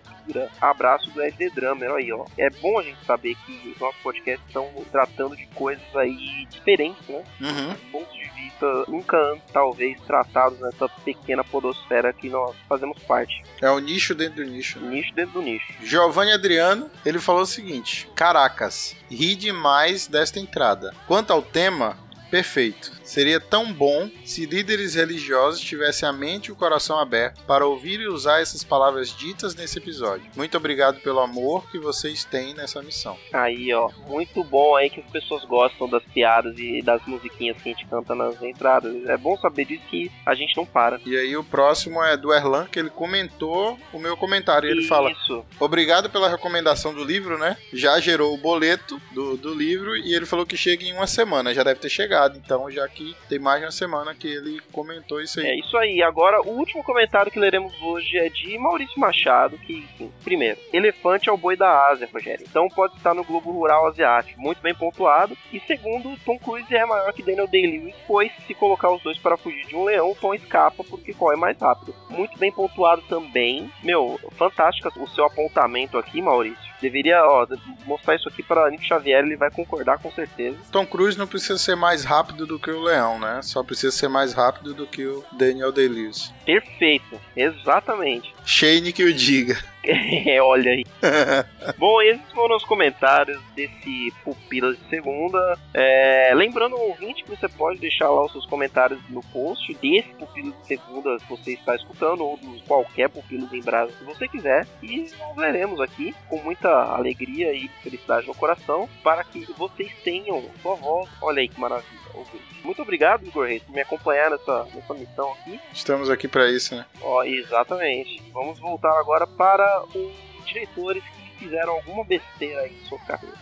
Abraço 0.60 1.10
do 1.10 1.22
SD 1.22 1.50
Drummer, 1.50 1.90
aí 1.92 2.12
ó. 2.12 2.24
É 2.38 2.50
bom 2.50 2.78
a 2.78 2.82
gente 2.82 3.04
saber 3.04 3.34
que 3.46 3.72
os 3.74 3.78
nossos 3.80 4.00
podcasts 4.02 4.44
estão 4.46 4.68
tratando 4.90 5.36
de 5.36 5.46
coisas 5.48 5.84
aí 5.96 6.46
diferentes, 6.50 7.06
né? 7.08 7.22
Uhum. 7.40 7.74
Pontos 7.92 8.14
de 8.14 8.28
vista 8.30 8.84
nunca 8.88 9.16
antes, 9.16 9.50
talvez, 9.52 10.00
tratados 10.02 10.58
nessa 10.60 10.88
pequena 11.04 11.44
podosfera 11.44 12.12
que 12.12 12.28
nós 12.28 12.54
fazemos 12.68 12.98
parte. 13.02 13.42
É 13.60 13.70
o 13.70 13.78
nicho 13.78 14.14
dentro 14.14 14.44
do 14.44 14.50
nicho. 14.50 14.78
né? 14.80 14.90
Nicho 14.96 15.14
dentro 15.14 15.34
do 15.34 15.42
nicho. 15.42 15.72
Giovanni 15.82 16.32
Adriano, 16.32 16.90
ele 17.04 17.18
falou 17.18 17.42
o 17.42 17.46
seguinte: 17.46 18.08
Caracas, 18.14 18.96
ri 19.10 19.34
demais 19.34 20.06
desta 20.06 20.38
entrada. 20.38 20.94
Quanto 21.06 21.32
ao 21.32 21.42
tema, 21.42 21.96
perfeito. 22.36 22.92
Seria 23.02 23.40
tão 23.40 23.72
bom 23.72 24.10
se 24.24 24.44
líderes 24.44 24.94
religiosos 24.94 25.60
tivessem 25.60 26.06
a 26.06 26.12
mente 26.12 26.46
e 26.48 26.52
o 26.52 26.56
coração 26.56 26.98
aberto 26.98 27.42
para 27.44 27.64
ouvir 27.64 28.00
e 28.00 28.08
usar 28.08 28.42
essas 28.42 28.62
palavras 28.62 29.08
ditas 29.08 29.54
nesse 29.54 29.78
episódio. 29.78 30.26
Muito 30.36 30.54
obrigado 30.56 31.00
pelo 31.00 31.20
amor 31.20 31.70
que 31.70 31.78
vocês 31.78 32.24
têm 32.24 32.52
nessa 32.52 32.82
missão. 32.82 33.16
Aí, 33.32 33.72
ó, 33.72 33.88
muito 34.06 34.44
bom 34.44 34.76
aí 34.76 34.90
que 34.90 35.00
as 35.00 35.10
pessoas 35.10 35.44
gostam 35.44 35.88
das 35.88 36.02
piadas 36.02 36.58
e 36.58 36.82
das 36.82 37.00
musiquinhas 37.06 37.56
que 37.62 37.70
a 37.70 37.72
gente 37.72 37.86
canta 37.86 38.14
nas 38.14 38.42
entradas. 38.42 38.92
É 39.06 39.16
bom 39.16 39.38
saber 39.38 39.64
disso 39.64 39.84
que 39.88 40.10
a 40.26 40.34
gente 40.34 40.54
não 40.56 40.66
para. 40.66 41.00
E 41.06 41.16
aí 41.16 41.36
o 41.36 41.44
próximo 41.44 42.02
é 42.02 42.16
do 42.16 42.34
Erlan, 42.34 42.66
que 42.66 42.78
ele 42.78 42.90
comentou 42.90 43.78
o 43.94 43.98
meu 43.98 44.16
comentário. 44.16 44.68
E 44.68 44.72
ele 44.72 44.82
fala: 44.82 45.12
Isso. 45.12 45.44
Obrigado 45.60 46.10
pela 46.10 46.28
recomendação 46.28 46.92
do 46.92 47.04
livro, 47.04 47.38
né? 47.38 47.56
Já 47.72 47.98
gerou 48.00 48.34
o 48.34 48.38
boleto 48.38 49.00
do, 49.12 49.36
do 49.36 49.54
livro 49.54 49.96
e 49.96 50.14
ele 50.14 50.26
falou 50.26 50.44
que 50.44 50.56
chega 50.56 50.84
em 50.84 50.92
uma 50.92 51.06
semana. 51.06 51.54
Já 51.54 51.62
deve 51.62 51.80
ter 51.80 51.88
chegado, 51.88 52.25
então 52.34 52.70
já 52.70 52.86
que 52.88 53.14
tem 53.28 53.38
mais 53.38 53.60
de 53.60 53.66
uma 53.66 53.72
semana 53.72 54.14
que 54.14 54.26
ele 54.26 54.60
comentou 54.72 55.20
isso 55.20 55.40
aí. 55.40 55.46
É 55.46 55.58
isso 55.58 55.76
aí. 55.76 56.02
Agora, 56.02 56.40
o 56.40 56.50
último 56.50 56.82
comentário 56.82 57.30
que 57.30 57.38
leremos 57.38 57.72
hoje 57.82 58.16
é 58.18 58.28
de 58.28 58.58
Maurício 58.58 58.98
Machado, 58.98 59.58
que, 59.58 59.74
enfim, 59.74 60.12
primeiro, 60.24 60.58
elefante 60.72 61.28
é 61.28 61.32
o 61.32 61.36
boi 61.36 61.56
da 61.56 61.88
Ásia, 61.88 62.08
Rogério. 62.12 62.46
Então 62.48 62.68
pode 62.68 62.96
estar 62.96 63.14
no 63.14 63.24
Globo 63.24 63.50
Rural 63.50 63.86
Asiático. 63.86 64.40
Muito 64.40 64.60
bem 64.60 64.74
pontuado. 64.74 65.36
E 65.52 65.60
segundo, 65.60 66.16
Tom 66.24 66.38
Cruise 66.38 66.74
é 66.74 66.84
maior 66.86 67.12
que 67.12 67.22
Daniel 67.22 67.46
Day-Lewis, 67.46 67.94
pois 68.06 68.32
se 68.46 68.54
colocar 68.54 68.90
os 68.90 69.02
dois 69.02 69.18
para 69.18 69.36
fugir 69.36 69.66
de 69.66 69.76
um 69.76 69.84
leão, 69.84 70.16
Tom 70.20 70.34
escapa 70.34 70.82
porque 70.84 71.12
corre 71.12 71.36
mais 71.36 71.58
rápido. 71.58 71.94
Muito 72.08 72.38
bem 72.38 72.50
pontuado 72.50 73.02
também. 73.02 73.70
Meu, 73.82 74.18
fantástico 74.32 74.86
o 74.96 75.08
seu 75.08 75.24
apontamento 75.24 75.98
aqui, 75.98 76.22
Maurício. 76.22 76.75
Deveria, 76.80 77.24
ó, 77.24 77.46
mostrar 77.86 78.16
isso 78.16 78.28
aqui 78.28 78.42
para 78.42 78.70
Nick 78.70 78.86
Xavier, 78.86 79.24
ele 79.24 79.36
vai 79.36 79.50
concordar 79.50 79.98
com 79.98 80.10
certeza. 80.12 80.58
Tom 80.70 80.86
Cruise 80.86 81.18
não 81.18 81.26
precisa 81.26 81.58
ser 81.58 81.74
mais 81.74 82.04
rápido 82.04 82.46
do 82.46 82.58
que 82.58 82.70
o 82.70 82.82
leão, 82.82 83.18
né? 83.18 83.40
Só 83.42 83.62
precisa 83.62 83.90
ser 83.90 84.08
mais 84.08 84.32
rápido 84.32 84.74
do 84.74 84.86
que 84.86 85.06
o 85.06 85.24
Daniel 85.32 85.72
Day-Lewis. 85.72 86.32
Perfeito, 86.44 87.20
exatamente. 87.36 88.35
Shane 88.46 88.92
que 88.92 89.02
o 89.02 89.12
diga. 89.12 89.58
Olha 90.42 90.70
aí. 90.70 90.84
Bom, 91.78 92.00
esses 92.00 92.30
foram 92.32 92.56
os 92.56 92.64
comentários 92.64 93.40
desse 93.56 94.12
Pupilas 94.24 94.78
de 94.78 94.88
Segunda. 94.88 95.58
É, 95.74 96.32
lembrando 96.34 96.76
ouvinte 96.76 97.24
que 97.24 97.30
você 97.30 97.48
pode 97.48 97.80
deixar 97.80 98.08
lá 98.08 98.24
os 98.24 98.32
seus 98.32 98.46
comentários 98.46 99.00
no 99.08 99.20
post 99.32 99.74
desse 99.74 100.08
Pupilas 100.14 100.54
de 100.60 100.66
Segunda 100.66 101.16
que 101.18 101.28
você 101.28 101.52
está 101.54 101.74
escutando, 101.74 102.24
ou 102.24 102.38
de 102.38 102.62
qualquer 102.62 103.08
Pupilas 103.08 103.52
em 103.52 103.60
Brasa 103.60 103.92
que 103.92 104.04
você 104.04 104.28
quiser. 104.28 104.66
E 104.80 105.10
nós 105.18 105.36
veremos 105.36 105.80
aqui 105.80 106.14
com 106.28 106.40
muita 106.42 106.68
alegria 106.70 107.52
e 107.52 107.68
felicidade 107.82 108.28
no 108.28 108.34
coração 108.34 108.88
para 109.02 109.24
que 109.24 109.44
vocês 109.52 109.92
tenham 110.04 110.44
sua 110.62 110.76
voz. 110.76 111.08
Olha 111.20 111.40
aí 111.40 111.48
que 111.48 111.60
maravilha. 111.60 112.05
Ouvinte. 112.18 112.44
Muito 112.64 112.82
obrigado, 112.82 113.26
Igor 113.26 113.46
Reis, 113.46 113.62
por 113.62 113.72
me 113.72 113.80
acompanhar 113.80 114.30
nessa, 114.30 114.64
nessa 114.74 114.94
missão 114.94 115.32
aqui. 115.32 115.60
Estamos 115.72 116.10
aqui 116.10 116.26
para 116.28 116.50
isso, 116.50 116.74
né? 116.74 116.86
Ó, 117.00 117.22
exatamente. 117.24 118.22
Vamos 118.32 118.58
voltar 118.58 118.98
agora 118.98 119.26
para 119.26 119.84
os 119.94 120.44
diretores 120.44 121.02
que 121.04 121.44
fizeram 121.44 121.74
alguma 121.74 122.04
besteira 122.04 122.60
aí 122.62 122.74
em 122.74 122.88
sua 122.88 122.98
carreira. 123.00 123.36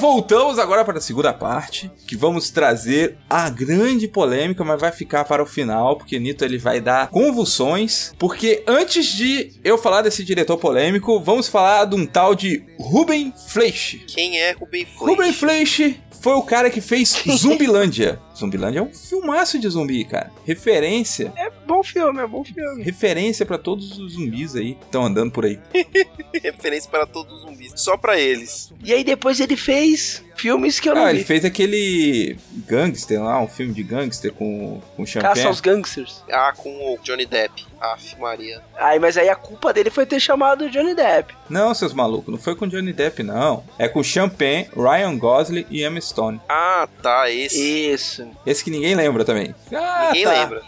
Voltamos 0.00 0.58
agora 0.58 0.84
para 0.84 0.98
a 0.98 1.00
segunda 1.00 1.32
parte, 1.32 1.90
que 2.06 2.16
vamos 2.16 2.48
trazer 2.50 3.18
a 3.28 3.50
grande 3.50 4.08
polêmica, 4.08 4.64
mas 4.64 4.80
vai 4.80 4.90
ficar 4.90 5.24
para 5.24 5.42
o 5.42 5.46
final, 5.46 5.96
porque 5.96 6.18
Nito 6.18 6.44
ele 6.44 6.56
vai 6.56 6.80
dar 6.80 7.08
convulsões, 7.10 8.12
porque 8.18 8.64
antes 8.66 9.06
de 9.06 9.52
eu 9.62 9.76
falar 9.76 10.00
desse 10.00 10.24
diretor 10.24 10.56
polêmico, 10.56 11.20
vamos 11.20 11.48
falar 11.48 11.84
de 11.84 11.94
um 11.94 12.06
tal 12.06 12.34
de 12.34 12.64
Ruben 12.78 13.32
Fleischer. 13.48 14.00
Quem 14.06 14.38
é 14.38 14.52
Ruben 14.52 14.86
Fleischer? 14.86 15.08
Ruben 15.08 15.32
Fleischer 15.32 15.94
foi 16.20 16.34
o 16.34 16.42
cara 16.42 16.70
que 16.70 16.80
fez 16.80 17.22
Zumbilândia. 17.36 18.20
Zumbilândia 18.36 18.78
é 18.80 18.82
um 18.82 18.92
filmaço 18.92 19.58
de 19.58 19.68
zumbi, 19.68 20.04
cara. 20.04 20.30
Referência, 20.46 21.32
É 21.36 21.50
bom 21.66 21.82
filme, 21.82 22.20
é 22.20 22.26
bom 22.26 22.44
filme. 22.44 22.82
referência 22.82 23.44
para 23.46 23.58
todos 23.58 23.98
os 23.98 24.12
zumbis 24.14 24.54
aí 24.56 24.74
que 24.74 24.84
estão 24.84 25.04
andando 25.04 25.30
por 25.30 25.44
aí. 25.44 25.58
Referência 26.42 26.90
para 26.90 27.06
todos 27.06 27.32
os 27.34 27.40
zumbis. 27.42 27.72
Só 27.76 27.96
pra 27.96 28.18
eles. 28.18 28.72
E 28.84 28.92
aí 28.92 29.04
depois 29.04 29.40
ele 29.40 29.56
fez 29.56 30.22
filmes 30.40 30.80
que 30.80 30.88
eu 30.88 30.94
não 30.94 31.02
Ah, 31.04 31.10
vi. 31.10 31.16
ele 31.18 31.24
fez 31.24 31.44
aquele 31.44 32.36
Gangster 32.66 33.22
lá, 33.22 33.40
um 33.40 33.46
filme 33.48 33.72
de 33.72 33.82
gangster 33.82 34.32
com, 34.32 34.80
com 34.96 35.04
Champagne. 35.06 35.34
Caça 35.34 35.48
aos 35.48 35.60
Gangsters. 35.60 36.22
Ah, 36.30 36.52
com 36.56 36.70
o 36.94 36.98
Johnny 37.02 37.26
Depp. 37.26 37.66
Aff, 37.80 38.18
Maria. 38.18 38.60
Aí, 38.76 38.98
mas 38.98 39.16
aí 39.16 39.28
a 39.28 39.34
culpa 39.36 39.72
dele 39.72 39.88
foi 39.90 40.04
ter 40.04 40.20
chamado 40.20 40.64
o 40.64 40.70
Johnny 40.70 40.94
Depp. 40.94 41.34
Não, 41.48 41.72
seus 41.74 41.92
malucos, 41.94 42.30
não 42.32 42.38
foi 42.38 42.54
com 42.54 42.66
Johnny 42.66 42.92
Depp, 42.92 43.22
não. 43.22 43.64
É 43.78 43.88
com 43.88 44.02
Champagne, 44.02 44.68
Ryan 44.76 45.16
Gosling 45.16 45.64
e 45.70 45.82
Emma 45.84 46.00
Stone. 46.00 46.40
Ah, 46.48 46.88
tá, 47.02 47.30
esse. 47.30 47.90
Isso. 47.92 48.26
Esse 48.44 48.62
que 48.64 48.70
ninguém 48.70 48.94
lembra 48.94 49.24
também. 49.24 49.54
Ah, 49.72 50.08
Ninguém 50.08 50.24
tá. 50.24 50.32
lembra. 50.32 50.62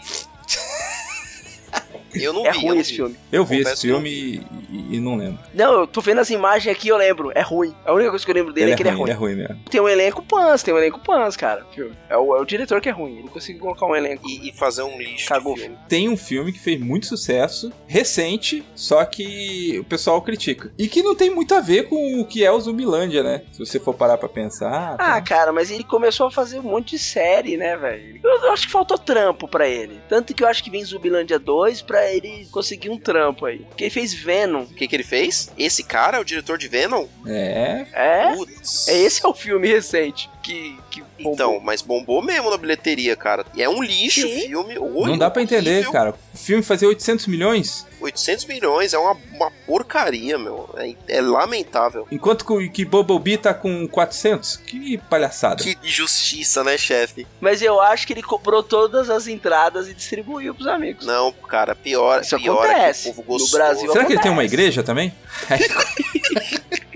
Eu 2.13 2.31
não 2.31 2.45
É 2.45 2.51
vi. 2.51 2.57
eu 2.57 2.61
ruim 2.61 2.73
não 2.75 2.81
esse 2.81 2.91
vi. 2.91 2.95
filme. 2.97 3.15
Eu 3.31 3.45
vi 3.45 3.57
Confesso 3.57 3.73
esse 3.73 3.87
filme 3.87 4.45
e, 4.73 4.95
e- 4.97 4.99
não 4.99 5.15
lembro. 5.15 5.39
Não, 5.53 5.81
eu 5.81 5.87
tô 5.87 6.01
vendo 6.01 6.19
as 6.19 6.29
imagens 6.29 6.73
aqui 6.75 6.87
eu 6.87 6.97
lembro. 6.97 7.31
É 7.35 7.41
ruim. 7.41 7.73
A 7.85 7.93
única 7.93 8.09
coisa 8.09 8.23
que 8.25 8.31
eu 8.31 8.35
lembro 8.35 8.53
dele 8.53 8.67
Ele 8.67 8.73
é 8.73 8.75
que 8.75 8.83
ele 8.83 8.89
é 8.89 8.93
ruim. 8.93 9.09
é 9.09 9.13
ruim 9.13 9.35
mesmo. 9.35 9.59
Tem 9.69 9.81
um 9.81 9.87
elenco 9.89 10.21
pans, 10.23 10.63
tem 10.63 10.73
um 10.73 10.77
elenco 10.77 10.99
pans, 10.99 11.35
cara. 11.37 11.65
É 12.09 12.17
o, 12.17 12.35
é 12.35 12.41
o 12.41 12.45
diretor 12.45 12.79
que 12.81 12.89
é 12.89 12.91
ruim. 12.91 13.19
Ele 13.19 13.27
conseguiu 13.29 13.61
colocar 13.61 13.85
um 13.85 13.95
elenco. 13.95 14.27
E, 14.27 14.49
e 14.49 14.53
fazer 14.53 14.83
um 14.83 14.97
lixo 14.97 15.27
Cagou 15.29 15.55
filme. 15.57 15.77
Tem 15.87 16.09
um 16.09 16.17
filme 16.17 16.51
que 16.51 16.59
fez 16.59 16.79
muito 16.79 17.05
sucesso, 17.05 17.71
recente, 17.87 18.63
só 18.75 19.03
que 19.05 19.77
o 19.79 19.83
pessoal 19.83 20.21
critica. 20.21 20.71
E 20.77 20.87
que 20.87 21.01
não 21.03 21.15
tem 21.15 21.29
muito 21.29 21.53
a 21.55 21.61
ver 21.61 21.87
com 21.87 22.19
o 22.19 22.25
que 22.25 22.43
é 22.43 22.51
o 22.51 22.59
Zumbilândia, 22.59 23.23
né? 23.23 23.43
Se 23.51 23.59
você 23.59 23.79
for 23.79 23.93
parar 23.93 24.17
pra 24.17 24.29
pensar. 24.29 24.95
Ah, 24.99 25.13
tá. 25.15 25.21
cara, 25.21 25.51
mas 25.51 25.71
ele 25.71 25.83
começou 25.83 26.27
a 26.27 26.31
fazer 26.31 26.59
um 26.59 26.63
monte 26.63 26.91
de 26.91 26.99
série, 26.99 27.57
né, 27.57 27.75
velho? 27.77 28.19
Eu, 28.23 28.31
eu 28.45 28.51
acho 28.51 28.65
que 28.67 28.71
faltou 28.71 28.97
trampo 28.97 29.47
pra 29.47 29.67
ele. 29.67 29.99
Tanto 30.09 30.33
que 30.33 30.43
eu 30.43 30.47
acho 30.47 30.63
que 30.63 30.69
vem 30.69 30.83
Zumbilândia 30.83 31.37
2 31.39 31.81
pra 31.81 32.11
ele 32.11 32.47
conseguir 32.51 32.89
um 32.89 32.97
trampo 32.97 33.45
aí. 33.45 33.59
Porque 33.59 33.83
ele 33.85 33.91
fez 33.91 34.13
Venom. 34.13 34.62
O 34.63 34.73
que, 34.73 34.87
que 34.87 34.95
ele 34.95 35.03
fez? 35.03 35.49
Esse 35.57 35.83
cara 35.83 36.17
é 36.17 36.19
o 36.19 36.23
diretor 36.23 36.57
de 36.57 36.67
Venom? 36.67 37.05
É. 37.25 37.85
É? 37.93 38.33
Putz. 38.35 38.87
É 38.87 38.97
esse 38.97 39.25
é 39.25 39.27
o 39.27 39.33
filme 39.33 39.67
recente. 39.67 40.29
que, 40.41 40.77
que. 40.89 41.03
Então, 41.19 41.59
mas 41.59 41.81
bombou 41.81 42.21
mesmo 42.21 42.49
na 42.49 42.57
bilheteria, 42.57 43.15
cara. 43.15 43.45
E 43.55 43.63
é 43.63 43.69
um 43.69 43.81
lixo 43.81 44.25
o 44.25 44.29
filme. 44.29 44.75
Não 44.75 45.17
dá 45.17 45.29
pra 45.29 45.41
entender, 45.41 45.89
cara. 45.91 46.11
O 46.33 46.37
filme 46.37 46.63
fazia 46.63 46.87
800 46.87 47.27
milhões, 47.27 47.85
800 48.03 48.45
milhões 48.45 48.93
é 48.93 48.97
uma, 48.97 49.17
uma 49.33 49.51
porcaria, 49.65 50.37
meu. 50.37 50.69
É, 50.77 50.93
é 51.17 51.21
lamentável. 51.21 52.07
enquanto 52.11 52.45
que, 52.45 52.69
que 52.69 52.85
Bumblebee 52.85 53.37
tá 53.37 53.53
com 53.53 53.87
400. 53.87 54.57
Que 54.57 54.97
palhaçada. 55.09 55.63
Que 55.63 55.77
injustiça, 55.83 56.63
né, 56.63 56.77
chefe? 56.77 57.25
Mas 57.39 57.61
eu 57.61 57.79
acho 57.81 58.05
que 58.07 58.13
ele 58.13 58.23
comprou 58.23 58.61
todas 58.63 59.09
as 59.09 59.27
entradas 59.27 59.87
e 59.87 59.93
distribuiu 59.93 60.53
pros 60.53 60.67
amigos. 60.67 61.05
Não, 61.05 61.31
cara, 61.31 61.75
pior, 61.75 62.21
Isso 62.21 62.37
pior 62.37 62.63
é 62.65 62.67
que 62.67 62.73
acontece. 62.73 63.09
o 63.09 63.13
povo 63.13 63.21
No 63.33 63.39
gostou. 63.39 63.59
Brasil 63.59 63.91
Será 63.91 64.05
que 64.05 64.13
ele 64.13 64.21
tem 64.21 64.31
uma 64.31 64.41
acontece. 64.41 64.53
igreja 64.61 64.83
também? 64.83 65.13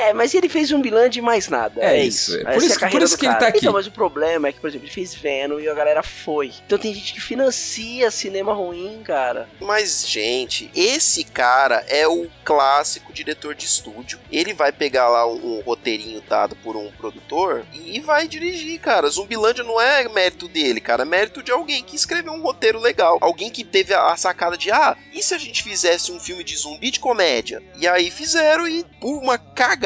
É, 0.00 0.12
mas 0.12 0.34
ele 0.34 0.48
fez 0.48 0.72
um 0.72 0.80
bilhão 0.80 1.08
de 1.08 1.20
mais 1.20 1.48
nada. 1.48 1.80
É 1.82 1.98
É, 1.98 2.04
isso, 2.04 2.34
é. 2.36 2.42
Por 2.44 2.52
é 2.52 2.56
isso- 2.58 2.76
a 2.76 2.80
carreira 2.80 2.98
por 3.00 3.04
isso 3.04 3.18
que 3.18 3.26
ele 3.26 3.34
tá 3.36 3.46
aqui. 3.48 3.58
Então, 3.58 3.72
mas 3.72 3.86
o 3.86 3.90
problema 3.92 4.48
é 4.48 4.52
que, 4.52 4.60
por 4.60 4.68
exemplo, 4.68 4.86
ele 4.86 4.92
fez 4.94 5.14
Venom 5.14 5.58
e 5.60 5.68
a 5.68 5.74
galera 5.74 6.02
foi. 6.02 6.52
Então 6.66 6.76
tem 6.78 6.92
gente 6.92 7.14
que 7.14 7.20
financia 7.20 8.10
cinema 8.10 8.52
ruim, 8.52 9.00
cara. 9.04 9.48
Mas, 9.60 10.06
gente, 10.08 10.70
esse 10.74 11.24
cara 11.24 11.84
é 11.88 12.06
o 12.08 12.28
clássico 12.44 13.12
diretor 13.12 13.54
de 13.54 13.64
estúdio. 13.66 14.18
Ele 14.30 14.52
vai 14.52 14.72
pegar 14.72 15.08
lá 15.08 15.26
um, 15.26 15.58
um 15.58 15.60
roteirinho 15.60 16.22
dado 16.28 16.56
por 16.56 16.76
um 16.76 16.90
produtor 16.92 17.64
e 17.72 18.00
vai 18.00 18.26
dirigir, 18.26 18.80
cara. 18.80 19.08
Zumbilândia 19.08 19.62
não 19.64 19.80
é 19.80 20.08
mérito 20.08 20.48
dele, 20.48 20.80
cara. 20.80 21.02
É 21.02 21.06
mérito 21.06 21.42
de 21.42 21.52
alguém 21.52 21.82
que 21.84 21.96
escreveu 21.96 22.32
um 22.32 22.42
roteiro 22.42 22.78
legal. 22.80 23.18
Alguém 23.20 23.50
que 23.50 23.62
teve 23.64 23.94
a, 23.94 24.12
a 24.12 24.16
sacada 24.16 24.56
de, 24.56 24.70
ah, 24.70 24.96
e 25.12 25.22
se 25.22 25.34
a 25.34 25.38
gente 25.38 25.62
fizesse 25.62 26.10
um 26.12 26.18
filme 26.20 26.42
de 26.42 26.56
zumbi 26.56 26.90
de 26.90 27.00
comédia? 27.00 27.62
E 27.78 27.86
aí 27.86 28.10
fizeram 28.10 28.66
e, 28.66 28.84
por 29.00 29.18
uma 29.18 29.38
cagada 29.38 29.83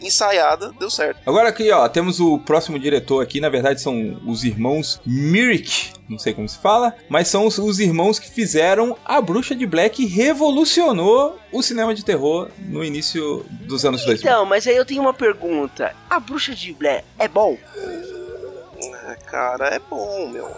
ensaiada, 0.00 0.72
deu 0.78 0.90
certo. 0.90 1.20
Agora 1.26 1.48
aqui, 1.48 1.70
ó, 1.70 1.88
temos 1.88 2.20
o 2.20 2.38
próximo 2.38 2.78
diretor 2.78 3.22
aqui, 3.22 3.40
na 3.40 3.48
verdade 3.48 3.80
são 3.80 4.20
os 4.26 4.44
irmãos 4.44 5.00
Myrick, 5.06 5.92
não 6.08 6.18
sei 6.18 6.34
como 6.34 6.48
se 6.48 6.58
fala, 6.58 6.94
mas 7.08 7.28
são 7.28 7.46
os, 7.46 7.58
os 7.58 7.78
irmãos 7.78 8.18
que 8.18 8.30
fizeram 8.30 8.96
A 9.04 9.20
Bruxa 9.20 9.54
de 9.54 9.66
Black 9.66 10.02
e 10.02 10.06
revolucionou 10.06 11.38
o 11.52 11.62
cinema 11.62 11.94
de 11.94 12.04
terror 12.04 12.48
no 12.68 12.84
início 12.84 13.44
dos 13.50 13.84
anos 13.84 14.04
2000. 14.04 14.30
Então, 14.30 14.44
mas 14.44 14.66
aí 14.66 14.76
eu 14.76 14.84
tenho 14.84 15.02
uma 15.02 15.14
pergunta. 15.14 15.94
A 16.08 16.18
bruxa 16.18 16.54
de 16.54 16.72
Blair 16.72 17.04
é 17.18 17.28
bom? 17.28 17.56
Cara, 19.16 19.68
é 19.68 19.78
bom, 19.78 20.28
meu. 20.28 20.50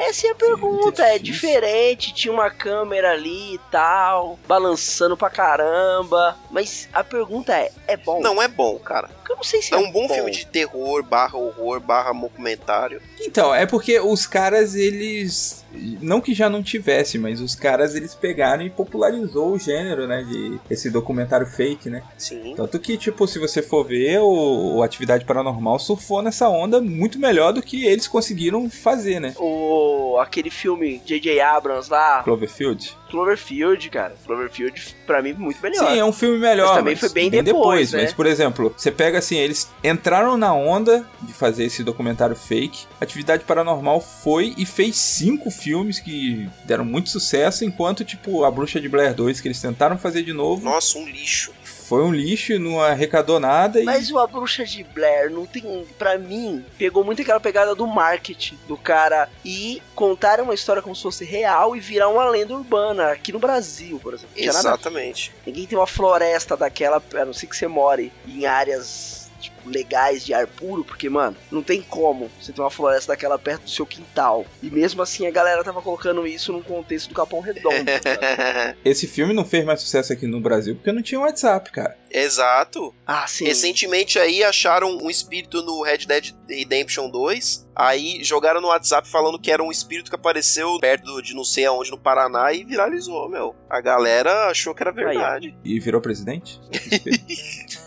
Essa 0.00 0.28
é 0.28 0.30
a 0.30 0.34
pergunta, 0.34 1.02
é 1.02 1.18
diferente, 1.18 2.14
tinha 2.14 2.32
uma 2.32 2.50
câmera 2.50 3.12
ali 3.12 3.54
e 3.54 3.60
tal, 3.70 4.38
balançando 4.46 5.16
pra 5.16 5.30
caramba. 5.30 6.36
Mas 6.50 6.88
a 6.92 7.02
pergunta 7.02 7.52
é, 7.54 7.70
é 7.86 7.96
bom? 7.96 8.20
Não 8.20 8.40
é 8.40 8.48
bom, 8.48 8.78
cara. 8.78 9.10
Eu 9.28 9.36
não 9.36 9.42
sei 9.42 9.60
se 9.62 9.74
É 9.74 9.76
é, 9.76 9.80
um 9.80 9.90
bom 9.90 10.08
filme 10.08 10.30
de 10.30 10.46
terror, 10.46 11.02
barra 11.02 11.36
horror, 11.36 11.80
barra 11.80 12.12
documentário. 12.34 13.00
Então, 13.20 13.54
é 13.54 13.64
porque 13.66 13.98
os 13.98 14.26
caras, 14.26 14.74
eles. 14.74 15.63
Não 16.00 16.20
que 16.20 16.34
já 16.34 16.48
não 16.48 16.62
tivesse, 16.62 17.18
mas 17.18 17.40
os 17.40 17.54
caras 17.54 17.94
eles 17.94 18.14
pegaram 18.14 18.62
e 18.62 18.70
popularizou 18.70 19.52
o 19.52 19.58
gênero, 19.58 20.06
né? 20.06 20.22
De 20.22 20.58
esse 20.70 20.90
documentário 20.90 21.46
fake, 21.46 21.90
né? 21.90 22.02
Sim. 22.16 22.54
Tanto 22.56 22.78
que, 22.78 22.96
tipo, 22.96 23.26
se 23.26 23.38
você 23.38 23.62
for 23.62 23.84
ver, 23.84 24.20
o, 24.20 24.76
o 24.76 24.82
Atividade 24.82 25.24
Paranormal 25.24 25.78
surfou 25.78 26.22
nessa 26.22 26.48
onda 26.48 26.80
muito 26.80 27.18
melhor 27.18 27.52
do 27.52 27.62
que 27.62 27.84
eles 27.84 28.06
conseguiram 28.06 28.68
fazer, 28.70 29.20
né? 29.20 29.34
O, 29.38 30.18
aquele 30.20 30.50
filme 30.50 31.00
J.J. 31.04 31.40
Abrams 31.40 31.90
lá, 31.90 32.22
Cloverfield. 32.22 32.96
Cloverfield, 33.10 33.90
cara. 33.90 34.14
Cloverfield, 34.24 34.96
pra 35.06 35.22
mim, 35.22 35.32
muito 35.34 35.60
melhor. 35.62 35.88
Sim, 35.88 35.98
é 35.98 36.04
um 36.04 36.12
filme 36.12 36.38
melhor. 36.38 36.68
Mas 36.68 36.76
também 36.76 36.96
foi 36.96 37.08
bem 37.10 37.30
depois, 37.30 37.92
né? 37.92 38.02
Mas, 38.02 38.12
por 38.12 38.26
exemplo, 38.26 38.74
você 38.76 38.90
pega 38.90 39.18
assim, 39.18 39.36
eles 39.36 39.70
entraram 39.82 40.36
na 40.36 40.52
onda 40.52 41.04
de 41.22 41.32
fazer 41.32 41.64
esse 41.64 41.82
documentário 41.84 42.34
fake. 42.34 42.86
Atividade 43.00 43.44
Paranormal 43.44 44.00
foi 44.00 44.54
e 44.56 44.66
fez 44.66 44.96
cinco 44.96 45.50
filmes 45.50 45.98
que 45.98 46.48
deram 46.64 46.84
muito 46.84 47.10
sucesso, 47.10 47.64
enquanto, 47.64 48.04
tipo, 48.04 48.44
A 48.44 48.50
Bruxa 48.50 48.80
de 48.80 48.88
Blair 48.88 49.14
2, 49.14 49.40
que 49.40 49.48
eles 49.48 49.60
tentaram 49.60 49.96
fazer 49.98 50.22
de 50.22 50.32
novo, 50.32 50.64
Nossa, 50.64 50.98
um 50.98 51.06
lixo. 51.06 51.52
Foi 51.84 52.02
um 52.02 52.12
lixo, 52.12 52.58
não 52.58 52.80
arrecadou 52.80 53.38
nada 53.38 53.80
e. 53.80 53.84
Mas 53.84 54.10
o 54.10 54.18
A 54.18 54.26
Bruxa 54.26 54.64
de 54.64 54.82
Blair 54.82 55.30
não 55.30 55.46
tem. 55.46 55.86
Pra 55.98 56.16
mim, 56.18 56.64
pegou 56.78 57.04
muito 57.04 57.20
aquela 57.22 57.40
pegada 57.40 57.74
do 57.74 57.86
marketing 57.86 58.58
do 58.66 58.76
cara 58.76 59.28
e 59.44 59.82
contar 59.94 60.40
uma 60.40 60.54
história 60.54 60.80
como 60.80 60.96
se 60.96 61.02
fosse 61.02 61.24
real 61.24 61.76
e 61.76 61.80
virar 61.80 62.08
uma 62.08 62.24
lenda 62.24 62.54
urbana 62.54 63.12
aqui 63.12 63.32
no 63.32 63.38
Brasil, 63.38 64.00
por 64.02 64.14
exemplo. 64.14 64.34
Exatamente. 64.36 65.32
Ninguém 65.46 65.66
tem 65.66 65.78
uma 65.78 65.86
floresta 65.86 66.56
daquela, 66.56 67.02
a 67.14 67.24
não 67.24 67.32
ser 67.32 67.46
que 67.46 67.56
você 67.56 67.68
more 67.68 68.10
em 68.26 68.46
áreas 68.46 69.13
tipo, 69.44 69.68
legais 69.68 70.24
de 70.24 70.34
ar 70.34 70.46
puro, 70.46 70.84
porque, 70.84 71.08
mano, 71.08 71.36
não 71.50 71.62
tem 71.62 71.82
como 71.82 72.30
você 72.40 72.52
ter 72.52 72.60
uma 72.60 72.70
floresta 72.70 73.12
daquela 73.12 73.38
perto 73.38 73.64
do 73.64 73.70
seu 73.70 73.86
quintal. 73.86 74.46
E 74.62 74.70
mesmo 74.70 75.02
assim 75.02 75.26
a 75.26 75.30
galera 75.30 75.64
tava 75.64 75.82
colocando 75.82 76.26
isso 76.26 76.52
num 76.52 76.62
contexto 76.62 77.08
do 77.08 77.14
Capão 77.14 77.40
Redondo. 77.40 77.90
sabe? 78.02 78.76
Esse 78.84 79.06
filme 79.06 79.32
não 79.32 79.44
fez 79.44 79.64
mais 79.64 79.80
sucesso 79.80 80.12
aqui 80.12 80.26
no 80.26 80.40
Brasil 80.40 80.74
porque 80.74 80.92
não 80.92 81.02
tinha 81.02 81.20
WhatsApp, 81.20 81.70
cara. 81.70 81.96
Exato. 82.10 82.94
ah, 83.04 83.26
sim. 83.26 83.44
Recentemente 83.44 84.20
aí 84.20 84.44
acharam 84.44 84.98
um 84.98 85.10
espírito 85.10 85.60
no 85.62 85.82
Red 85.82 86.06
Dead 86.06 86.32
Redemption 86.48 87.10
2. 87.10 87.66
Aí 87.74 88.22
jogaram 88.22 88.60
no 88.60 88.68
WhatsApp 88.68 89.08
falando 89.08 89.38
que 89.38 89.50
era 89.50 89.62
um 89.62 89.72
espírito 89.72 90.10
que 90.10 90.14
apareceu 90.14 90.78
perto 90.78 91.20
de 91.20 91.34
não 91.34 91.42
sei 91.42 91.64
aonde 91.64 91.90
no 91.90 91.98
Paraná 91.98 92.52
e 92.52 92.62
viralizou, 92.62 93.28
meu. 93.28 93.56
A 93.68 93.80
galera 93.80 94.48
achou 94.48 94.72
que 94.72 94.82
era 94.82 94.92
verdade. 94.92 95.56
E 95.64 95.80
virou 95.80 96.00
presidente? 96.00 96.60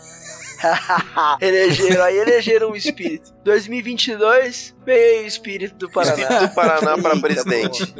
elegeram, 1.40 2.04
aí 2.04 2.16
elegeram 2.18 2.70
o 2.70 2.76
espírito. 2.76 3.32
2022, 3.44 4.76
veio 4.84 5.24
o 5.24 5.26
espírito 5.26 5.76
do 5.76 5.90
Paraná. 5.90 6.22
Espírito 6.22 6.48
do 6.48 6.54
Paraná 6.54 6.98
para 6.98 7.20
presidente. 7.20 7.94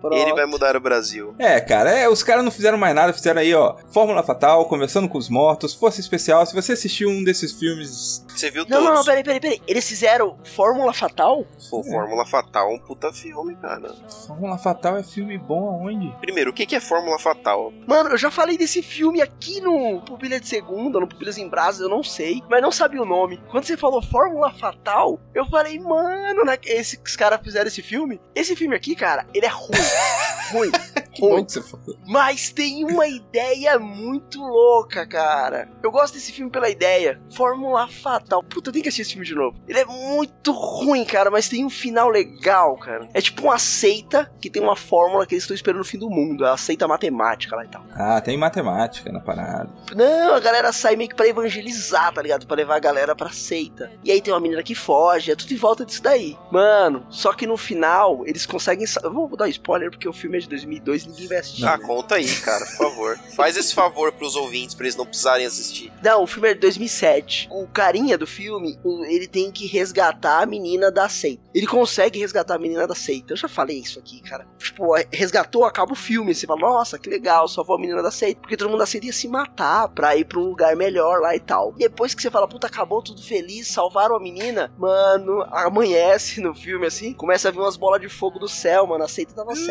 Pronto. 0.00 0.16
Ele 0.16 0.32
vai 0.34 0.46
mudar 0.46 0.76
o 0.76 0.80
Brasil. 0.80 1.34
É, 1.38 1.60
cara, 1.60 1.90
é, 1.90 2.08
os 2.08 2.22
caras 2.22 2.42
não 2.44 2.50
fizeram 2.50 2.78
mais 2.78 2.94
nada, 2.94 3.12
fizeram 3.12 3.40
aí, 3.40 3.54
ó, 3.54 3.76
Fórmula 3.90 4.22
Fatal, 4.22 4.64
Conversando 4.66 5.08
com 5.08 5.18
os 5.18 5.28
Mortos, 5.28 5.74
Força 5.74 6.00
Especial. 6.00 6.44
Se 6.46 6.54
você 6.54 6.72
assistiu 6.72 7.08
um 7.10 7.22
desses 7.24 7.52
filmes. 7.52 8.24
Você 8.28 8.50
viu 8.50 8.62
Não, 8.62 8.68
todos? 8.70 8.84
não, 8.84 8.94
não, 8.94 9.04
peraí, 9.04 9.22
peraí, 9.22 9.40
peraí. 9.40 9.62
Eles 9.66 9.86
fizeram 9.88 10.38
Fórmula 10.44 10.92
Fatal? 10.92 11.44
Pô, 11.70 11.82
Fórmula 11.82 12.24
Fatal 12.26 12.70
é 12.70 12.74
um 12.74 12.78
puta 12.78 13.12
filme, 13.12 13.54
cara. 13.56 13.94
Fórmula 14.26 14.56
Fatal 14.58 14.96
é 14.96 15.02
filme 15.02 15.36
bom 15.36 15.68
aonde? 15.68 16.14
Primeiro, 16.20 16.50
o 16.50 16.54
que 16.54 16.64
que 16.66 16.76
é 16.76 16.80
Fórmula 16.80 17.18
Fatal? 17.18 17.72
Mano, 17.86 18.10
eu 18.10 18.18
já 18.18 18.30
falei 18.30 18.56
desse 18.56 18.82
filme 18.82 19.20
aqui 19.20 19.60
no 19.60 20.00
Pupilha 20.02 20.40
de 20.40 20.48
Segunda, 20.48 20.98
no 21.00 21.06
Pupilhas 21.06 21.36
em 21.38 21.48
Brasas, 21.48 21.80
eu 21.82 21.88
não 21.88 22.02
sei, 22.02 22.40
mas 22.48 22.62
não 22.62 22.72
sabia 22.72 23.02
o 23.02 23.06
nome. 23.06 23.40
Quando 23.50 23.64
você 23.64 23.76
falou 23.76 24.00
Fórmula 24.02 24.52
Fatal, 24.52 25.20
eu 25.34 25.44
falei, 25.46 25.78
mano, 25.78 26.44
né, 26.44 26.56
esses 26.64 26.98
caras 27.16 27.40
fizeram 27.42 27.68
esse 27.68 27.82
filme? 27.82 28.20
Esse 28.34 28.56
filme 28.56 28.74
aqui, 28.76 28.94
cara, 28.94 29.26
ele 29.34 29.46
é 29.46 29.50
ruim. 29.50 29.68
ruim. 30.52 30.70
Que 31.12 31.20
bom 31.20 31.44
que 31.44 31.52
você 31.52 31.62
falou. 31.62 31.96
Mas 32.06 32.50
tem 32.50 32.84
uma 32.84 33.06
ideia 33.06 33.78
muito 33.78 34.40
louca, 34.40 35.06
cara. 35.06 35.68
Eu 35.82 35.90
gosto 35.90 36.14
desse 36.14 36.32
filme 36.32 36.50
pela 36.50 36.68
ideia. 36.68 37.20
Fórmula 37.34 37.88
Fatal. 37.88 38.42
Puta, 38.42 38.68
eu 38.68 38.72
tenho 38.72 38.82
que 38.82 38.88
assistir 38.88 39.02
esse 39.02 39.12
filme 39.12 39.26
de 39.26 39.34
novo. 39.34 39.58
Ele 39.68 39.78
é 39.78 39.84
muito 39.84 40.52
ruim, 40.52 41.04
cara, 41.04 41.30
mas 41.30 41.48
tem 41.48 41.64
um 41.64 41.70
final 41.70 42.08
legal, 42.08 42.76
cara. 42.76 43.08
É 43.12 43.20
tipo 43.20 43.42
uma 43.42 43.58
seita 43.58 44.30
que 44.40 44.50
tem 44.50 44.62
uma 44.62 44.76
fórmula 44.76 45.26
que 45.26 45.34
eles 45.34 45.44
estão 45.44 45.54
esperando 45.54 45.80
o 45.80 45.84
fim 45.84 45.98
do 45.98 46.10
mundo. 46.10 46.44
É 46.44 46.50
a 46.50 46.56
seita 46.56 46.86
matemática 46.86 47.56
lá 47.56 47.64
e 47.64 47.68
tal. 47.68 47.84
Ah, 47.92 48.20
tem 48.20 48.36
matemática 48.36 49.10
na 49.10 49.20
parada. 49.20 49.70
Não, 49.94 50.34
a 50.34 50.40
galera 50.40 50.72
sai 50.72 50.96
meio 50.96 51.10
que 51.10 51.16
pra 51.16 51.28
evangelizar, 51.28 52.12
tá 52.12 52.22
ligado? 52.22 52.46
Pra 52.46 52.56
levar 52.56 52.76
a 52.76 52.80
galera 52.80 53.14
pra 53.14 53.30
seita. 53.30 53.90
E 54.04 54.10
aí 54.10 54.20
tem 54.20 54.32
uma 54.32 54.40
menina 54.40 54.62
que 54.62 54.74
foge, 54.74 55.32
é 55.32 55.36
tudo 55.36 55.52
em 55.52 55.56
volta 55.56 55.84
disso 55.84 56.02
daí. 56.02 56.36
Mano, 56.50 57.04
só 57.10 57.32
que 57.32 57.46
no 57.46 57.56
final 57.56 58.22
eles 58.26 58.46
conseguem. 58.46 58.86
Eu 59.02 59.12
vou 59.12 59.36
dar 59.36 59.48
spoiler 59.48 59.79
porque 59.88 60.08
o 60.08 60.12
filme 60.12 60.36
é 60.36 60.40
de 60.40 60.48
2002 60.48 61.04
e 61.04 61.08
ninguém 61.08 61.28
vai 61.28 61.38
assistir. 61.38 61.64
Ah, 61.64 61.78
conta 61.78 62.16
aí, 62.16 62.28
cara, 62.40 62.66
por 62.66 62.76
favor. 62.76 63.18
Faz 63.36 63.56
esse 63.56 63.72
favor 63.72 64.10
pros 64.12 64.34
ouvintes, 64.34 64.74
pra 64.74 64.84
eles 64.84 64.96
não 64.96 65.06
precisarem 65.06 65.46
assistir. 65.46 65.92
Não, 66.02 66.24
o 66.24 66.26
filme 66.26 66.50
é 66.50 66.54
de 66.54 66.60
2007. 66.60 67.48
O 67.50 67.66
carinha 67.68 68.18
do 68.18 68.26
filme, 68.26 68.78
ele 69.08 69.28
tem 69.28 69.50
que 69.50 69.66
resgatar 69.66 70.42
a 70.42 70.46
menina 70.46 70.90
da 70.90 71.08
seita. 71.08 71.42
Ele 71.54 71.66
consegue 71.66 72.18
resgatar 72.18 72.56
a 72.56 72.58
menina 72.58 72.86
da 72.86 72.94
seita. 72.94 73.32
Eu 73.32 73.36
já 73.36 73.48
falei 73.48 73.78
isso 73.78 73.98
aqui, 73.98 74.20
cara. 74.22 74.46
Tipo, 74.58 74.96
é, 74.96 75.06
resgatou, 75.12 75.64
acaba 75.64 75.92
o 75.92 75.96
filme. 75.96 76.34
Você 76.34 76.46
fala, 76.46 76.60
nossa, 76.60 76.98
que 76.98 77.08
legal, 77.08 77.48
salvou 77.48 77.76
a 77.76 77.80
menina 77.80 78.02
da 78.02 78.10
seita. 78.10 78.40
Porque 78.40 78.56
todo 78.56 78.68
mundo 78.68 78.80
da 78.80 78.86
seita 78.86 79.06
ia 79.06 79.12
se 79.12 79.28
matar 79.28 79.88
pra 79.88 80.16
ir 80.16 80.24
pra 80.24 80.38
um 80.38 80.44
lugar 80.44 80.74
melhor 80.76 81.20
lá 81.20 81.34
e 81.34 81.40
tal. 81.40 81.72
Depois 81.72 82.14
que 82.14 82.22
você 82.22 82.30
fala, 82.30 82.48
puta, 82.48 82.66
acabou 82.66 83.02
tudo 83.02 83.22
feliz, 83.22 83.68
salvaram 83.68 84.16
a 84.16 84.20
menina. 84.20 84.72
Mano, 84.78 85.42
amanhece 85.50 86.40
no 86.40 86.54
filme 86.54 86.86
assim, 86.86 87.12
começa 87.12 87.48
a 87.48 87.50
vir 87.50 87.58
umas 87.58 87.76
bolas 87.76 88.00
de 88.00 88.08
fogo 88.08 88.38
do 88.38 88.48
céu, 88.48 88.86
mano. 88.86 89.04
A 89.04 89.08
seita 89.08 89.34
tava 89.34 89.54
certa. 89.54 89.69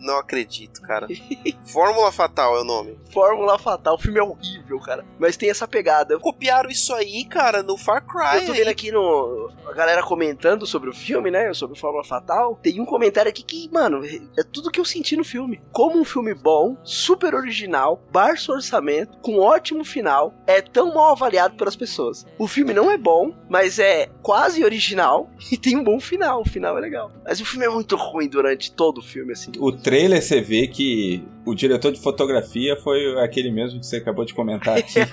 Não 0.00 0.18
acredito, 0.18 0.82
cara. 0.82 1.06
Fórmula 1.64 2.12
Fatal 2.12 2.56
é 2.56 2.60
o 2.60 2.64
nome. 2.64 2.98
Fórmula 3.10 3.58
Fatal, 3.58 3.94
o 3.94 3.98
filme 3.98 4.18
é 4.18 4.22
horrível, 4.22 4.78
cara. 4.80 5.04
Mas 5.18 5.36
tem 5.36 5.50
essa 5.50 5.66
pegada. 5.66 6.18
Copiaram 6.18 6.70
isso 6.70 6.92
aí, 6.94 7.24
cara, 7.24 7.62
no 7.62 7.76
Far 7.76 8.04
Cry. 8.04 8.42
Eu 8.42 8.46
tô 8.46 8.52
vendo 8.52 8.68
aqui 8.68 8.92
no. 8.92 9.50
A 9.66 9.72
galera 9.72 10.02
comentando 10.02 10.66
sobre 10.66 10.90
o 10.90 10.92
filme, 10.92 11.30
né? 11.30 11.52
Sobre 11.54 11.78
Fórmula 11.78 12.04
Fatal. 12.04 12.58
Tem 12.62 12.80
um 12.80 12.84
comentário 12.84 13.28
aqui 13.30 13.42
que, 13.42 13.70
mano, 13.72 14.04
é 14.04 14.42
tudo 14.42 14.70
que 14.70 14.78
eu 14.78 14.84
senti 14.84 15.16
no 15.16 15.24
filme. 15.24 15.60
Como 15.72 15.98
um 15.98 16.04
filme 16.04 16.34
bom, 16.34 16.76
super 16.84 17.34
original, 17.34 18.02
baixo 18.10 18.52
orçamento, 18.52 19.16
com 19.18 19.38
ótimo 19.38 19.84
final, 19.84 20.34
é 20.46 20.60
tão 20.60 20.94
mal 20.94 21.12
avaliado 21.12 21.56
pelas 21.56 21.76
pessoas. 21.76 22.26
O 22.38 22.46
filme 22.46 22.74
não 22.74 22.90
é 22.90 22.98
bom, 22.98 23.34
mas 23.48 23.78
é 23.78 24.10
quase 24.22 24.64
original 24.64 25.30
e 25.50 25.56
tem 25.56 25.76
um 25.76 25.84
bom 25.84 25.98
final. 25.98 26.42
O 26.42 26.48
final 26.48 26.76
é 26.76 26.80
legal. 26.80 27.10
Mas 27.24 27.40
o 27.40 27.44
filme 27.44 27.66
é 27.66 27.70
muito 27.70 27.96
ruim 27.96 28.28
durante 28.28 28.72
todo 28.72 28.98
o 28.98 29.02
filme, 29.04 29.32
assim. 29.32 29.52
O 29.58 29.70
trailer 29.72 30.22
você 30.22 30.40
vê 30.40 30.66
que 30.66 31.22
o 31.46 31.54
diretor 31.54 31.92
de 31.92 32.00
fotografia 32.00 32.76
foi 32.76 33.20
aquele 33.22 33.50
mesmo 33.50 33.78
que 33.80 33.86
você 33.86 33.96
acabou 33.96 34.24
de 34.24 34.34
comentar 34.34 34.78
aqui. 34.78 34.94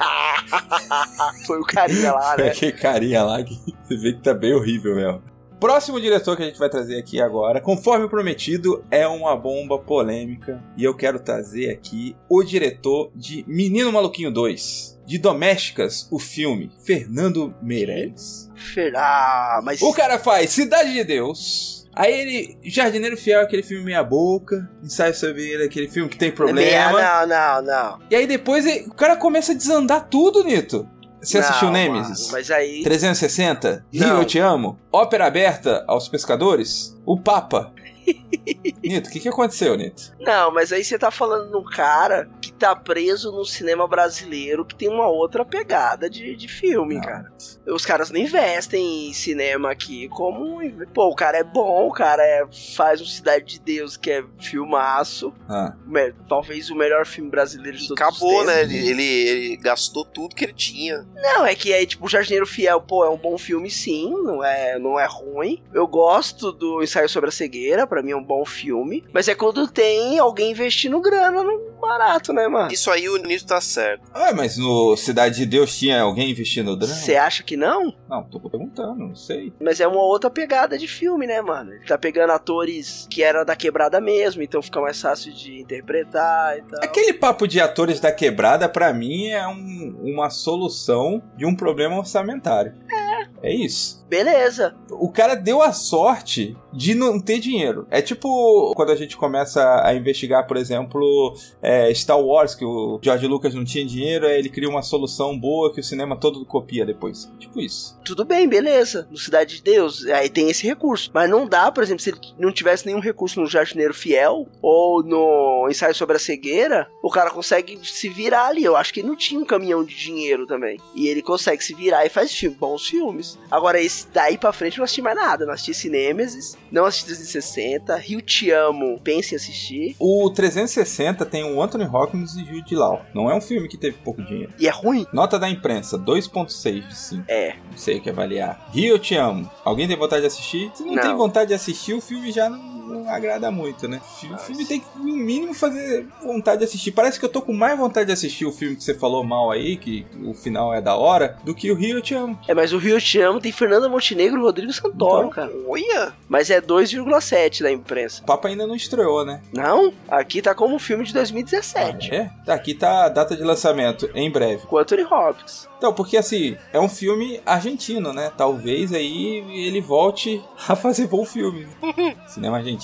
Foi 1.45 1.59
o 1.59 1.63
carinha 1.63 2.11
lá, 2.11 2.35
né? 2.37 2.47
aquele 2.49 2.71
carinha 2.71 3.23
lá 3.23 3.43
que 3.43 3.57
você 3.83 3.95
vê 3.97 4.13
que 4.13 4.21
tá 4.21 4.33
bem 4.33 4.53
horrível 4.53 4.95
mesmo. 4.95 5.21
Próximo 5.59 6.01
diretor 6.01 6.35
que 6.35 6.41
a 6.41 6.47
gente 6.47 6.57
vai 6.57 6.69
trazer 6.69 6.97
aqui 6.97 7.21
agora, 7.21 7.61
conforme 7.61 8.09
prometido, 8.09 8.83
é 8.89 9.07
uma 9.07 9.35
bomba 9.37 9.77
polêmica. 9.77 10.61
E 10.75 10.83
eu 10.83 10.95
quero 10.95 11.19
trazer 11.19 11.69
aqui 11.69 12.15
o 12.27 12.41
diretor 12.43 13.11
de 13.15 13.45
Menino 13.47 13.91
Maluquinho 13.91 14.31
2. 14.31 14.99
De 15.05 15.17
Domésticas, 15.19 16.07
o 16.11 16.17
filme, 16.17 16.71
Fernando 16.83 17.53
Meirelles. 17.61 18.49
Fer- 18.55 18.93
Ah, 18.95 19.61
mas. 19.63 19.81
O 19.83 19.93
cara 19.93 20.17
faz 20.17 20.49
Cidade 20.49 20.93
de 20.93 21.03
Deus. 21.03 21.80
Aí 21.93 22.13
ele, 22.21 22.57
Jardineiro 22.63 23.17
Fiel, 23.17 23.41
aquele 23.41 23.63
filme 23.63 23.83
meia 23.85 24.03
boca. 24.03 24.69
Ensaio 24.83 25.13
sobre 25.13 25.43
ele, 25.49 25.63
aquele 25.65 25.87
filme 25.89 26.09
que 26.09 26.17
tem 26.17 26.31
problema. 26.31 26.91
Não, 27.01 27.27
não, 27.27 27.61
não. 27.61 27.99
E 28.09 28.15
aí 28.15 28.25
depois 28.25 28.65
ele- 28.65 28.87
o 28.87 28.93
cara 28.93 29.15
começa 29.15 29.51
a 29.51 29.55
desandar 29.55 30.07
tudo, 30.09 30.43
Nito. 30.43 30.87
Você 31.21 31.37
Não, 31.39 31.45
assistiu 31.47 31.67
mano, 31.71 31.93
Nemesis? 31.93 32.31
mas 32.31 32.49
aí. 32.49 32.81
360? 32.83 33.85
Rio, 33.93 34.07
Não. 34.07 34.17
eu 34.19 34.25
te 34.25 34.39
amo? 34.39 34.79
Ópera 34.91 35.27
aberta 35.27 35.83
aos 35.87 36.07
pescadores? 36.09 36.97
O 37.05 37.15
Papa? 37.19 37.71
Nito, 38.83 39.09
o 39.09 39.11
que, 39.11 39.19
que 39.19 39.29
aconteceu, 39.29 39.75
Nito? 39.77 40.13
Não, 40.19 40.51
mas 40.51 40.71
aí 40.73 40.83
você 40.83 40.97
tá 40.97 41.11
falando 41.11 41.49
num 41.51 41.63
cara 41.63 42.29
que 42.41 42.51
tá 42.51 42.75
preso 42.75 43.31
no 43.31 43.45
cinema 43.45 43.87
brasileiro 43.87 44.65
que 44.65 44.75
tem 44.75 44.89
uma 44.89 45.07
outra 45.07 45.45
pegada 45.45 46.09
de, 46.09 46.35
de 46.35 46.47
filme, 46.47 46.99
cara. 47.01 47.31
Os 47.67 47.85
caras 47.85 48.09
não 48.11 48.19
investem 48.19 49.09
em 49.09 49.13
cinema 49.13 49.71
aqui 49.71 50.07
como. 50.09 50.59
Pô, 50.93 51.07
o 51.09 51.15
cara 51.15 51.37
é 51.37 51.43
bom, 51.43 51.87
o 51.87 51.91
cara 51.93 52.23
é- 52.23 52.45
faz 52.75 53.01
um 53.01 53.05
Cidade 53.05 53.45
de 53.45 53.59
Deus 53.59 53.97
que 53.97 54.09
é 54.11 54.23
filmaço. 54.39 55.33
Ah, 55.49 55.75
Me- 55.85 56.13
Talvez 56.27 56.69
o 56.69 56.75
melhor 56.75 57.05
filme 57.05 57.29
brasileiro 57.29 57.77
de 57.77 57.87
todos 57.87 58.01
Acabou, 58.01 58.39
os 58.41 58.47
né? 58.47 58.59
tempos. 58.61 58.73
Ele, 58.75 58.89
ele, 58.89 59.03
ele 59.03 59.57
gastou 59.57 60.05
tudo 60.05 60.35
que 60.35 60.45
ele 60.45 60.53
tinha. 60.53 61.05
Não, 61.15 61.45
é 61.45 61.53
que 61.55 61.73
aí, 61.73 61.85
tipo, 61.85 62.05
o 62.05 62.09
Jardineiro 62.09 62.45
Fiel, 62.45 62.81
pô, 62.81 63.03
é 63.05 63.09
um 63.09 63.17
bom 63.17 63.37
filme 63.37 63.69
sim, 63.69 64.11
não 64.23 64.43
é, 64.43 64.79
não 64.79 64.99
é 64.99 65.05
ruim. 65.05 65.61
Eu 65.73 65.87
gosto 65.87 66.51
do 66.51 66.81
Ensaio 66.81 67.09
sobre 67.09 67.29
a 67.29 67.31
Cegueira, 67.31 67.85
pra 67.91 68.01
mim 68.01 68.11
é 68.11 68.15
um 68.15 68.23
bom 68.23 68.45
filme. 68.45 69.03
Mas 69.13 69.27
é 69.27 69.35
quando 69.35 69.67
tem 69.67 70.17
alguém 70.17 70.51
investindo 70.51 70.99
grana 71.01 71.43
no 71.43 71.71
barato, 71.81 72.31
né, 72.31 72.47
mano? 72.47 72.71
Isso 72.71 72.89
aí 72.89 73.09
o 73.09 73.17
Nito 73.17 73.45
tá 73.45 73.59
certo. 73.59 74.03
ah, 74.13 74.31
mas 74.33 74.55
no 74.57 74.95
Cidade 74.95 75.35
de 75.37 75.45
Deus 75.45 75.77
tinha 75.77 76.01
alguém 76.01 76.31
investindo 76.31 76.75
drama? 76.77 76.93
Você 76.93 77.17
acha 77.17 77.43
que 77.43 77.57
não? 77.57 77.93
Não, 78.09 78.23
tô 78.23 78.39
perguntando, 78.39 78.95
não 79.07 79.15
sei. 79.15 79.51
Mas 79.61 79.81
é 79.81 79.87
uma 79.87 80.01
outra 80.01 80.29
pegada 80.29 80.77
de 80.77 80.87
filme, 80.87 81.27
né, 81.27 81.41
mano? 81.41 81.73
Ele 81.73 81.85
tá 81.85 81.97
pegando 81.97 82.31
atores 82.31 83.07
que 83.09 83.21
era 83.21 83.43
da 83.43 83.55
quebrada 83.57 83.99
mesmo, 83.99 84.41
então 84.41 84.61
fica 84.61 84.79
mais 84.79 85.01
fácil 85.01 85.33
de 85.33 85.59
interpretar 85.59 86.57
e 86.57 86.61
tal. 86.61 86.79
Aquele 86.83 87.11
papo 87.13 87.45
de 87.47 87.59
atores 87.59 87.99
da 87.99 88.11
quebrada, 88.11 88.69
pra 88.69 88.93
mim, 88.93 89.27
é 89.27 89.45
um- 89.47 89.97
uma 90.01 90.29
solução 90.29 91.21
de 91.35 91.45
um 91.45 91.53
problema 91.55 91.97
orçamentário. 91.97 92.73
É. 92.89 93.00
É 93.41 93.53
isso. 93.53 94.01
Beleza. 94.09 94.75
O 94.89 95.09
cara 95.09 95.35
deu 95.35 95.61
a 95.61 95.71
sorte 95.71 96.57
de 96.73 96.93
não 96.93 97.19
ter 97.19 97.39
dinheiro. 97.39 97.87
É 97.89 98.01
tipo 98.01 98.73
quando 98.75 98.91
a 98.91 98.95
gente 98.95 99.15
começa 99.15 99.81
a 99.85 99.93
investigar, 99.93 100.45
por 100.45 100.57
exemplo, 100.57 101.35
é, 101.61 101.93
Star 101.93 102.19
Wars, 102.19 102.53
que 102.53 102.65
o 102.65 102.99
George 103.01 103.25
Lucas 103.27 103.53
não 103.53 103.63
tinha 103.63 103.85
dinheiro, 103.85 104.25
aí 104.25 104.37
ele 104.37 104.49
cria 104.49 104.69
uma 104.69 104.81
solução 104.81 105.37
boa 105.37 105.73
que 105.73 105.79
o 105.79 105.83
cinema 105.83 106.17
todo 106.17 106.45
copia 106.45 106.85
depois. 106.85 107.31
Tipo 107.39 107.61
isso. 107.61 107.97
Tudo 108.03 108.25
bem, 108.25 108.47
beleza. 108.47 109.07
No 109.09 109.17
Cidade 109.17 109.55
de 109.55 109.63
Deus, 109.63 110.05
aí 110.07 110.29
tem 110.29 110.49
esse 110.49 110.67
recurso. 110.67 111.09
Mas 111.13 111.29
não 111.29 111.47
dá, 111.47 111.71
por 111.71 111.83
exemplo, 111.83 112.01
se 112.01 112.09
ele 112.09 112.19
não 112.37 112.51
tivesse 112.51 112.85
nenhum 112.85 112.99
recurso 112.99 113.39
no 113.39 113.47
Jardineiro 113.47 113.93
Fiel 113.93 114.47
ou 114.61 115.03
no 115.03 115.67
Ensaio 115.69 115.95
sobre 115.95 116.17
a 116.17 116.19
Cegueira, 116.19 116.87
o 117.01 117.09
cara 117.09 117.31
consegue 117.31 117.79
se 117.83 118.09
virar 118.09 118.47
ali. 118.47 118.63
Eu 118.63 118.75
acho 118.75 118.93
que 118.93 118.99
ele 118.99 119.07
não 119.07 119.15
tinha 119.15 119.39
um 119.39 119.45
caminhão 119.45 119.83
de 119.83 119.95
dinheiro 119.95 120.45
também. 120.45 120.79
E 120.93 121.07
ele 121.07 121.21
consegue 121.21 121.63
se 121.63 121.73
virar 121.73 122.05
e 122.05 122.09
faz 122.09 122.33
filme, 122.33 122.57
bons 122.57 122.87
filmes. 122.87 123.10
Agora, 123.49 123.79
esse 123.81 124.07
daí 124.13 124.37
pra 124.37 124.53
frente 124.53 124.75
eu 124.77 124.79
não 124.79 124.85
assisti 124.85 125.01
mais 125.01 125.15
nada. 125.15 125.45
Não 125.45 125.53
assisti 125.53 125.73
Cinemesis, 125.73 126.57
não 126.71 126.85
assisti 126.85 127.05
360, 127.07 127.95
Rio 127.97 128.21
Te 128.21 128.51
Amo, 128.51 128.99
pense 129.03 129.33
em 129.33 129.37
assistir. 129.37 129.95
O 129.99 130.29
360 130.29 131.25
tem 131.25 131.43
o 131.43 131.61
Anthony 131.61 131.85
Hopkins 131.85 132.35
e 132.35 132.45
Jude 132.45 132.75
Law. 132.75 133.01
Não 133.13 133.29
é 133.29 133.35
um 133.35 133.41
filme 133.41 133.67
que 133.67 133.77
teve 133.77 133.97
pouco 133.97 134.21
dinheiro. 134.23 134.53
E 134.59 134.67
é 134.67 134.71
ruim? 134.71 135.05
Nota 135.13 135.37
da 135.39 135.49
imprensa, 135.49 135.97
2.6 135.97 136.87
de 136.87 136.95
5. 136.97 137.23
É. 137.27 137.55
Não 137.71 137.77
sei 137.77 137.97
o 137.97 138.01
que 138.01 138.09
avaliar. 138.09 138.69
Rio, 138.73 138.97
te 138.99 139.15
amo. 139.15 139.49
Alguém 139.63 139.87
tem 139.87 139.97
vontade 139.97 140.21
de 140.21 140.27
assistir? 140.27 140.71
Se 140.73 140.83
não, 140.83 140.93
Não. 140.95 141.01
tem 141.01 141.15
vontade 141.15 141.49
de 141.49 141.53
assistir, 141.53 141.93
o 141.93 142.01
filme 142.01 142.31
já 142.31 142.49
não, 142.49 142.70
não 142.91 143.09
agrada 143.09 143.49
muito, 143.51 143.87
né? 143.87 144.01
O 144.31 144.37
filme, 144.37 144.65
tem 144.65 144.79
que, 144.79 144.85
no 144.97 145.15
mínimo, 145.15 145.53
fazer 145.53 146.07
vontade 146.23 146.59
de 146.59 146.65
assistir. 146.65 146.91
Parece 146.91 147.19
que 147.19 147.25
eu 147.25 147.29
tô 147.29 147.41
com 147.41 147.53
mais 147.53 147.77
vontade 147.77 148.07
de 148.07 148.13
assistir 148.13 148.45
o 148.45 148.51
filme 148.51 148.75
que 148.75 148.83
você 148.83 148.93
falou 148.93 149.23
mal 149.23 149.51
aí, 149.51 149.77
que 149.77 150.05
o 150.23 150.33
final 150.33 150.73
é 150.73 150.81
da 150.81 150.95
hora, 150.95 151.37
do 151.43 151.53
que 151.55 151.71
o 151.71 151.75
Rio, 151.75 151.97
eu 151.97 152.01
te 152.01 152.13
amo. 152.13 152.37
É, 152.47 152.53
mas 152.53 152.73
o 152.73 152.77
Rio 152.77 152.99
Te 152.99 153.19
Amo 153.21 153.39
tem 153.39 153.51
Fernanda 153.51 153.89
Montenegro 153.89 154.39
e 154.39 154.41
Rodrigo 154.41 154.71
Santoro, 154.71 155.27
Então, 155.27 155.29
cara. 155.29 155.51
Olha! 155.67 156.13
Mas 156.27 156.49
é 156.49 156.61
2,7 156.61 157.63
da 157.63 157.71
imprensa. 157.71 158.21
O 158.21 158.25
Papa 158.25 158.47
ainda 158.47 158.67
não 158.67 158.75
estreou, 158.75 159.25
né? 159.25 159.41
Não, 159.53 159.93
aqui 160.09 160.41
tá 160.41 160.53
como 160.53 160.77
filme 160.79 161.03
de 161.03 161.13
2017. 161.13 162.13
É? 162.13 162.31
Tá, 162.45 162.53
aqui 162.53 162.73
tá 162.73 163.05
a 163.05 163.09
data 163.09 163.35
de 163.35 163.43
lançamento, 163.43 164.09
em 164.13 164.29
breve. 164.29 164.65
Com 164.67 164.77
Anthony 164.77 165.03
Hopkins. 165.03 165.67
Então, 165.77 165.93
porque 165.93 166.15
assim, 166.15 166.55
é 166.71 166.79
um 166.79 166.87
filme 166.89 167.41
argentino, 167.45 168.13
né? 168.13 168.31
Talvez 168.37 168.93
aí 168.93 169.43
ele 169.65 169.81
volte 169.81 170.41
a 170.67 170.75
fazer 170.75 171.07
bom 171.07 171.25
filme. 171.25 171.67
Cinema 172.27 172.57
argentino 172.57 172.80